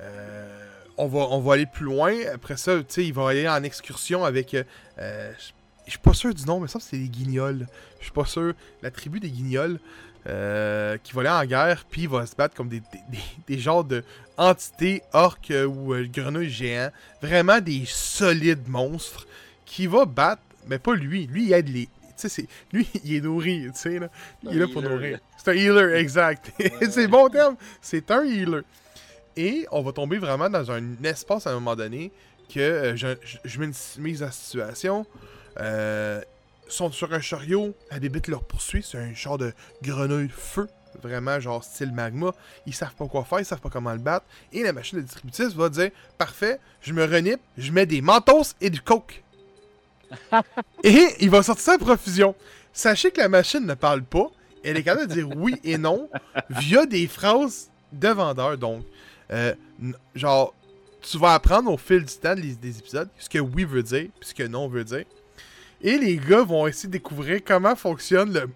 [0.00, 2.14] Euh, on, va, on va aller plus loin.
[2.32, 4.56] Après ça, il va aller en excursion avec.
[4.56, 5.52] je-
[5.84, 7.66] je suis pas sûr du nom, mais ça, c'est les guignols.
[7.98, 8.54] Je suis pas sûr.
[8.82, 9.80] La tribu des guignols.
[10.28, 13.18] Euh, qui va aller en guerre, puis il va se battre comme des, des, des-
[13.54, 14.04] des genres de
[14.36, 16.90] entités orques euh, ou euh, grenouilles géants.
[17.20, 19.26] Vraiment des solides monstres
[19.64, 21.26] qui va battre, mais pas lui.
[21.26, 21.86] Lui, il aide les.
[21.86, 24.08] Tu sais, c'est- lui, il est nourri, tu sais, là.
[24.44, 24.94] Il est là pour healer.
[24.94, 25.18] nourrir.
[25.36, 26.52] C'est un healer, exact.
[26.90, 27.56] c'est bon terme.
[27.80, 28.62] C'est un healer.
[29.36, 32.12] Et on va tomber vraiment dans un espace à un moment donné
[32.52, 35.06] que euh, je, je, je mets une mise en situation.
[35.58, 36.20] Euh,
[36.68, 39.52] sont sur un chariot, la bébite leur poursuit, c'est un genre de
[39.82, 40.68] grenouille feu,
[41.02, 42.32] vraiment genre style magma.
[42.66, 44.26] Ils savent pas quoi faire, ils savent pas comment le battre.
[44.52, 48.54] Et la machine de distributrice va dire Parfait, je me renipe, je mets des mentos
[48.60, 49.22] et du coke.
[50.84, 52.34] et il va sortir ça à profusion.
[52.72, 54.30] Sachez que la machine ne parle pas,
[54.64, 56.08] elle est capable de dire oui et non
[56.50, 58.56] via des phrases de vendeur.
[58.58, 58.84] Donc,
[59.30, 59.54] euh,
[60.14, 60.54] genre,
[61.02, 64.08] tu vas apprendre au fil du temps des, des épisodes ce que oui veut dire,
[64.20, 65.04] puis ce que non veut dire.
[65.82, 68.48] Et les gars vont essayer de découvrir comment fonctionne le,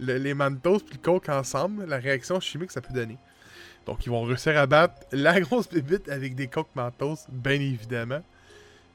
[0.00, 3.16] le- les Mantos et le Coke ensemble, la réaction chimique que ça peut donner.
[3.86, 8.22] Donc, ils vont réussir à battre la grosse bébite avec des Coke Mentos, bien évidemment.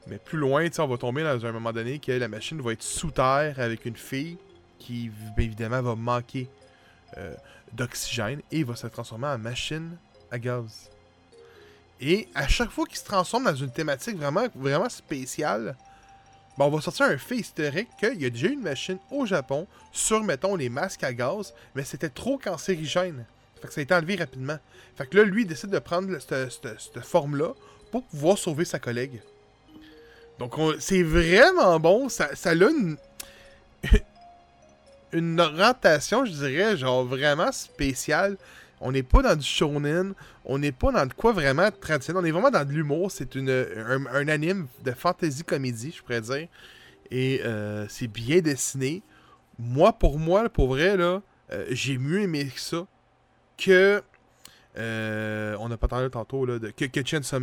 [0.06, 2.82] Mais plus loin, on va tomber dans un moment donné que la machine va être
[2.82, 4.38] sous terre avec une fille
[4.78, 6.48] qui, bien évidemment, va manquer
[7.16, 7.34] euh,
[7.72, 9.96] d'oxygène et va se transformer en machine
[10.30, 10.90] à gaz.
[12.00, 15.76] Et à chaque fois qu'il se transforme dans une thématique vraiment, vraiment spéciale,
[16.58, 19.66] ben, on va sortir un fait historique qu'il y a déjà une machine au Japon
[19.92, 23.24] sur, mettons, les masques à gaz, mais c'était trop cancérigène.
[23.60, 24.58] Fait que ça a été enlevé rapidement.
[24.96, 27.52] Fait que là, lui, il décide de prendre cette, cette- forme-là
[27.90, 29.20] pour pouvoir sauver sa collègue.
[30.38, 32.08] Donc, on- c'est vraiment bon.
[32.08, 32.96] Ça, ça a une,
[35.12, 38.36] une orientation, je dirais, genre vraiment spéciale.
[38.80, 42.26] On n'est pas dans du shonen, on n'est pas dans de quoi vraiment traditionnel, on
[42.26, 43.10] est vraiment dans de l'humour.
[43.10, 46.48] C'est une, un, anime de fantasy comédie, je pourrais dire.
[47.10, 49.02] Et euh, c'est bien dessiné.
[49.58, 51.22] Moi, pour moi, pour vrai, là,
[51.52, 52.86] euh, j'ai mieux aimé ça
[53.56, 54.02] que.
[54.76, 57.40] euh, on n'a pas parlé tantôt, là, de, que, que Chainsaw.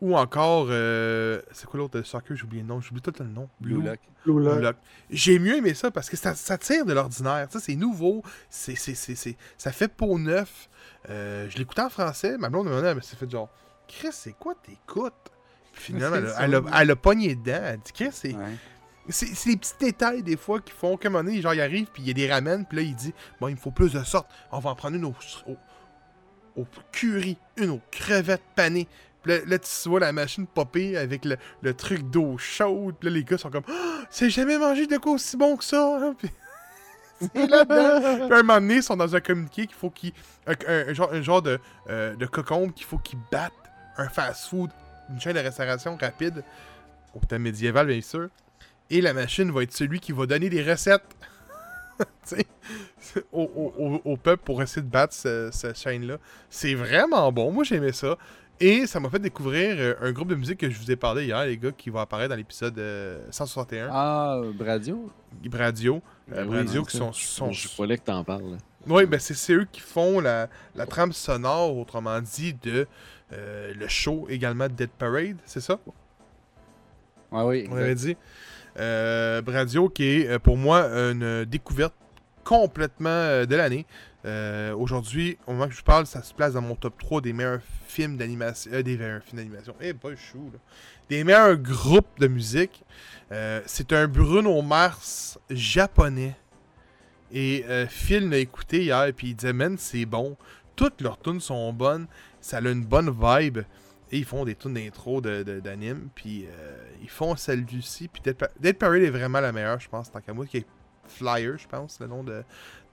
[0.00, 0.66] Ou encore.
[0.70, 2.80] euh, c'est quoi l'autre de soccer J'ai oublié le nom.
[2.80, 3.48] J'oublie tout le nom.
[3.60, 3.98] Blue Lock.
[4.24, 4.54] Blue Lock.
[4.54, 4.76] Blue Lock.
[5.10, 7.48] J'ai mieux aimé ça parce que ça, ça tire de l'ordinaire.
[7.50, 8.22] Sais, C'est nouveau.
[8.48, 10.68] c'est c'est- c'est- c'est- ça fait peau neuf.
[11.10, 12.38] Euh, je l'écoutais en français.
[12.38, 13.48] Ma blonde me demandait, elle s'est fait genre,
[13.88, 15.12] Chris, c'est quoi t'écoutes?
[15.72, 16.70] Puis finalement, elle, a- C'est elle, a, ça.
[16.82, 17.60] elle a pogné dedans.
[17.64, 18.34] Elle dit, Chris, c'est.
[18.34, 18.44] Ouais.
[19.10, 21.86] C'est c'est les petits détails des fois qui font un moment donné, genre, il arrive,
[21.92, 23.92] puis il y a des ramen, puis là, il dit Bon, il me faut plus
[23.94, 24.28] de sorte.
[24.52, 25.14] On va en prendre une au,
[25.46, 25.56] au,
[26.56, 28.86] au curry, une aux crevettes panées.
[29.24, 32.94] Là, là, tu vois la machine popper avec le, truc d'eau chaude.
[32.98, 35.64] Puis là, les gars sont comme Ah, C'est jamais mangé de quoi aussi bon que
[35.64, 35.98] ça.
[36.00, 36.14] hein?
[37.34, 38.26] Puis là-dedans.
[38.28, 40.12] Puis à un moment donné, ils sont dans un communiqué qu'il faut qu'ils.
[40.46, 41.58] Un, genre, un genre de,
[41.90, 43.52] euh, de cocombe qu'il faut qu'ils battent
[43.96, 44.70] un fast-food,
[45.10, 46.44] une chaîne de restauration rapide,
[47.14, 48.28] au temps médiéval, bien sûr.
[48.88, 51.02] Et la machine va être celui qui va donner des recettes
[53.32, 56.18] au, au- au- peuple pour essayer de battre ce- cette chaîne-là.
[56.48, 57.50] C'est vraiment bon.
[57.50, 58.16] Moi, j'aimais ça.
[58.60, 61.26] Et ça m'a fait découvrir euh, un groupe de musique que je vous ai parlé
[61.26, 63.88] hier, les gars, qui va apparaître dans l'épisode euh, 161.
[63.92, 65.10] Ah, Bradio?
[65.44, 66.02] Bradio.
[66.30, 67.12] Euh, Ben oui, Bradio qui sont.
[67.12, 67.52] sont...
[67.52, 68.58] Je voulais que t'en parles.
[68.86, 72.86] Oui, ben c'est eux qui font la, la trame sonore, autrement dit, de
[73.32, 75.78] euh, le show également de Dead Parade, c'est ça?
[77.30, 78.16] Ah oui, On avait dit.
[78.78, 81.94] Euh, Bradio, qui est euh, pour moi une découverte
[82.44, 83.84] complètement euh, de l'année.
[84.28, 87.32] Euh, Aujourd'hui, au moment que je parle, ça se place dans mon top 3 des
[87.32, 88.70] meilleurs films d'animation.
[88.74, 89.74] euh, des meilleurs films d'animation.
[89.80, 90.58] Eh, pas chou, là?
[91.08, 92.84] Des meilleurs groupes de musique.
[93.32, 96.36] Euh, C'est un Bruno Mars japonais.
[97.32, 100.36] Et Phil l'a écouté hier, puis il disait, man, c'est bon.
[100.76, 102.06] Toutes leurs tunes sont bonnes.
[102.40, 103.58] Ça a une bonne vibe.
[104.10, 106.08] Et ils font des tunes d'intro d'anime.
[106.14, 106.46] Puis
[107.02, 108.08] ils font celle-ci.
[108.08, 110.66] Puis Dead Parade est vraiment la meilleure, je pense, tant qu'à moi, qui est
[111.06, 112.42] Flyer, je pense, le nom de,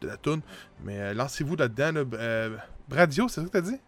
[0.05, 0.41] de la tune.
[0.83, 1.91] Mais euh, lancez-vous là-dedans.
[1.91, 2.57] Là, euh,
[2.87, 3.79] Bradio, c'est ça que t'as dit?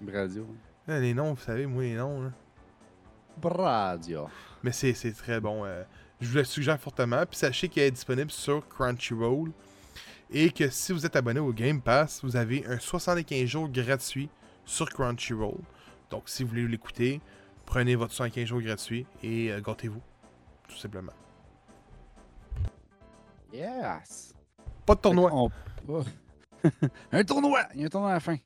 [0.00, 0.46] Bradio.
[0.88, 2.22] Les noms, vous savez, moi, les noms.
[2.22, 2.30] là.
[3.38, 4.28] Bradio.
[4.62, 5.64] Mais c'est c'est très bon.
[5.64, 5.82] euh,
[6.20, 7.24] je vous le suggère fortement.
[7.26, 9.50] Puis sachez qu'il est disponible sur Crunchyroll.
[10.30, 14.28] Et que si vous êtes abonné au Game Pass, vous avez un 75 jours gratuit
[14.64, 15.58] sur Crunchyroll.
[16.10, 17.20] Donc si vous voulez l'écouter,
[17.64, 20.02] prenez votre 75 jours gratuit et gâtez-vous.
[20.68, 21.12] Tout simplement.
[23.52, 24.35] Yes!
[24.86, 25.30] Pas de tournoi.
[25.32, 25.50] On-
[27.12, 27.60] un tournoi!
[27.74, 28.36] Il y a un tournoi à la fin.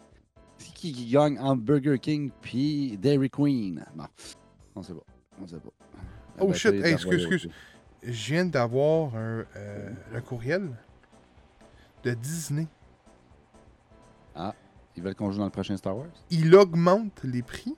[0.58, 3.84] C'est qui qui gagne entre Burger King puis Dairy Queen?
[3.96, 4.04] Non.
[4.74, 5.04] On sait pas.
[5.40, 5.70] On sait pas.
[6.36, 6.72] La Oh, shit.
[6.74, 7.48] Hey, excuse, excuse.
[8.02, 10.70] Je viens d'avoir un, euh, un courriel
[12.02, 12.66] de Disney.
[14.96, 16.08] Ils veulent qu'on joue dans le prochain Star Wars?
[16.30, 17.74] Il augmente les prix.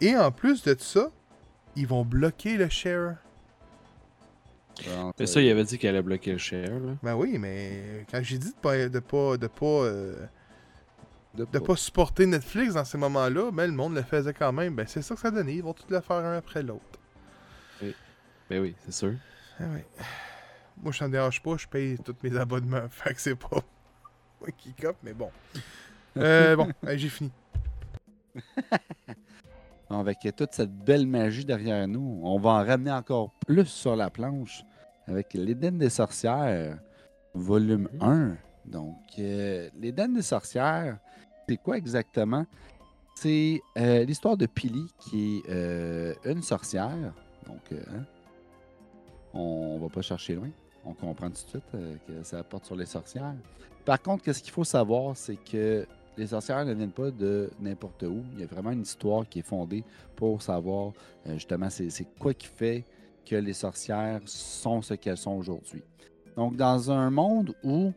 [0.00, 1.10] Et en plus de ça,
[1.76, 3.16] ils vont bloquer le share.
[4.98, 6.70] Entre- Mais ça, il avait dit qu'il allait bloquer le share.
[6.70, 6.94] Là.
[7.02, 10.26] Ben oui, mais quand j'ai dit de pas de pas de pas euh,
[11.34, 14.74] de de pas supporter Netflix dans ces moments-là, ben le monde le faisait quand même.
[14.74, 15.54] Ben c'est ça que ça donnait.
[15.56, 16.98] Ils vont tout le faire un après l'autre.
[18.50, 19.14] Ben oui, c'est sûr.
[19.58, 19.80] Ah oui.
[20.82, 22.86] Moi, je t'en dérange pas, je paye tous mes abonnements.
[22.90, 23.48] Fait que c'est pas
[24.40, 25.30] moi qui cope, mais bon.
[26.18, 27.30] Euh, bon, j'ai fini.
[30.00, 34.10] Avec toute cette belle magie derrière nous, on va en ramener encore plus sur la
[34.10, 34.64] planche
[35.06, 36.78] avec l'Éden des sorcières,
[37.34, 38.36] volume 1.
[38.64, 40.98] Donc, euh, l'Éden des sorcières,
[41.48, 42.46] c'est quoi exactement?
[43.16, 47.12] C'est euh, l'histoire de Pili, qui est euh, une sorcière.
[47.46, 48.04] Donc, hein,
[49.34, 50.48] on va pas chercher loin.
[50.84, 51.64] On comprend tout de suite
[52.06, 53.34] que ça porte sur les sorcières.
[53.84, 55.86] Par contre, qu'est-ce qu'il faut savoir, c'est que
[56.16, 58.22] les sorcières ne viennent pas de n'importe où.
[58.34, 59.84] Il y a vraiment une histoire qui est fondée
[60.16, 60.92] pour savoir
[61.26, 62.84] euh, justement c'est quoi qui fait
[63.24, 65.82] que les sorcières sont ce qu'elles sont aujourd'hui.
[66.36, 67.92] Donc, dans un monde où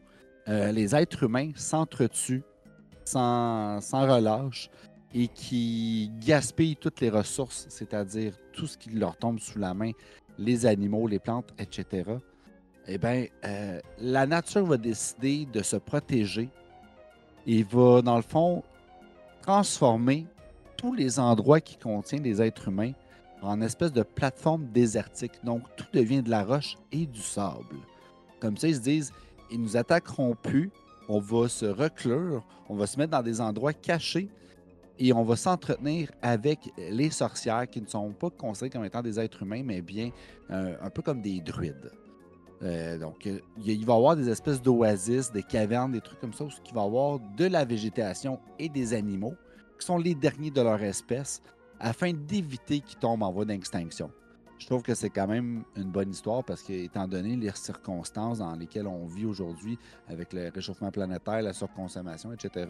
[0.48, 2.44] euh, les êtres humains s'entretuent
[3.06, 4.70] sans, sans relâche
[5.14, 9.92] et qui gaspillent toutes les ressources, c'est-à-dire tout ce qui leur tombe sous la main,
[10.38, 12.04] les animaux, les plantes, etc.,
[12.88, 16.50] eh bien, euh, la nature va décider de se protéger
[17.48, 18.64] et va, dans le fond,
[19.42, 20.26] transformer
[20.78, 22.94] tous les endroits qui contiennent des êtres humains
[23.42, 25.34] en espèce de plateforme désertique.
[25.44, 27.78] Donc, tout devient de la roche et du sable.
[28.40, 29.14] Comme ça, ils se disent,
[29.52, 30.72] ils nous attaqueront plus,
[31.08, 34.30] on va se reclure, on va se mettre dans des endroits cachés
[34.98, 39.20] et on va s'entretenir avec les sorcières qui ne sont pas considérées comme étant des
[39.20, 40.10] êtres humains, mais bien
[40.52, 41.92] euh, un peu comme des druides.
[42.64, 46.34] Euh, donc, euh, il va y avoir des espèces d'oasis, des cavernes, des trucs comme
[46.34, 49.36] ça, où il va y avoir de la végétation et des animaux,
[49.80, 51.42] qui sont les derniers de leur espèce,
[51.80, 54.10] afin d'éviter qu'ils tombent en voie d'extinction.
[54.58, 58.40] Je trouve que c'est quand même une bonne histoire parce que, étant donné les circonstances
[58.40, 59.78] dans lesquelles on vit aujourd'hui,
[60.08, 62.66] avec le réchauffement planétaire, la surconsommation, etc.,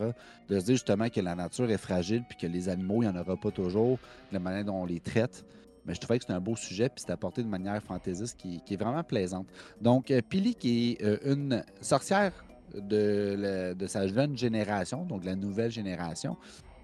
[0.49, 3.16] de se dire justement que la nature est fragile puis que les animaux, il n'y
[3.16, 3.99] en aura pas toujours,
[4.32, 5.45] la manière dont on les traite.
[5.86, 8.62] Mais je trouvais que c'est un beau sujet, puis c'est apporté de manière fantaisiste qui,
[8.70, 9.48] est vraiment plaisante.
[9.82, 12.32] Donc, euh, Pili, qui est euh, une sorcière
[12.74, 16.38] de, sa jeune génération, donc la nouvelle génération,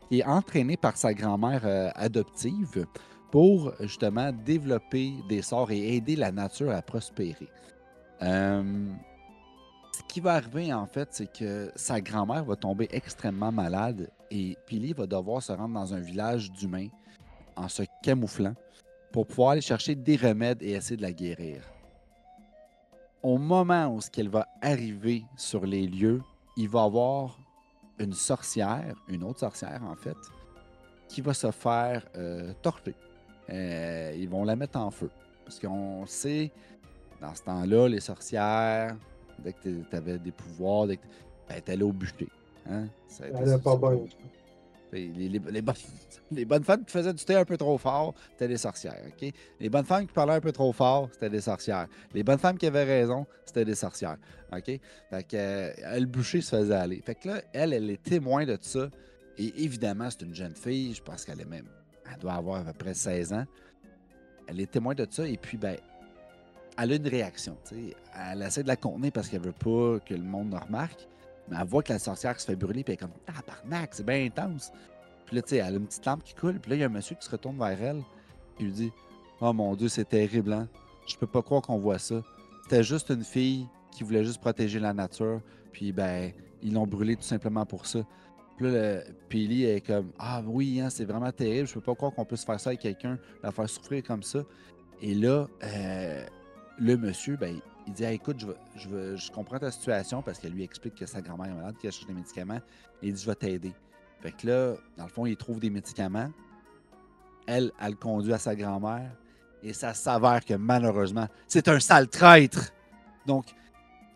[0.10, 2.86] qui est entraînée par sa grand-mère euh, adoptive
[3.32, 7.48] pour justement développer des sorts et aider la nature à prospérer.
[8.20, 14.58] Ce qui va arriver, en fait, c'est que sa grand-mère va tomber extrêmement malade et
[14.68, 16.90] Pili va devoir se rendre dans un village d'humains
[17.56, 18.56] en se camouflant
[19.12, 21.62] pour pouvoir aller chercher des remèdes et essayer de la guérir.
[23.22, 26.22] Au moment où ce qu'elle va arriver sur les lieux,
[26.58, 27.38] il va y avoir
[28.00, 30.18] une sorcière, une autre sorcière en fait,
[31.08, 32.96] qui va se faire euh, torcher.
[33.50, 35.10] Euh, ils vont la mettre en feu.
[35.44, 36.52] Parce qu'on sait,
[37.20, 38.96] dans ce temps-là, les sorcières,
[39.40, 41.06] dès que tu avais des pouvoirs, dès que
[41.48, 42.30] ben, t'allais au bûcher.
[42.70, 42.86] Hein?
[43.08, 44.08] Ça Elle pas bonne.
[46.32, 49.02] Les, bonnes, femmes qui faisaient du thé un peu trop fort, c'était des sorcières.
[49.60, 51.88] Les bonnes femmes qui parlaient un peu trop fort, c'était des sorcières.
[52.14, 54.18] Les bonnes femmes qui avaient raison, c'était des sorcières.
[54.52, 54.80] Fait
[55.24, 57.02] que, euh, le boucher se faisait aller.
[57.06, 58.90] Fait que là, elle, elle est témoin de ça.
[59.38, 60.94] Et évidemment, c'est une jeune fille.
[60.94, 61.68] Je pense qu'elle est même.
[62.12, 63.46] Elle doit avoir à peu près 16 ans.
[64.48, 65.26] Elle est témoin de ça.
[65.26, 65.78] Et puis, ben,
[66.78, 67.58] elle a une réaction.
[67.72, 71.08] Elle essaie de la contenir parce qu'elle veut pas que le monde le remarque.
[71.52, 72.84] Mais elle voit que la sorcière se fait brûler.
[72.84, 74.72] Puis elle est comme Tabarnak, c'est bien intense.
[75.26, 76.60] Puis là, tu sais, elle a une petite lampe qui coule.
[76.60, 78.02] Puis là, il y a un monsieur qui se retourne vers elle.
[78.56, 78.92] Puis lui dit
[79.42, 80.68] Oh mon Dieu, c'est terrible, hein?
[81.08, 82.22] Je peux pas croire qu'on voit ça.
[82.64, 85.42] C'était juste une fille qui voulait juste protéger la nature.
[85.74, 88.00] Puis, ben, ils l'ont brûlée tout simplement pour ça.
[88.58, 89.02] Puis là,
[89.32, 91.68] Ellie est comme Ah oui, hein, c'est vraiment terrible.
[91.68, 94.44] Je peux pas croire qu'on puisse faire ça avec quelqu'un, la faire souffrir comme ça.
[95.02, 96.26] Et là, euh,
[96.78, 98.46] le monsieur, ben, il dit écoute,
[98.76, 102.08] je, comprends ta situation parce qu'elle lui explique que sa grand-mère est malade, qu'elle cherche
[102.08, 102.60] des médicaments.
[103.02, 103.74] Et il dit Je vais t'aider.
[104.22, 106.30] Fait que là, dans le fond, il trouve des médicaments.
[107.48, 109.12] Elle, elle le conduit à sa grand-mère.
[109.64, 112.72] Et ça s'avère que malheureusement, c'est un sale traître.
[113.26, 113.46] Donc,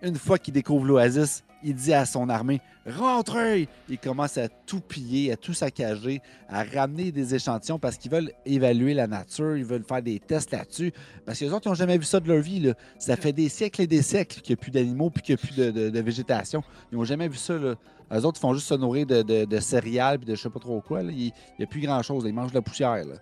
[0.02, 4.80] une fois qu'il découvre l'oasis, il dit à son armée Rentrez Il commence à tout
[4.80, 9.66] piller, à tout saccager, à ramener des échantillons parce qu'ils veulent évaluer la nature, ils
[9.66, 10.92] veulent faire des tests là-dessus.
[11.26, 12.60] Parce que les autres, ils n'ont jamais vu ça de leur vie.
[12.60, 12.74] là.
[13.00, 15.42] Ça fait des siècles et des siècles qu'il n'y a plus d'animaux puis qu'il n'y
[15.42, 16.64] a plus de, de- de végétation.
[16.92, 17.58] Ils n'ont jamais vu ça.
[17.58, 17.76] Là.
[18.14, 20.80] Eux autres, ils font juste se nourrir de, céréales puis de je sais pas trop
[20.82, 21.02] quoi.
[21.02, 21.12] là.
[21.12, 22.24] Il n'y a plus grand-chose.
[22.28, 22.96] Ils mangent de la poussière.
[23.04, 23.16] là.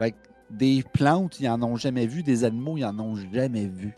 [0.00, 0.16] Fait que
[0.50, 2.22] des plantes, ils n'en ont jamais vu.
[2.24, 3.96] Des animaux, ils n'en ont jamais vu.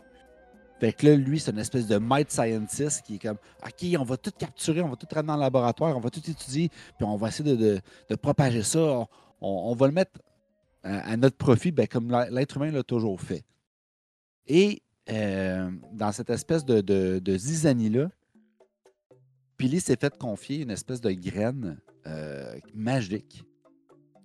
[0.79, 4.03] Fait que là, lui, c'est une espèce de might scientist qui est comme OK, on
[4.03, 7.05] va tout capturer, on va tout ramener dans le laboratoire, on va tout étudier, puis
[7.05, 7.81] on va essayer de,
[8.15, 9.07] propager ça.
[9.41, 10.19] On, va le mettre
[10.83, 13.43] à, notre profit, ben, comme l'être humain l'a toujours fait.
[14.45, 18.09] Et euh, dans cette espèce de zizanie-là,
[19.57, 23.43] Pili s'est fait confier une espèce de graine euh, magique.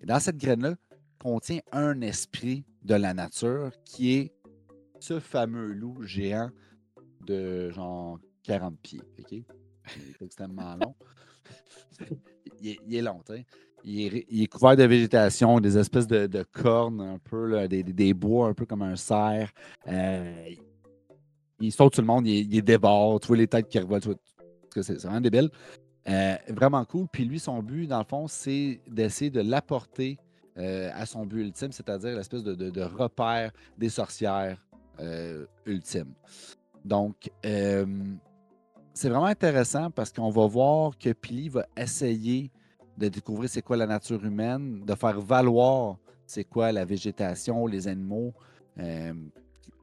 [0.02, 0.74] Et dans cette graine-là,
[1.18, 4.32] contient un esprit de la nature qui est
[5.02, 6.50] ce fameux loup géant
[7.26, 9.00] de genre 40 pieds.
[9.28, 10.94] Il est extrêmement long.
[12.62, 13.44] il, est, long, tu.
[13.84, 18.54] Il est, couvert de végétation, des espèces de, cornes, un peu, des, des- bois, un
[18.54, 19.52] peu comme un cerf.
[19.88, 20.50] Euh,
[21.60, 24.00] il saute sur le monde, il, il débord, tu vois les têtes qui revolent.
[24.00, 25.50] tu vois- C'est vraiment débile.
[26.08, 27.08] Euh, vraiment cool.
[27.12, 30.16] Puis lui, son but, dans le fond, c'est d'essayer de l'apporter
[30.58, 34.58] euh, à son but ultime, c'est-à-dire l'espèce de repère des sorcières
[35.00, 36.14] euh, ultime.
[36.84, 37.86] Donc, euh,
[38.92, 42.50] c'est vraiment intéressant parce qu'on va voir que Pili va essayer
[42.98, 47.88] de découvrir c'est quoi la nature humaine, de faire valoir c'est quoi la végétation, les
[47.88, 48.32] animaux,
[48.78, 49.12] euh,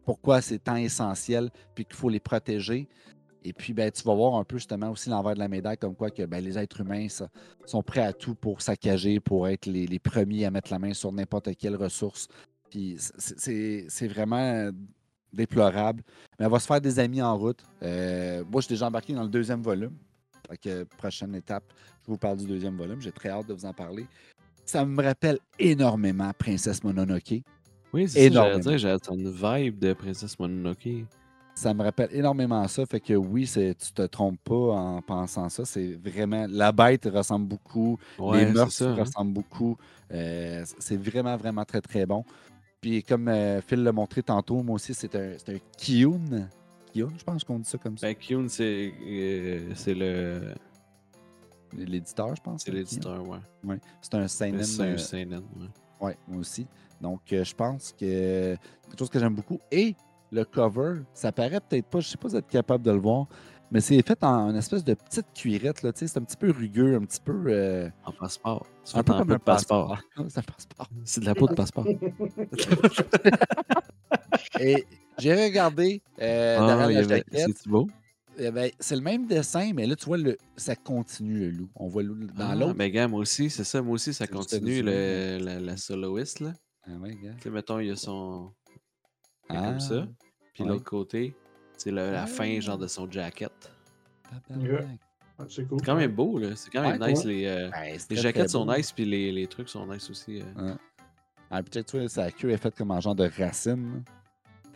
[0.05, 2.87] pourquoi c'est tant essentiel, puis qu'il faut les protéger.
[3.43, 5.95] Et puis, ben, tu vas voir un peu justement aussi l'envers de la médaille, comme
[5.95, 7.07] quoi que ben, les êtres humains
[7.65, 11.11] sont prêts à tout pour saccager, pour être les, premiers à mettre la main sur
[11.11, 12.27] n'importe quelle ressource.
[12.69, 14.71] Puis c'est vraiment
[15.33, 16.03] déplorable.
[16.39, 17.63] Mais elle va se faire des amis en route.
[17.83, 19.93] Euh, moi, je suis déjà embarqué dans le deuxième volume.
[20.49, 21.63] Fait que prochaine étape,
[22.05, 23.01] je vous parle du deuxième volume.
[23.01, 24.07] J'ai très hâte de vous en parler.
[24.65, 27.41] Ça me rappelle énormément Princesse Mononoke.
[27.91, 31.05] Oui, c'est ça, j'allais dire, une vibe de Princesse Mononoke.
[31.55, 32.85] Ça me rappelle énormément ça.
[32.85, 35.65] Fait que oui, tu te trompes pas en pensant ça.
[35.65, 36.45] C'est vraiment.
[36.49, 37.97] La bête ressemble beaucoup.
[38.17, 38.89] Ouais, les ça.
[38.91, 38.95] hein.
[38.95, 39.75] ressemblent beaucoup.
[40.11, 42.23] Euh, c'est vraiment, vraiment très, très bon.
[42.81, 46.47] Puis comme euh, Phil l'a montré tantôt, moi aussi, c'est un, c'est un Kiyun.
[46.91, 48.07] Kiyun, je pense qu'on dit ça comme ça.
[48.07, 50.53] Ben, Kyun, c'est euh, c'est le
[51.77, 52.63] L'éditeur, je pense.
[52.63, 52.83] c'est Kiyun.
[52.83, 53.37] l'éditeur, ouais.
[53.63, 53.79] Ouais.
[54.01, 54.63] C'est un seinen.
[54.63, 55.67] C'est un euh, seinen, ouais.
[56.01, 56.65] Ouais, moi aussi.
[57.01, 59.59] Donc, euh, je pense que c'est quelque chose que j'aime beaucoup.
[59.71, 59.95] Et
[60.31, 62.99] le cover, ça paraît peut-être pas, je sais pas si vous êtes capable de le
[62.99, 63.27] voir,
[63.71, 65.81] mais c'est fait en une espèce de petite cuirette.
[65.83, 67.43] là, tu sais, C'est un petit peu rugueux, un petit peu.
[67.47, 68.65] euh, En passeport.
[68.83, 69.97] C'est un peu comme un de passeport.
[70.27, 70.89] c'est un passeport.
[71.05, 71.85] C'est de la peau de passeport.
[74.59, 74.85] Et
[75.17, 77.57] j'ai regardé euh, Ah, derrière la avait- jaquette.
[77.57, 77.87] C'est beau?
[78.37, 81.69] Ben, c'est le même dessin, mais là, tu vois, le, ça continue, le loup.
[81.75, 82.75] On voit le loup dans Ah, l'autre.
[82.77, 83.81] Mais gars, moi aussi, c'est ça.
[83.81, 86.53] Moi aussi, ça continue, le- le, la, la soloiste, là.
[86.87, 87.33] Ah ouais, gars.
[87.37, 88.51] Tu sais, mettons, il y a son...
[89.49, 90.07] Ah, comme ça.
[90.53, 90.69] Puis ouais.
[90.69, 91.35] l'autre côté,
[91.81, 92.27] c'est la Ah.
[92.27, 93.51] fin, genre, de son jacket.
[94.31, 94.35] Ah,
[95.47, 95.79] C'est cool.
[95.79, 96.55] C'est quand même beau, là.
[96.55, 97.23] C'est quand même Ouais, nice.
[97.23, 100.41] Les, euh, Ben, les jaquettes sont nice, puis les, les trucs sont nice aussi.
[100.57, 100.75] euh.
[101.49, 104.03] Ah, tu sa queue est faite comme un genre de racine.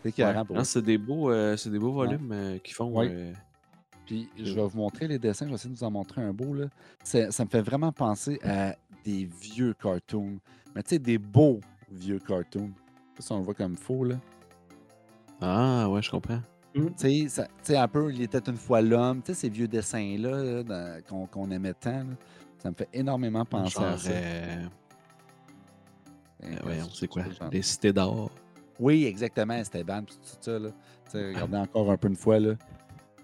[0.03, 0.81] C'est Ouais.
[0.81, 2.07] des beaux, euh, c'est des beaux Ouais.
[2.07, 2.91] volumes euh, qui font.
[2.91, 3.07] Ouais.
[3.11, 3.33] euh,
[4.05, 6.33] Puis je vais vous montrer les dessins, je vais essayer de vous en montrer un
[6.33, 6.53] beau.
[6.53, 6.65] Là.
[7.03, 8.75] Ça me fait vraiment penser à
[9.05, 10.39] des vieux cartoons.
[10.75, 11.59] Mais tu sais, des beaux
[11.89, 12.71] vieux cartoons.
[12.75, 14.15] Je sais pas si on le voit comme faux, là.
[15.41, 16.41] Ah, ouais, je comprends.
[16.73, 19.21] Tu sais, ça- tu sais, un peu, il était une fois l'homme.
[19.21, 21.01] Tu sais, ces vieux dessins-là là,
[21.31, 21.99] qu'on aimait tant.
[21.99, 22.15] là.
[22.57, 24.09] Ça me fait énormément penser à ça.
[24.11, 24.65] euh,
[26.43, 27.23] euh, voyons, c'est quoi?
[27.51, 28.31] Les cités d'or.
[28.79, 30.59] Oui, exactement, Esteban, tout ça.
[30.59, 30.69] Là.
[31.05, 32.39] Tu sais, regardez encore un peu une fois.
[32.39, 32.53] Là.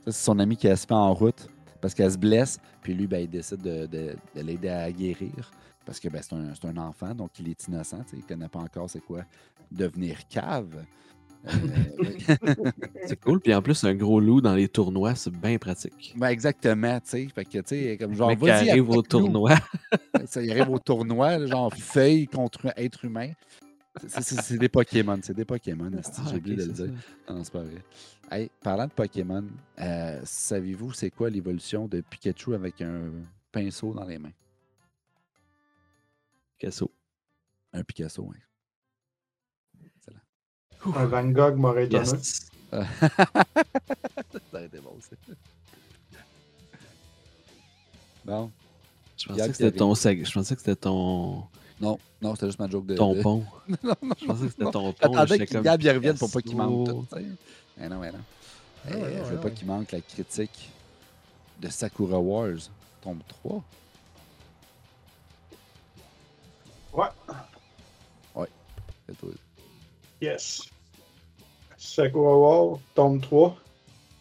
[0.05, 1.47] Ça, c'est son ami qui se fait en route
[1.81, 2.59] parce qu'elle se blesse.
[2.81, 5.51] Puis lui, ben, il décide de, de- de l'aider à guérir.
[5.85, 8.03] Parce que ben, c'est un, un enfant, donc il est innocent.
[8.13, 9.21] Il ne connaît pas encore c'est quoi
[9.71, 10.83] devenir cave.
[11.47, 12.49] Euh,
[13.05, 13.39] C'est cool.
[13.39, 16.13] Puis en plus, un gros loup dans les tournois, c'est bien pratique.
[16.17, 17.27] ben, exactement, tu sais.
[17.33, 19.55] Fait que, tu sais, comme genre, arrive au tournoi.
[20.25, 23.31] Ça, il arrive au tournoi, genre feuille contre être humain.
[24.07, 25.91] C'est- des Pokémon, c'est des Pokémon.
[25.95, 26.93] Ah, J'ai oublié de le dire.
[27.27, 27.33] ça.
[27.33, 27.83] Non, c'est pas vrai.
[28.31, 29.45] Hey, parlant de Pokémon,
[29.79, 33.09] euh, savez-vous c'est quoi l'évolution de Pikachu avec un
[33.51, 34.31] pinceau dans les mains?
[36.59, 36.91] Casso.
[37.73, 38.37] Un Picasso, oui.
[40.85, 42.05] Un Van Gogh m'aurait étonné.
[42.07, 42.49] Yes.
[42.71, 42.85] ça
[44.53, 45.15] aurait été bon, ça.
[48.25, 48.51] Bon,
[49.17, 51.43] Je pensais que c'était ton, sag- je pensais que c'était ton,
[51.81, 52.95] non, non, c'était juste ma joke de.
[52.95, 53.45] ton pont.
[53.83, 54.71] non, non, Je pensais que c'était non.
[54.71, 55.25] ton pont.
[55.25, 57.05] J'étais qu'il comme, Gab y revienne pour pas qu'il manque Picasso.
[57.09, 57.17] tout.
[57.77, 58.19] Mais non, mais non.
[58.85, 59.53] Ah Eh, ouais, je ouais, veux pas ouais.
[59.53, 60.69] qu'il manque la critique
[61.59, 62.57] de Sakura Wars,
[63.01, 63.63] tombe 3.
[66.93, 67.05] Ouais.
[68.35, 68.47] Ouais.
[69.07, 69.29] C'est toi.
[70.21, 70.69] Yes.
[71.77, 73.55] Sakura War, tome 3.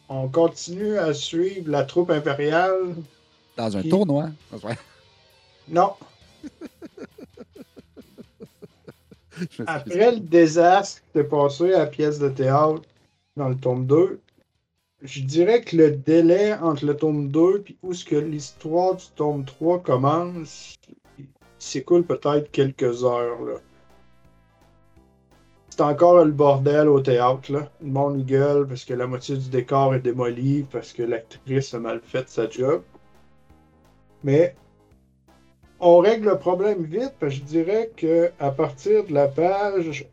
[0.09, 2.95] On continue à suivre la troupe impériale.
[3.57, 4.31] Dans un Qui- tournoi.
[5.69, 5.93] Non,
[9.67, 12.83] après le désastre qui s'est passé à la pièce de théâtre
[13.37, 14.21] dans le tome 2,
[15.03, 19.05] je dirais que le délai entre le tome 2 et où ce que l'histoire du
[19.15, 20.75] tome 3 commence,
[21.19, 21.27] il
[21.59, 23.41] s'écoule peut-être quelques heures.
[23.43, 23.55] là.
[25.81, 27.53] Encore le bordel au théâtre.
[27.53, 27.69] Là.
[27.81, 31.79] Le monde gueule parce que la moitié du décor est démoli, parce que l'actrice a
[31.79, 32.83] mal fait sa job.
[34.25, 34.57] Mais
[35.79, 40.05] on règle le problème vite, parce que je dirais que à partir de la page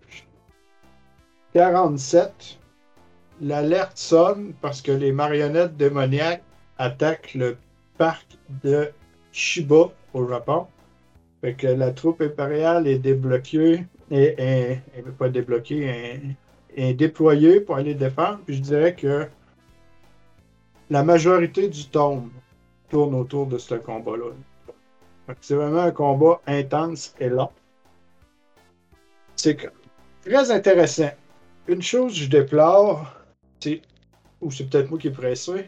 [1.54, 2.60] 47,
[3.42, 6.44] l'alerte sonne parce que les marionnettes démoniaques
[6.78, 7.58] attaquent le
[7.98, 8.28] parc
[8.64, 8.92] de
[9.32, 10.68] Shiba au Japon.
[11.42, 16.22] Fait que la troupe impériale est débloquée et est, est pas débloquée, est,
[16.76, 18.40] est déployée pour aller défendre.
[18.46, 19.28] Puis je dirais que
[20.90, 22.32] la majorité du tome
[22.90, 24.32] tourne autour de ce combat-là.
[25.42, 27.50] C'est vraiment un combat intense et long.
[29.36, 29.58] C'est
[30.24, 31.10] très intéressant.
[31.68, 33.12] Une chose que je déplore,
[33.60, 33.82] c'est,
[34.42, 35.68] ou c'est peut-être moi qui est pressé,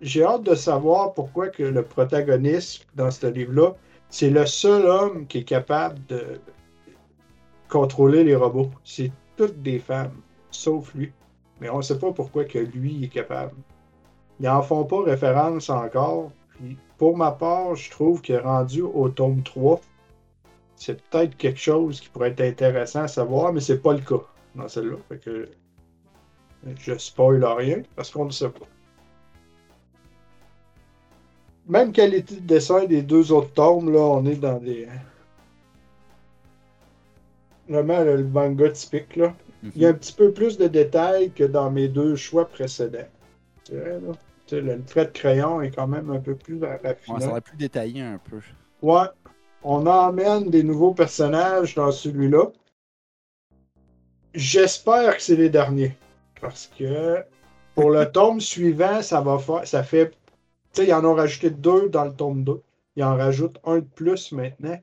[0.00, 3.74] j'ai hâte de savoir pourquoi que le protagoniste dans ce livre-là,
[4.10, 6.40] c'est le seul homme qui est capable de
[7.68, 8.70] contrôler les robots.
[8.84, 10.20] C'est toutes des femmes,
[10.50, 11.12] sauf lui.
[11.60, 13.54] Mais on ne sait pas pourquoi que lui est capable.
[14.40, 16.30] Ils n'en font pas référence encore.
[16.50, 19.80] Puis pour ma part, je trouve que rendu au tome 3,
[20.76, 24.22] c'est peut-être quelque chose qui pourrait être intéressant à savoir, mais c'est pas le cas
[24.54, 24.96] dans celle-là.
[25.08, 25.48] Fait que
[26.78, 28.66] je spoil rien parce qu'on ne sait pas.
[31.68, 34.88] Même qualité de dessin des deux autres tomes, là, on est dans des.
[37.68, 39.34] Vraiment le, manga typique, là.
[39.62, 43.08] Il y a un petit peu plus de détails que dans mes deux choix précédents.
[43.64, 44.12] C'est vrai, là.
[44.50, 47.16] Le trait de crayon est quand même un peu plus raffiné.
[47.16, 48.40] Ouais, ça aurait pu détailler un peu.
[48.80, 49.06] Ouais.
[49.62, 52.44] On emmène des nouveaux personnages dans celui-là.
[54.32, 55.96] J'espère que c'est les derniers.
[56.40, 57.22] Parce que
[57.74, 59.66] pour le tome suivant, ça va faire.
[59.66, 60.10] Ça fait.
[60.72, 62.62] Tu sais, ils en ont rajouté deux dans le tome 2.
[62.96, 64.78] Ils en rajoutent un de plus maintenant.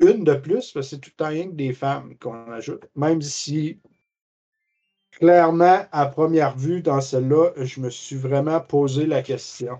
[0.00, 2.88] Une de plus, parce que c'est tout le temps rien que des femmes qu'on ajoute.
[2.96, 3.80] Même si
[5.12, 9.78] clairement, à première vue, dans celle-là, je me suis vraiment posé la question.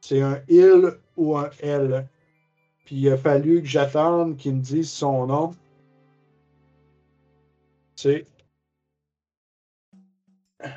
[0.00, 2.08] C'est un il ou un elle?
[2.84, 5.54] Puis il a fallu que j'attende qu'il me dise son nom.
[7.96, 8.26] C'est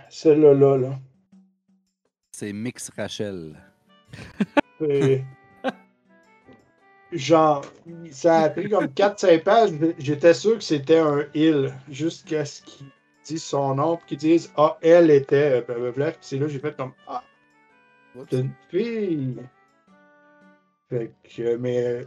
[0.09, 0.77] celle-là, là.
[0.77, 0.99] là.
[2.31, 3.55] C'est Mix Rachel.
[4.79, 5.23] C'est-
[7.15, 7.63] Genre,
[8.11, 9.69] ça a pris comme 4-5 pages.
[9.97, 12.87] J'étais sûr que c'était un il, jusqu'à ce qu'il
[13.25, 15.59] dise son nom, puis qu'il dise Ah, elle était.
[15.59, 16.11] euh, blablabla.
[16.11, 17.23] Puis c'est là que j'ai fait comme Ah,
[18.29, 19.37] c'est une fille.
[20.89, 22.05] Fait que, mais.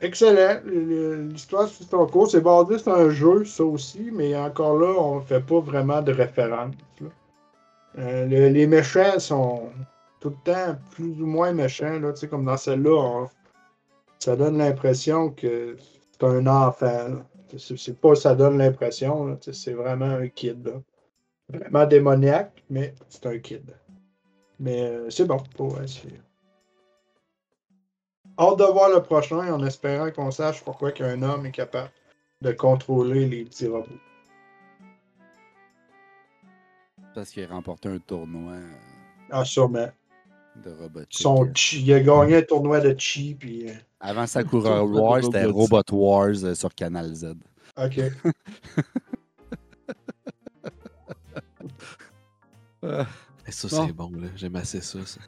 [0.00, 0.60] Excellent.
[0.64, 2.30] Le- L'histoire suit son cours.
[2.30, 6.12] C'est basé sur un jeu, ça aussi, mais encore là, on fait pas vraiment de
[6.12, 6.74] référence.
[7.98, 9.70] Euh, le- les méchants sont
[10.20, 11.98] tout le temps plus ou moins méchants.
[11.98, 13.28] Là, tu sais, comme dans celle-là, on-
[14.20, 15.76] ça donne l'impression que
[16.12, 17.24] c'est un enfant.
[17.58, 20.64] C'est pas ça donne l'impression, c'est vraiment un kid.
[20.64, 20.82] Là.
[21.48, 23.74] Vraiment démoniaque, mais c'est un kid.
[24.60, 25.38] Mais euh, c'est bon.
[25.56, 25.86] Pour, ouais,
[28.38, 31.90] hâte de voir le prochain en espérant qu'on sache pourquoi qu'un homme est capable
[32.40, 33.88] de contrôler les petits robots.
[37.14, 38.70] Parce qu'il a remporté un tournoi euh,
[39.30, 39.88] Ah, sûrement.
[40.64, 41.22] De robotique.
[41.22, 43.68] Son chi, il a gagné un tournoi de chi, puis.
[43.68, 45.44] euh, Avant Sakura Wars, c'était.
[45.46, 47.34] Robot Wars euh, sur Canal Z.
[47.76, 48.00] Ok.
[53.46, 54.28] Et ça, c'est bon, là.
[54.36, 55.20] J'aime assez ça, ça.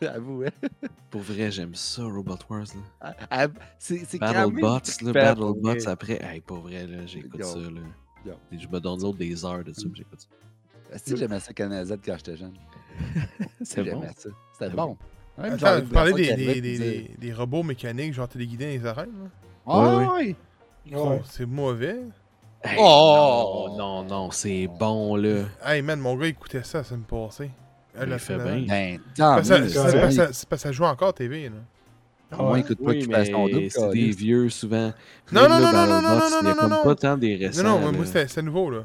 [0.14, 0.68] Avoue, hein?
[1.10, 2.64] Pour vrai, j'aime ça, Robot Wars,
[3.00, 3.14] là.
[3.30, 3.52] Quand même
[4.18, 6.18] BattleBots, là, BattleBots après.
[6.22, 7.80] Hey, pour vrai, là, j'écoute ça, là.
[8.24, 8.34] Yo.
[8.50, 10.28] Et je me donne d'autres des heures de ça, j'écoute ça.
[10.92, 11.52] Est-ce que j'aimais ça
[11.84, 12.54] Z quand j'étais jeune?
[13.62, 14.00] C'est bon.
[14.00, 14.28] J'aimais ça.
[14.52, 14.96] C'était Ah bon.
[15.38, 18.82] Même Attends, genre, vous parlez des, des, des, des- des robots mécaniques, genre téléguidés dans
[18.82, 19.30] les arènes, là?
[19.66, 20.34] Ah Ouais,
[20.86, 20.94] oui!
[20.94, 21.20] Ouais.
[21.28, 21.96] C'est mauvais.
[22.64, 23.68] Hey, Oh!
[23.76, 25.44] Non, non, non, c'est bon, là.
[25.64, 27.50] Hey man, mon gars écoutait ça semaine passée.
[27.94, 28.64] Il Elle l'a fait bien.
[28.66, 31.56] Ben, ça- c'est parce que ça- ça joue encore TV, là.
[32.38, 33.60] Au moins, écoute pas Oui, qu'il fasse son double.
[33.60, 34.92] mais c'est des vieux, souvent.
[35.32, 36.82] Non, Même non, là, non, non, non, BattleBots, non, Il y a non, comme non,
[36.82, 36.94] pas non.
[36.96, 37.62] tant des récents.
[37.62, 37.92] Non, non, là.
[37.92, 38.84] moi c'était c'était nouveau, là.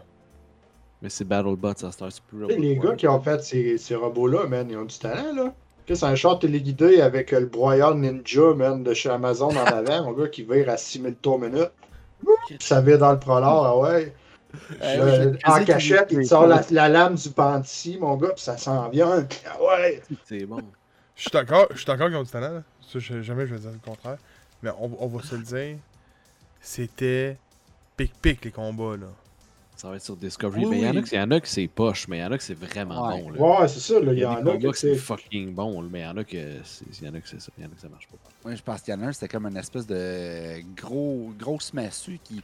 [1.01, 4.67] Mais c'est BattleBots, à Star plus les gars qui ont fait ces, ces robots-là, man,
[4.69, 5.53] ils ont du talent, là.
[5.93, 10.05] C'est un char téléguidé avec euh, le broyeur Ninja, man, de chez Amazon en avant,
[10.05, 11.71] mon gars, qui vire à 6000 tours minute.
[12.61, 14.13] Ça vire dans le prolard, ah ouais.
[14.53, 18.57] Oui, j'ai- en cachette, il sort la, la lame du panty, mon gars, puis ça
[18.57, 19.25] s'en vient.
[19.49, 20.01] Ah ouais.
[20.25, 20.59] C'est bon.
[21.15, 22.63] Je suis d'accord, je suis d'accord qu'ils ont du talent, là.
[22.87, 24.17] Ça, je- jamais je vais dire le contraire.
[24.63, 25.77] Mais on, on va se le dire.
[26.61, 27.37] C'était
[27.97, 29.07] pic-pic les combats, là.
[29.81, 30.63] Ça va être sur Discovery.
[30.65, 31.03] Oui, mais il y, en a oui.
[31.03, 32.53] qui- il y en a que c'est poche, mais il y en a que c'est
[32.53, 33.21] vraiment Ouais.
[33.23, 33.29] bon.
[33.31, 33.61] Là.
[33.61, 34.13] Ouais, c'est ça, là.
[34.13, 34.95] Il y en a que c'est c'est.
[34.95, 37.27] fucking bon, là, mais il y en a que c'est il y en a que
[37.27, 37.51] c'est ça.
[37.57, 38.17] Il y en a que ça marche pas.
[38.45, 41.73] Moi, je pense qu'il y en a un, c'était comme une espèce de gros, grosse
[41.73, 42.43] massue qui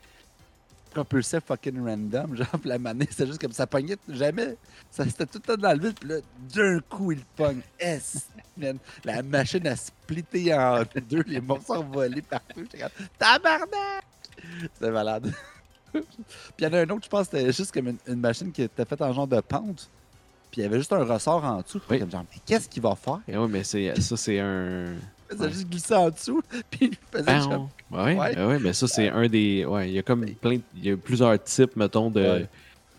[0.90, 2.36] propulsait fucking random.
[2.38, 4.56] Genre, puis la manette, c'était juste comme ça pognait jamais.
[4.90, 6.16] Ça, c'était tout le temps dans le vide, puis là,
[6.56, 7.62] d'un coup, il pogne.
[7.78, 8.80] S, man?
[9.06, 12.62] La machine a splitté en deux, les morceaux ont volé partout.
[12.62, 12.90] J'étais comme,
[13.20, 14.04] tabarnak!
[14.74, 15.32] C'était malade.
[15.92, 16.04] Puis
[16.60, 18.62] il y en a un autre, je pense, c'était juste comme une, une machine qui
[18.64, 19.90] était faite en genre de pente.
[20.52, 21.82] Puis il y avait juste un ressort en dessous.
[21.90, 22.00] Oui.
[22.00, 23.20] Comme genre, mais qu'est-ce qu'il va faire?
[23.28, 24.86] Et ouais, mais c'est ça, c'est un.
[25.30, 25.52] Ça a Ouais.
[25.52, 26.42] juste glissé en dessous,
[26.72, 27.70] puis il faisait genre!
[27.92, 28.38] Ouais, Ouais.
[28.46, 28.60] ouais.
[28.60, 29.66] mais ça, c'est un des.
[29.66, 30.60] Ouais, il y a comme plein.
[30.76, 32.46] Il y a plusieurs types, mettons, de.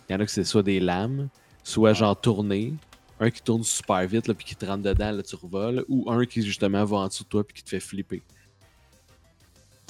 [0.09, 1.29] Il y en a que c'est soit des lames,
[1.65, 2.75] soit genre tournées.
[3.21, 5.85] Un qui tourne super vite, là, puis qui te rentre dedans, là, tu revoles.
[5.89, 8.23] Ou un qui, justement, va en dessous de toi, puis qui te fait flipper.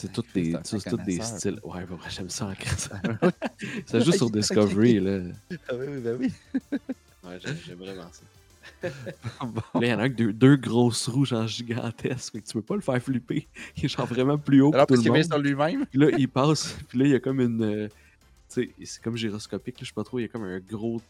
[0.01, 1.61] C'est tous des, t'es un ça, c'est fin tous des styles.
[1.65, 2.89] Ouais, bah, j'aime ça en crise.
[3.87, 5.19] C'est juste sur Discovery, là.
[5.69, 6.33] Ah oui, oui, ben oui.
[7.25, 8.23] Ouais, j'aime vraiment ça.
[9.41, 9.81] Bon.
[9.81, 12.33] Là, il y en a un avec deux, deux grosses roues, genre gigantesques.
[12.33, 13.49] Fait que tu peux pas le faire flipper.
[13.77, 15.25] Il est genre vraiment plus haut Alors, que tout parce le monde.
[15.25, 15.87] sur lui-même?
[15.87, 16.77] Puis là, il passe.
[16.89, 17.62] Puis là, il y a comme une.
[17.62, 17.89] euh,
[18.49, 20.19] tu sais, c'est comme gyroscopique, là, je sais pas trop.
[20.19, 21.01] Il y a comme un gros.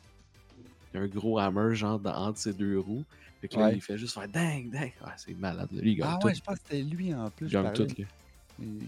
[0.94, 3.04] Un gros hammer, genre, dans- entre ces deux roues.
[3.42, 3.74] Fait que là, Ouais.
[3.76, 4.92] il fait juste faire ding, ding.
[5.04, 5.68] Ouais, c'est malade.
[5.72, 6.26] Lui, il gagne Ah tout.
[6.28, 7.46] ouais, je pense que c'était lui en plus.
[7.46, 8.06] il gagne tout, lui.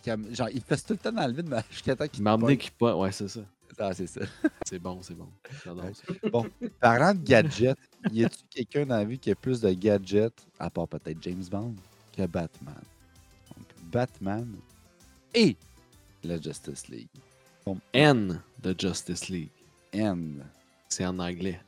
[0.05, 2.25] Comme- Genre, il fait tout le temps dans le vide, mais jusqu'à temps Il qu'il
[2.25, 2.57] pogne.
[2.57, 2.97] qu'il pas.
[2.97, 3.41] Ouais, c'est ça.
[3.79, 4.21] Ah, c'est ça.
[4.67, 5.29] C'est bon, c'est bon.
[5.67, 5.93] Ouais.
[5.95, 6.69] ça.
[6.81, 7.79] Parlant de gadgets,
[8.13, 11.43] y a-tu quelqu'un dans la vie qui a plus de gadgets, à part peut-être James
[11.51, 11.75] Bond,
[12.15, 12.75] que Batman?
[13.57, 14.55] Donc, Batman
[15.35, 15.57] et
[16.23, 17.09] la Justice League.
[17.65, 19.49] Bon, N de Justice League.
[19.93, 20.45] N.
[20.89, 21.61] C'est en anglais.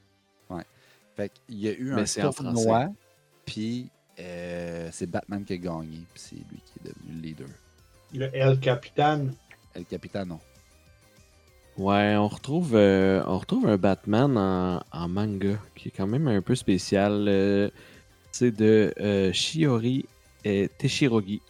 [1.16, 2.89] Fait qu'il y a eu Mais un tournoi,
[3.45, 7.49] puis euh, c'est Batman qui a gagné, puis c'est lui qui est devenu le leader.
[8.15, 9.29] Le El Capitan.
[9.89, 10.41] Capitaine, non.
[11.79, 16.29] Ouais, on retrouve, euh, on retrouve un Batman en, en manga qui est quand même
[16.29, 17.25] un peu spécial.
[17.29, 17.71] euh,
[18.31, 20.05] c'est de euh, Shiori
[20.45, 21.41] et Teshirogi.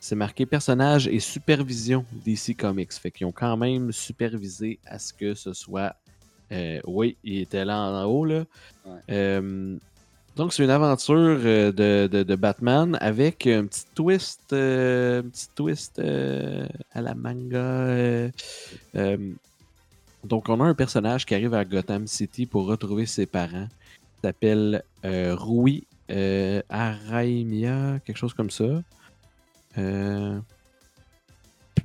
[0.00, 2.92] C'est marqué personnage et supervision DC Comics.
[2.92, 5.94] Fait qu'ils ont quand même supervisé à ce que ce soit.
[6.52, 8.24] euh, oui, il était là en haut.
[8.24, 8.44] Là.
[8.84, 9.00] Ouais.
[10.36, 15.22] Donc, c'est une aventure euh, de, Batman avec un petit twist, euh,
[15.54, 18.30] twist euh, à la manga.
[20.24, 23.68] donc, on a un personnage qui arrive à Gotham City pour retrouver ses parents.
[24.18, 25.86] Il s'appelle Rui
[26.68, 28.82] Araimia, quelque chose comme ça.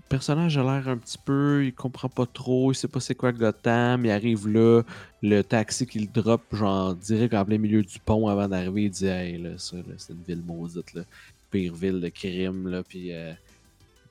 [0.09, 3.13] Le personnage a l'air un petit peu, il comprend pas trop, il sait pas c'est
[3.13, 4.05] quoi Gotham.
[4.05, 4.81] Il arrive là,
[5.21, 9.05] le taxi qu'il drop, genre direct en plein milieu du pont avant d'arriver, il dit
[9.05, 11.03] Hey, là, ça, là, c'est une ville maudite, là.
[11.51, 13.33] pire ville de crime, là, puis euh,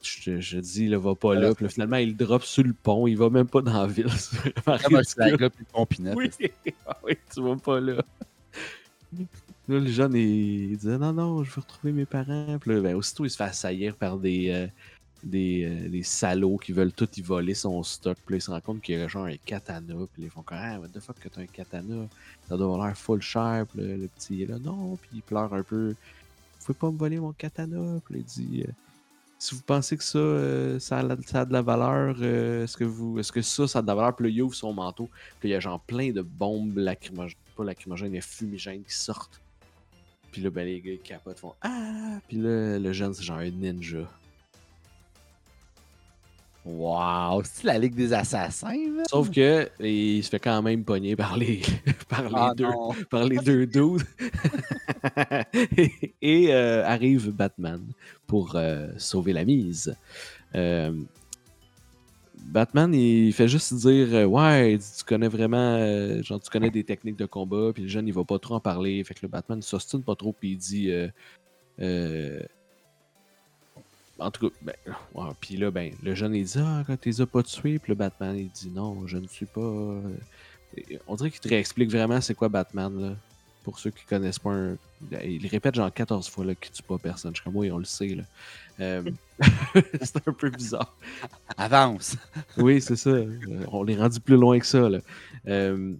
[0.02, 1.52] je, dis, là, va pas là.
[1.52, 3.86] Puis là, finalement, il le drop sur le pont, il va même pas dans la
[3.88, 4.08] ville.
[4.16, 6.16] C'est vraiment là, puis le pompinette.
[6.16, 6.30] Oui,
[6.86, 7.94] ah oui, tu vas pas là.
[9.68, 12.58] Là, le jeune, il, il disait non, non, je veux retrouver mes parents.
[12.60, 14.66] Puis là, ben, aussitôt, il se fait assaillir par des, euh,
[15.22, 18.16] des, euh, des salauds qui veulent tout y voler son stock.
[18.24, 19.94] Puis là, il se rend compte qu'il y a genre un katana.
[20.12, 22.06] Puis ils font comme, ah, what the fuck que t'as un katana?
[22.48, 23.66] Ça doit avoir l'air full cher.
[23.68, 24.96] Puis là, le petit est là, non.
[24.96, 25.94] Puis il pleure un peu.
[26.64, 28.00] pouvez pas me voler mon katana?
[28.04, 28.72] Puis il dit euh,
[29.38, 33.32] Si vous pensez que ça, euh, ça, a, de la valeur, est-ce que, vous, est-ce
[33.32, 34.16] que ça, ça a de la valeur?
[34.16, 35.08] Puis là, il ouvre son manteau.
[35.40, 39.40] Puis il y a genre plein de bombes lacrymogènes, pas lacrymogènes, mais fumigènes qui sortent.
[40.30, 43.38] Puis là, ben, les gars, ils capotent, font Ah Puis là, le jeune, c'est genre
[43.38, 44.08] un ninja.
[46.70, 47.40] Wow!
[47.44, 49.02] C'est la Ligue des Assassins?
[49.08, 51.62] Sauf que il se fait quand même pogner par les,
[52.10, 52.64] par les Ah deux.
[52.64, 52.92] non!
[53.10, 54.02] par les deux dudes.
[55.78, 57.80] et et, euh, arrive Batman
[58.26, 59.96] pour euh, sauver la mise.
[60.54, 60.92] Euh,
[62.36, 65.78] Batman, il fait juste dire Ouais, tu connais vraiment,
[66.22, 68.60] genre, tu connais des techniques de combat, puis le jeune, il va pas trop en
[68.60, 69.02] parler.
[69.04, 70.90] Fait que le Batman, il s'ostine pas trop, puis il dit
[74.18, 74.74] En tout cas, ben,
[75.14, 77.78] ouais, puis là, ben, le jeune, il dit Ah, quand tu les as pas tués,
[77.78, 79.60] puis le Batman, il dit Non, je ne suis pas.
[79.60, 80.00] euh,
[81.06, 83.16] On dirait qu'il te réexplique vraiment c'est quoi Batman, là.
[83.64, 84.76] Pour ceux qui connaissent pas un.
[85.24, 87.32] Il répète genre 14 fois là, qu'il tue pas personne.
[87.34, 88.14] Je suis comme oui, on le sait.
[88.14, 88.22] Là.
[88.80, 89.02] Euh,
[90.02, 90.96] c'est un peu bizarre.
[91.56, 92.16] Avance!
[92.56, 93.10] Oui, c'est ça.
[93.10, 93.38] Euh,
[93.70, 94.88] On l'est rendu plus loin que ça.
[94.88, 94.98] Là.
[95.48, 95.92] Euh,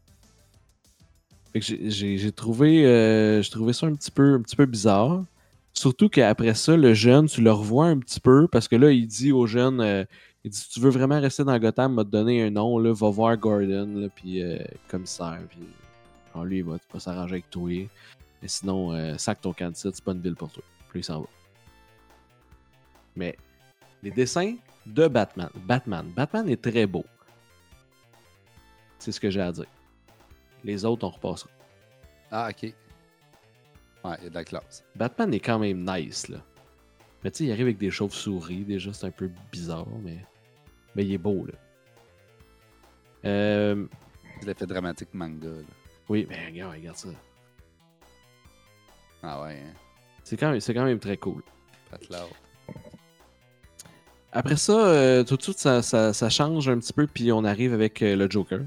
[1.53, 4.57] fait que j'ai- j'ai j'ai trouvé, euh, j'ai trouvé ça un petit peu, un petit
[4.57, 5.23] peu bizarre.
[5.79, 9.07] Surtout qu'après ça, le jeune, tu le revois un petit peu parce que là, il
[9.07, 10.05] dit au jeune, euh,
[10.43, 14.11] il dit tu veux vraiment rester dans Gotham, m'a donné un nom, va voir Gordon,
[14.17, 15.61] puis euh, commissaire, puis
[16.45, 17.71] lui, il va, va s'arranger avec toi.
[18.43, 20.65] Mais sinon, euh, sac ton candidat, c'est pas une ville pour toi.
[20.91, 21.29] Puis il s'en va.
[23.15, 23.39] Mais
[24.03, 25.49] les dessins de Batman.
[25.65, 26.11] Batman.
[26.17, 27.05] Batman est très beau.
[28.99, 29.67] C'est ce que j'ai à dire.
[30.65, 31.51] Les autres, on repassera.
[32.33, 32.75] Ah, ok.
[34.05, 34.85] Ouais, il y a de la classe.
[34.97, 36.39] Batman est quand même nice, là.
[37.25, 40.19] Mais tu sais, il arrive avec des chauves-souris, déjà, c'est un peu bizarre, mais.
[40.95, 41.55] Mais il est beau, là.
[43.25, 43.87] Euh,
[44.47, 45.63] l'effet dramatique manga, là.
[46.09, 47.09] Oui, mais regarde, regarde ça.
[49.23, 49.75] Ah ouais, hein?
[50.23, 51.43] C'est quand, même- quand même très cool.
[54.31, 57.45] Après ça, euh, tout de suite, ça, ça- ça change un petit peu, puis on
[57.45, 58.61] arrive avec euh, le Joker,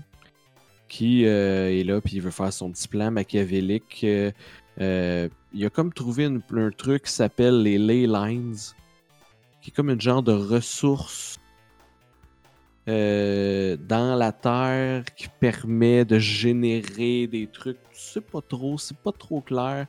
[0.89, 4.01] qui euh, est là, puis il veut faire son petit plan machiavélique.
[4.03, 4.31] Euh,
[4.81, 8.73] euh, il a comme trouvé un truc qui s'appelle les Ley Lines,
[9.61, 11.39] qui est comme une genre de ressource
[12.89, 17.77] euh, dans la Terre qui permet de générer des trucs.
[17.93, 19.85] Tu sais pas trop, c'est pas trop clair.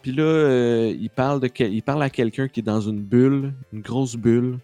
[0.00, 4.58] Puis là, euh, il, parle à quelqu'un qui est dans une bulle, une grosse bulle.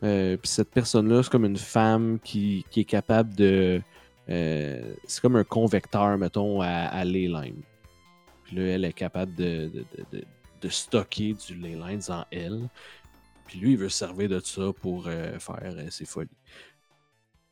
[0.00, 3.80] Puis cette personne-là, c'est comme une femme qui, est capable de.
[4.26, 7.04] c'est comme un convecteur, mettons, à, à.
[8.44, 10.24] Puis là, elle est capable de, de, de- de-
[10.60, 12.68] de stocker du ley lines en elle.
[13.46, 16.28] Puis lui, il veut se servir de ça pour euh, faire euh, ses folies.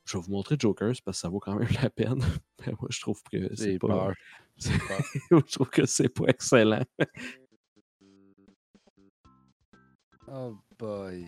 [0.04, 2.22] Je vais vous montrer Jokers parce que ça vaut quand même la peine.
[2.66, 3.88] Mais moi, je trouve que c'est pas.
[3.88, 4.14] peur.
[4.60, 6.84] je trouve que c'est pas excellent.
[10.28, 11.26] Oh boy.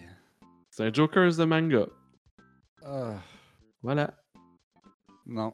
[0.71, 1.87] C'est un Jokers de manga.
[2.85, 3.21] Ah,
[3.83, 4.15] Voilà.
[5.27, 5.53] non.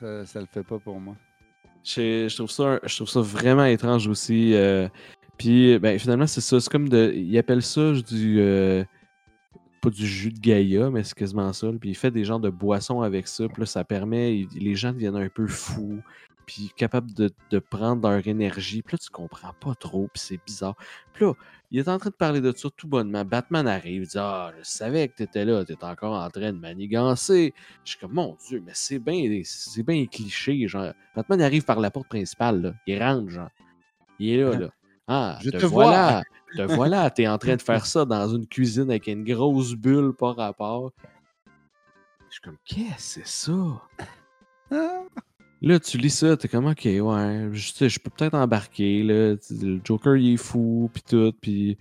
[0.00, 1.16] Ça, ça le fait pas pour moi.
[1.96, 2.34] Je,
[2.94, 4.52] trouve ça, vraiment étrange aussi.
[4.54, 4.88] euh,
[5.38, 6.60] Puis, ben, finalement, c'est ça.
[6.60, 7.12] C'est comme de.
[7.14, 8.40] Il appelle ça du.
[8.40, 8.84] euh,
[9.80, 11.68] pas du jus de Gaïa, mais c'est quasiment ça.
[11.80, 13.46] Puis il fait des genres de boissons avec ça.
[13.48, 14.46] Puis là, ça permet.
[14.54, 16.00] les gens deviennent un peu fous.
[16.48, 18.80] Puis capables de, de prendre leur énergie.
[18.80, 20.08] Puis là, tu comprends pas trop.
[20.14, 20.76] Puis c'est bizarre.
[21.12, 21.34] Puis là,
[21.70, 23.22] il est en train de parler de ça tout bonnement.
[23.22, 24.04] Batman arrive.
[24.04, 25.62] Il dit Ah, je savais que t'étais là.
[25.66, 27.52] T'étais encore en train de manigancer.
[27.84, 30.66] Je suis comme, mon Dieu, mais c'est bien c'est bien cliché.
[30.66, 32.62] Genre, Batman arrive par la porte principale.
[32.62, 32.72] Là.
[32.86, 33.50] Il rentre, genre.
[34.18, 34.70] Il est là, là.
[35.06, 36.22] Ah, Je te, te voilà.
[36.56, 37.10] Te voilà.
[37.10, 40.92] T'es en train de faire ça dans une cuisine avec une grosse bulle par rapport.
[42.30, 43.50] Je suis comme, qu'est-ce que c'est
[44.70, 45.20] ça?
[45.60, 49.34] Là, tu lis ça, t'es comme, ok, ouais, je, sais, je peux peut-être embarquer, là.
[49.60, 51.76] Le Joker, il est fou, puis tout, puis.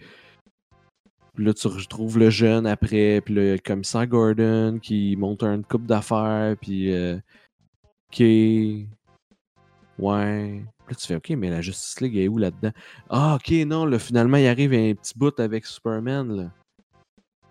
[1.37, 6.55] là, tu retrouves le jeune après, puis le commissaire Gordon qui monte une coupe d'affaires,
[6.59, 6.91] puis.
[6.91, 7.17] euh,
[8.11, 8.19] ok.
[9.99, 10.63] Ouais.
[10.89, 12.71] Là, tu fais, ok, mais la Justice League est où là-dedans?
[13.09, 16.51] Ah, ok, non, là, finalement, il arrive un petit bout avec Superman, là.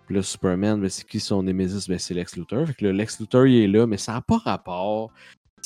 [0.07, 1.87] Puis là, Superman, ben, c'est qui son Nemesis?
[1.87, 2.65] Ben, c'est Lex Luthor.
[2.65, 5.11] Fait que là, Lex Luthor, il est là, mais ça n'a pas rapport.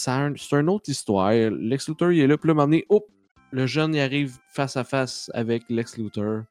[0.09, 1.31] Un- C'est une autre histoire.
[1.31, 3.05] Lex Luthor, il est là, puis là, à un moment donné, hop,
[3.51, 6.43] le jeune, il arrive face à face avec Lex Luthor.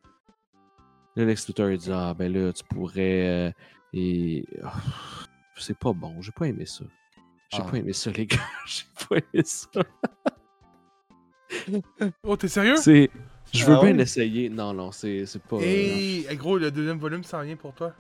[1.17, 3.49] Là, Lex Luthor, il dit, ah, ben là, tu pourrais...
[3.49, 3.51] euh,
[3.93, 4.45] et...
[4.63, 4.75] ah,
[5.57, 6.85] c'est pas bon, j'ai pas aimé ça.
[7.53, 7.71] J'ai Ah.
[7.71, 8.37] pas aimé ça, les gars.
[8.67, 9.69] j'ai pas aimé ça.
[12.23, 12.77] Oh, t'es sérieux?
[12.77, 13.11] C'est...
[13.53, 13.97] Je veux Ah bien ouais?
[13.97, 14.49] l'essayer.
[14.49, 15.57] Non, non, c'est c'est pas...
[15.57, 17.93] Hey, hey, gros, le deuxième volume s'en vient pour toi.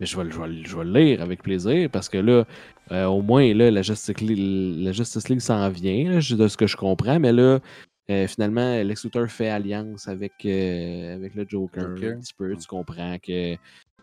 [0.00, 2.18] Mais je vais, le- je, vais, le- je vais le lire avec plaisir parce que
[2.18, 2.44] là,
[2.92, 6.56] euh, au moins, là, la Justice League, la Justice League s'en vient, là, de ce
[6.56, 7.60] que je comprends, mais là,
[8.08, 12.12] Euh, finalement, Lex Luthor fait alliance avec, euh, avec le Joker, Joker.
[12.16, 12.56] un petit peu.
[12.56, 13.58] Tu comprends qu'ils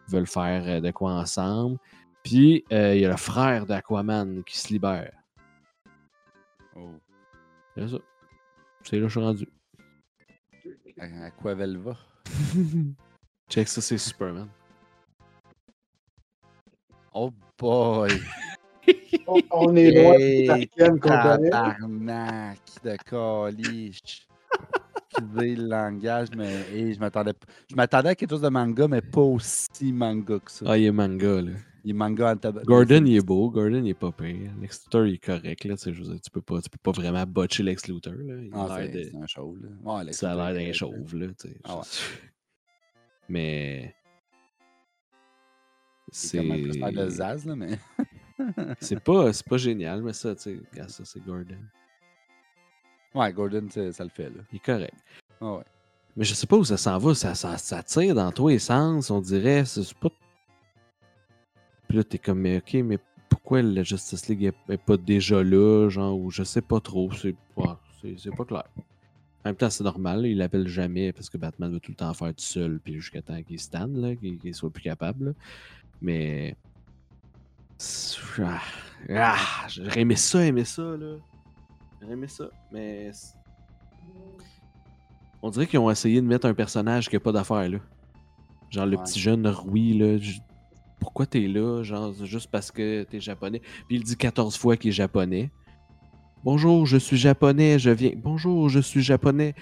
[0.09, 1.77] veulent faire de quoi ensemble.
[2.21, 5.13] Puis, il y a le frère d'Aquaman qui se libère.
[6.75, 6.89] Oh.
[7.77, 7.97] C'est ça.
[8.83, 9.47] C'est là que je suis rendu.
[10.99, 11.95] À, quoi elle va?
[13.49, 14.49] Check ça, c'est Superman.
[17.13, 18.09] Oh boy!
[19.27, 20.65] On, on est loin de.
[20.99, 24.01] Tabarnak de calice.
[25.15, 27.33] Excusez le langage, mais hey, je m'attendais
[27.69, 30.65] je m'attendais à quelque chose de manga, mais pas aussi manga que ça.
[30.67, 31.51] Ah, il est manga, là.
[31.85, 32.63] Il est manga en tabac.
[32.63, 33.49] Gordon, il est beau.
[33.51, 34.51] Gordon, il est pas pire.
[34.59, 35.75] Lex Luthor, il est correct, là.
[35.75, 38.13] Tu, sais, je veux dire, tu, peux pas, tu peux pas vraiment botcher Lex Luthor,
[38.13, 38.35] là.
[38.41, 39.69] Il Ah, a l'air c'est de- un chauve, là.
[39.97, 41.27] Ouais, Lex Ça a l'air d'un chauve, là.
[41.27, 41.57] tu sais.
[41.63, 41.83] Ah ouais.
[43.29, 43.95] Mais.
[46.13, 47.79] C'est comme un de Zaz, là, mais.
[48.79, 51.55] C'est pas, c'est pas génial, mais ça, tu sais, regarde ça, c'est Gordon.
[53.13, 54.41] Ouais, Gordon, ça le fait, là.
[54.51, 54.95] Il est correct.
[55.39, 55.63] Ah ouais.
[56.17, 57.13] Mais je sais pas où ça s'en va.
[57.13, 59.65] Ça, ça, ça tire dans tous les sens, on dirait.
[59.65, 60.09] C'est pas.
[61.87, 62.99] Puis là, t'es comme, mais ok, mais
[63.29, 67.11] pourquoi la Justice League est, est pas déjà là, genre, ou je sais pas trop.
[67.13, 67.79] C'est pas,
[68.35, 68.65] pas clair.
[69.45, 72.13] En même temps, c'est normal, il l'appelle jamais parce que Batman veut tout le temps
[72.13, 75.25] faire tout seul, puis jusqu'à temps qu'il stand, là, qu'il, qu'il soit plus capable.
[75.25, 75.31] là.
[76.03, 76.55] Mais.
[78.39, 78.59] Ah,
[79.09, 81.15] ah, j'aurais aimé ça, aimé ça, là.
[82.01, 83.11] J'aurais aimé ça, mais.
[85.41, 87.79] On dirait qu'ils ont essayé de mettre un personnage qui a pas d'affaire, là.
[88.69, 89.03] Genre le Ouais.
[89.03, 90.17] petit jeune Rui, là.
[90.17, 90.41] j-
[90.99, 91.83] Pourquoi t'es là?
[91.83, 93.59] Genre, juste parce que t'es japonais?
[93.87, 95.51] Puis il dit 14 fois qu'il est japonais.
[96.45, 98.11] Bonjour, je suis japonais, je viens.
[98.15, 99.53] Bonjour, je suis japonais.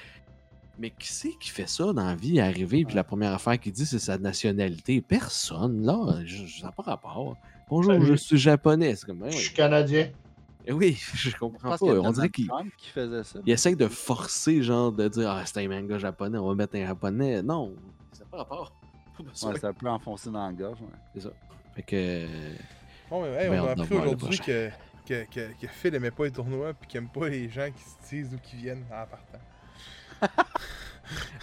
[0.82, 3.72] Mais qui c'est qui fait ça dans la vie, arriver, puis la première affaire qu'il
[3.72, 5.00] dit, c'est sa nationalité?
[5.00, 6.16] Personne, là.
[6.60, 7.38] Ça n'a pas rapport.
[7.70, 8.06] Bonjour, Salut.
[8.08, 8.96] je suis japonais.
[8.96, 10.10] C'est comme, ouais, Je suis Canadien.
[10.66, 11.78] Eh Oui, je comprends pas.
[11.78, 13.40] qu'il y a On dirait qu'il qui faisait ça.
[13.46, 16.76] il essaye de forcer, genre, de dire Ah, c'est un manga japonais, on va mettre
[16.78, 17.44] un japonais.
[17.44, 17.76] Non,
[18.12, 18.74] ça n'a pas rapport.
[19.20, 20.82] Ouais, c'est un peu enfoncé dans la gorge.
[20.82, 20.88] ouais.
[21.14, 21.30] C'est ça.
[21.76, 22.26] Fait que.
[23.08, 24.70] Bon, mais, hey, Ben, on a appris aujourd'hui que,
[25.06, 27.84] que, que, que Phil aimait pas les tournois puis qu'il aime pas les gens qui
[27.84, 29.38] se disent d'où qu'ils viennent en partant.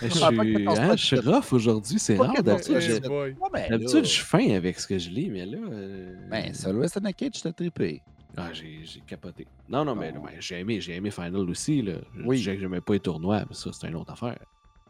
[0.01, 2.43] Je suis, sois hein, je suis rough aujourd'hui, c'est rare.
[2.43, 3.09] D'habitude, je-.
[3.09, 5.59] Ouais, je suis fin avec ce que je lis, mais là.
[5.59, 8.01] euh, Ben, ça, West in a Cage, t'as trippé.
[8.37, 9.47] Ah, j'ai capoté.
[9.69, 11.83] Non, non, mais ouais, j'ai aimé, j'ai aimé Final aussi.
[11.83, 11.95] Là.
[12.17, 12.37] Je Oui.
[12.39, 14.39] disais que j'aimais pas les tournois, mais ça, c'est une autre affaire.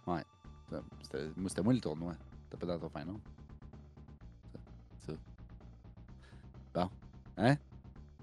[0.07, 0.81] Ça,
[1.49, 2.13] C'était moi, le tournoi.
[2.51, 3.15] T'as pas dans ton final.
[5.07, 5.13] Ça.
[6.75, 6.91] Bon.
[7.39, 7.57] Hein?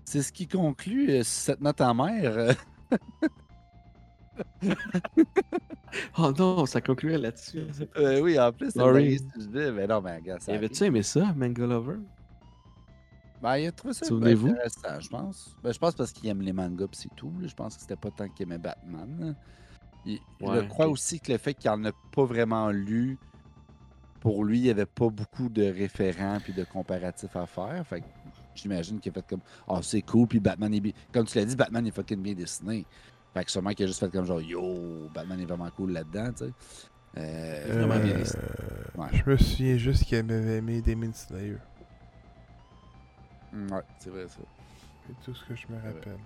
[0.04, 2.38] C'est ce qui conclut euh, cette note amère.
[2.38, 2.54] euh,
[6.18, 7.64] Oh non, ça concluait là-dessus.
[7.98, 9.18] euh, oui, en plus, c'est Sorry.
[9.38, 10.54] sujet, Mais non, mais regarde, ça.
[10.54, 11.98] Avais-tu aimé ça, Manga Lover?
[13.42, 14.50] Ben, il a trouvé ça Souvenez-vous?
[14.50, 15.56] intéressant, je pense.
[15.64, 17.32] Ben, je pense parce qu'il aime les mangas pis c'est tout.
[17.46, 19.36] Je pense que c'était pas tant qu'il aimait Batman.
[20.06, 20.94] Il- je Ouais, crois ok.
[20.94, 23.18] aussi que le fait qu'il en a pas vraiment lu,
[24.20, 27.86] pour lui, il n'y avait pas beaucoup de référents puis de comparatifs à faire.
[27.86, 28.06] Fait que
[28.56, 30.94] j'imagine qu'il a fait comme Ah, c'est cool, puis Batman est bien.
[31.14, 32.86] Comme tu l'as dit, Batman est fucking bien dessiné.
[33.36, 36.32] Fait que sûrement qu'il a juste fait comme genre Yo, Batman est vraiment cool là-dedans,
[36.32, 36.54] tu sais.
[37.18, 38.18] Euh, Vraiment bien.
[38.96, 39.08] Ouais.
[39.12, 41.58] Je me souviens juste qu'il avait aimé Demon Slayer.
[43.54, 44.40] Ouais, c'est vrai ça.
[45.06, 46.18] C'est tout ce que je me rappelle.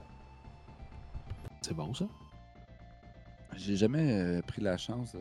[1.62, 2.06] C'est bon, ça?
[3.58, 5.14] J'ai jamais euh, pris la chance.
[5.16, 5.20] euh,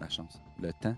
[0.00, 0.40] La chance.
[0.60, 0.96] Le temps.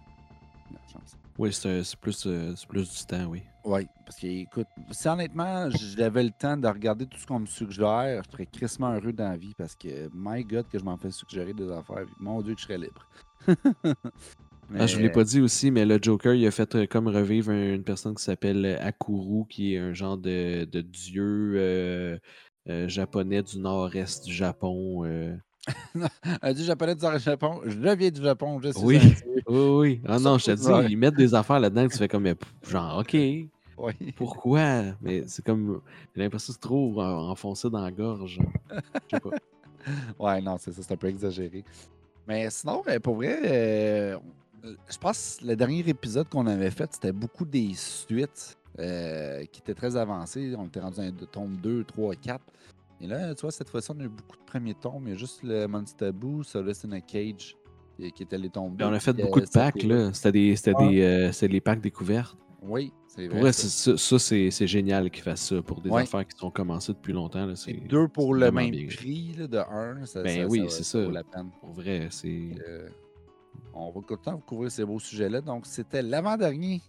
[0.72, 1.16] La chance.
[1.38, 3.42] Oui, c'est c'est plus, euh, c'est plus du temps, oui.
[3.64, 7.46] Oui, parce que, écoute, si honnêtement, j'avais le temps de regarder tout ce qu'on me
[7.46, 10.98] suggère, je serais crissement heureux dans la vie parce que, my God, que je m'en
[10.98, 12.04] fais suggérer des affaires.
[12.20, 13.06] Mon Dieu, que je serais libre.
[14.76, 17.06] Ah, je vous l'ai pas dit aussi, mais le Joker, il a fait euh, comme
[17.06, 21.52] revivre un- une personne qui s'appelle euh, Akuru, qui est un genre de, de dieu
[21.56, 22.18] euh,
[22.68, 25.04] euh, japonais du nord-est du Japon.
[25.04, 25.36] euh.
[26.42, 27.60] Un dieu japonais du Japon.
[27.64, 28.98] Je viens du Japon, je suis Oui.
[29.46, 30.00] Oui, oui.
[30.06, 30.86] Ah non, je te dis, Ouais.
[30.90, 32.26] ils mettent des affaires là-dedans que tu fais comme,
[32.66, 33.92] genre, OK, Oui.
[34.16, 34.82] pourquoi?
[35.02, 35.80] Mais c'est comme,
[36.16, 38.38] j'ai l'impression que c'est trop en- enfoncé dans la gorge.
[38.70, 39.30] Je sais pas.
[40.18, 41.62] Ouais, non, c'est ça, c'est un peu exagéré.
[42.26, 44.18] Mais sinon, ben, pour vrai, euh,
[44.64, 49.60] je pense que le dernier épisode qu'on avait fait, c'était beaucoup des suites euh, qui
[49.60, 50.54] étaient très avancées.
[50.56, 52.40] On était rendu à un tome 2, 3, 4.
[53.00, 55.02] Et là, tu vois, cette fois-ci, on a eu beaucoup de premiers tomes.
[55.06, 57.56] Il y a juste le Monster Boo, Solace in a Cage,
[57.98, 60.12] qui, les tomes Puis on a 2, fait puis, beaucoup euh, de packs, là.
[60.12, 60.88] C'était des, c'était Ouais.
[60.88, 62.36] des, euh, c'était les packs découvertes.
[62.62, 63.52] Oui, c'est Pour vrai.
[63.52, 63.68] ça.
[63.68, 66.02] c'est- ça, ça, c'est c'est génial qu'ils fassent ça pour des Ouais.
[66.02, 67.44] affaires qui sont commencées depuis longtemps.
[67.44, 68.86] Là, C'est deux pour c'est le même bien.
[68.86, 70.06] prix là, de un.
[70.06, 71.50] Ça, Ben ça- oui, ça- c'est ça vaut la peine.
[71.60, 72.52] Pour vrai, c'est.
[72.66, 72.88] Euh,
[73.74, 75.40] on va tout le temps couvrir ces beaux sujets-là.
[75.42, 76.80] Donc, c'était l'avant-dernier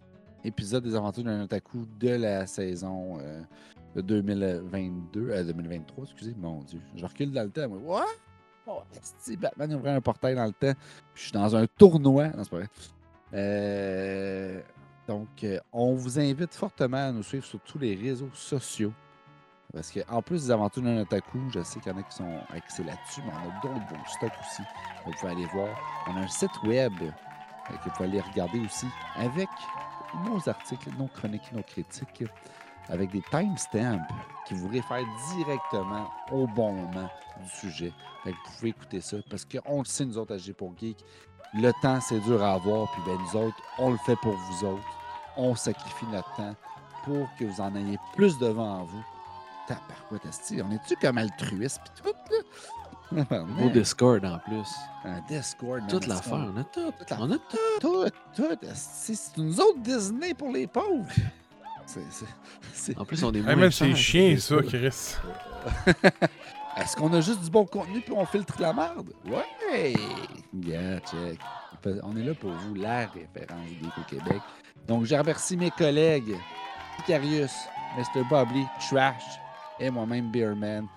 [0.46, 3.42] épisode des Aventures d'un Otaku de la saison euh,
[3.96, 6.82] de 2022, euh, 2023, excusez, mon Dieu.
[6.96, 7.68] Je recule dans le temps.
[7.70, 7.80] moi.
[7.80, 8.06] What?
[8.68, 10.74] Oh, esti, Batman ouvrait un portail dans le temps.
[11.14, 12.30] Je suis dans un tournoi.
[12.30, 12.70] Non, c'est pas vrai.
[13.34, 14.62] Euh,
[15.08, 18.92] donc, euh, on vous invite fortement à nous suivre sur tous les réseaux sociaux.
[19.72, 22.40] Parce qu'en plus des aventures d'un otaku, je sais qu'il y en a qui sont
[22.50, 24.64] axés là-dessus, mais on a d'autres beaux stocks aussi.
[25.06, 25.78] Vous pouvez aller voir.
[26.08, 29.50] On a un site web euh, que vous pouvez aller regarder aussi avec
[30.26, 32.24] nos articles, nos chroniques, nos critiques,
[32.90, 34.00] avec des timestamps
[34.48, 35.06] qui vous réfèrent
[35.36, 37.10] directement au bon moment
[37.42, 37.92] du sujet.
[38.24, 40.74] Fait que vous pouvez écouter ça parce qu'on le sait, nous autres, à G pour
[40.78, 40.98] Geek,
[41.54, 44.66] le temps, c'est dur à avoir, puis ben, nous autres, on le fait pour vous
[44.66, 44.84] autres.
[45.38, 46.56] On sacrifie notre temps
[47.04, 49.04] pour que vous en ayez plus devant vous.
[49.68, 52.42] Tabarouette, esti, on est-tu comme altruiste pis tout, là?
[53.64, 54.76] Au Discord en plus.
[55.04, 55.88] Un Discord.
[55.88, 56.92] Toute l'affaire, on- a tout.
[57.20, 57.58] On a tout.
[57.80, 58.06] Tout,
[58.36, 61.06] tout, c'est nous autres Disney pour les pauvres.
[61.86, 62.26] C'est- c'est-
[62.74, 65.16] c'est- En plus, on est moins Hey man, c'est c'est ça, Chris.
[66.78, 69.10] Est-ce qu'on a juste du bon contenu puis on filtre la merde?
[69.26, 69.94] Ouais!
[70.54, 71.40] Yeah, check.
[72.04, 74.42] On est là pour vous, la référence geek au Québec.
[74.88, 76.36] Donc, je remercie mes collègues,
[77.00, 77.52] Icarius,
[77.98, 78.24] Mr.
[78.30, 79.24] Bubbly, Trash
[79.80, 80.88] et moi-même, Beerman,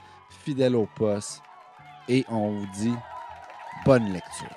[0.44, 1.42] fidèle au poste.
[2.08, 2.94] Et on vous dit
[3.84, 4.48] bonne lecture.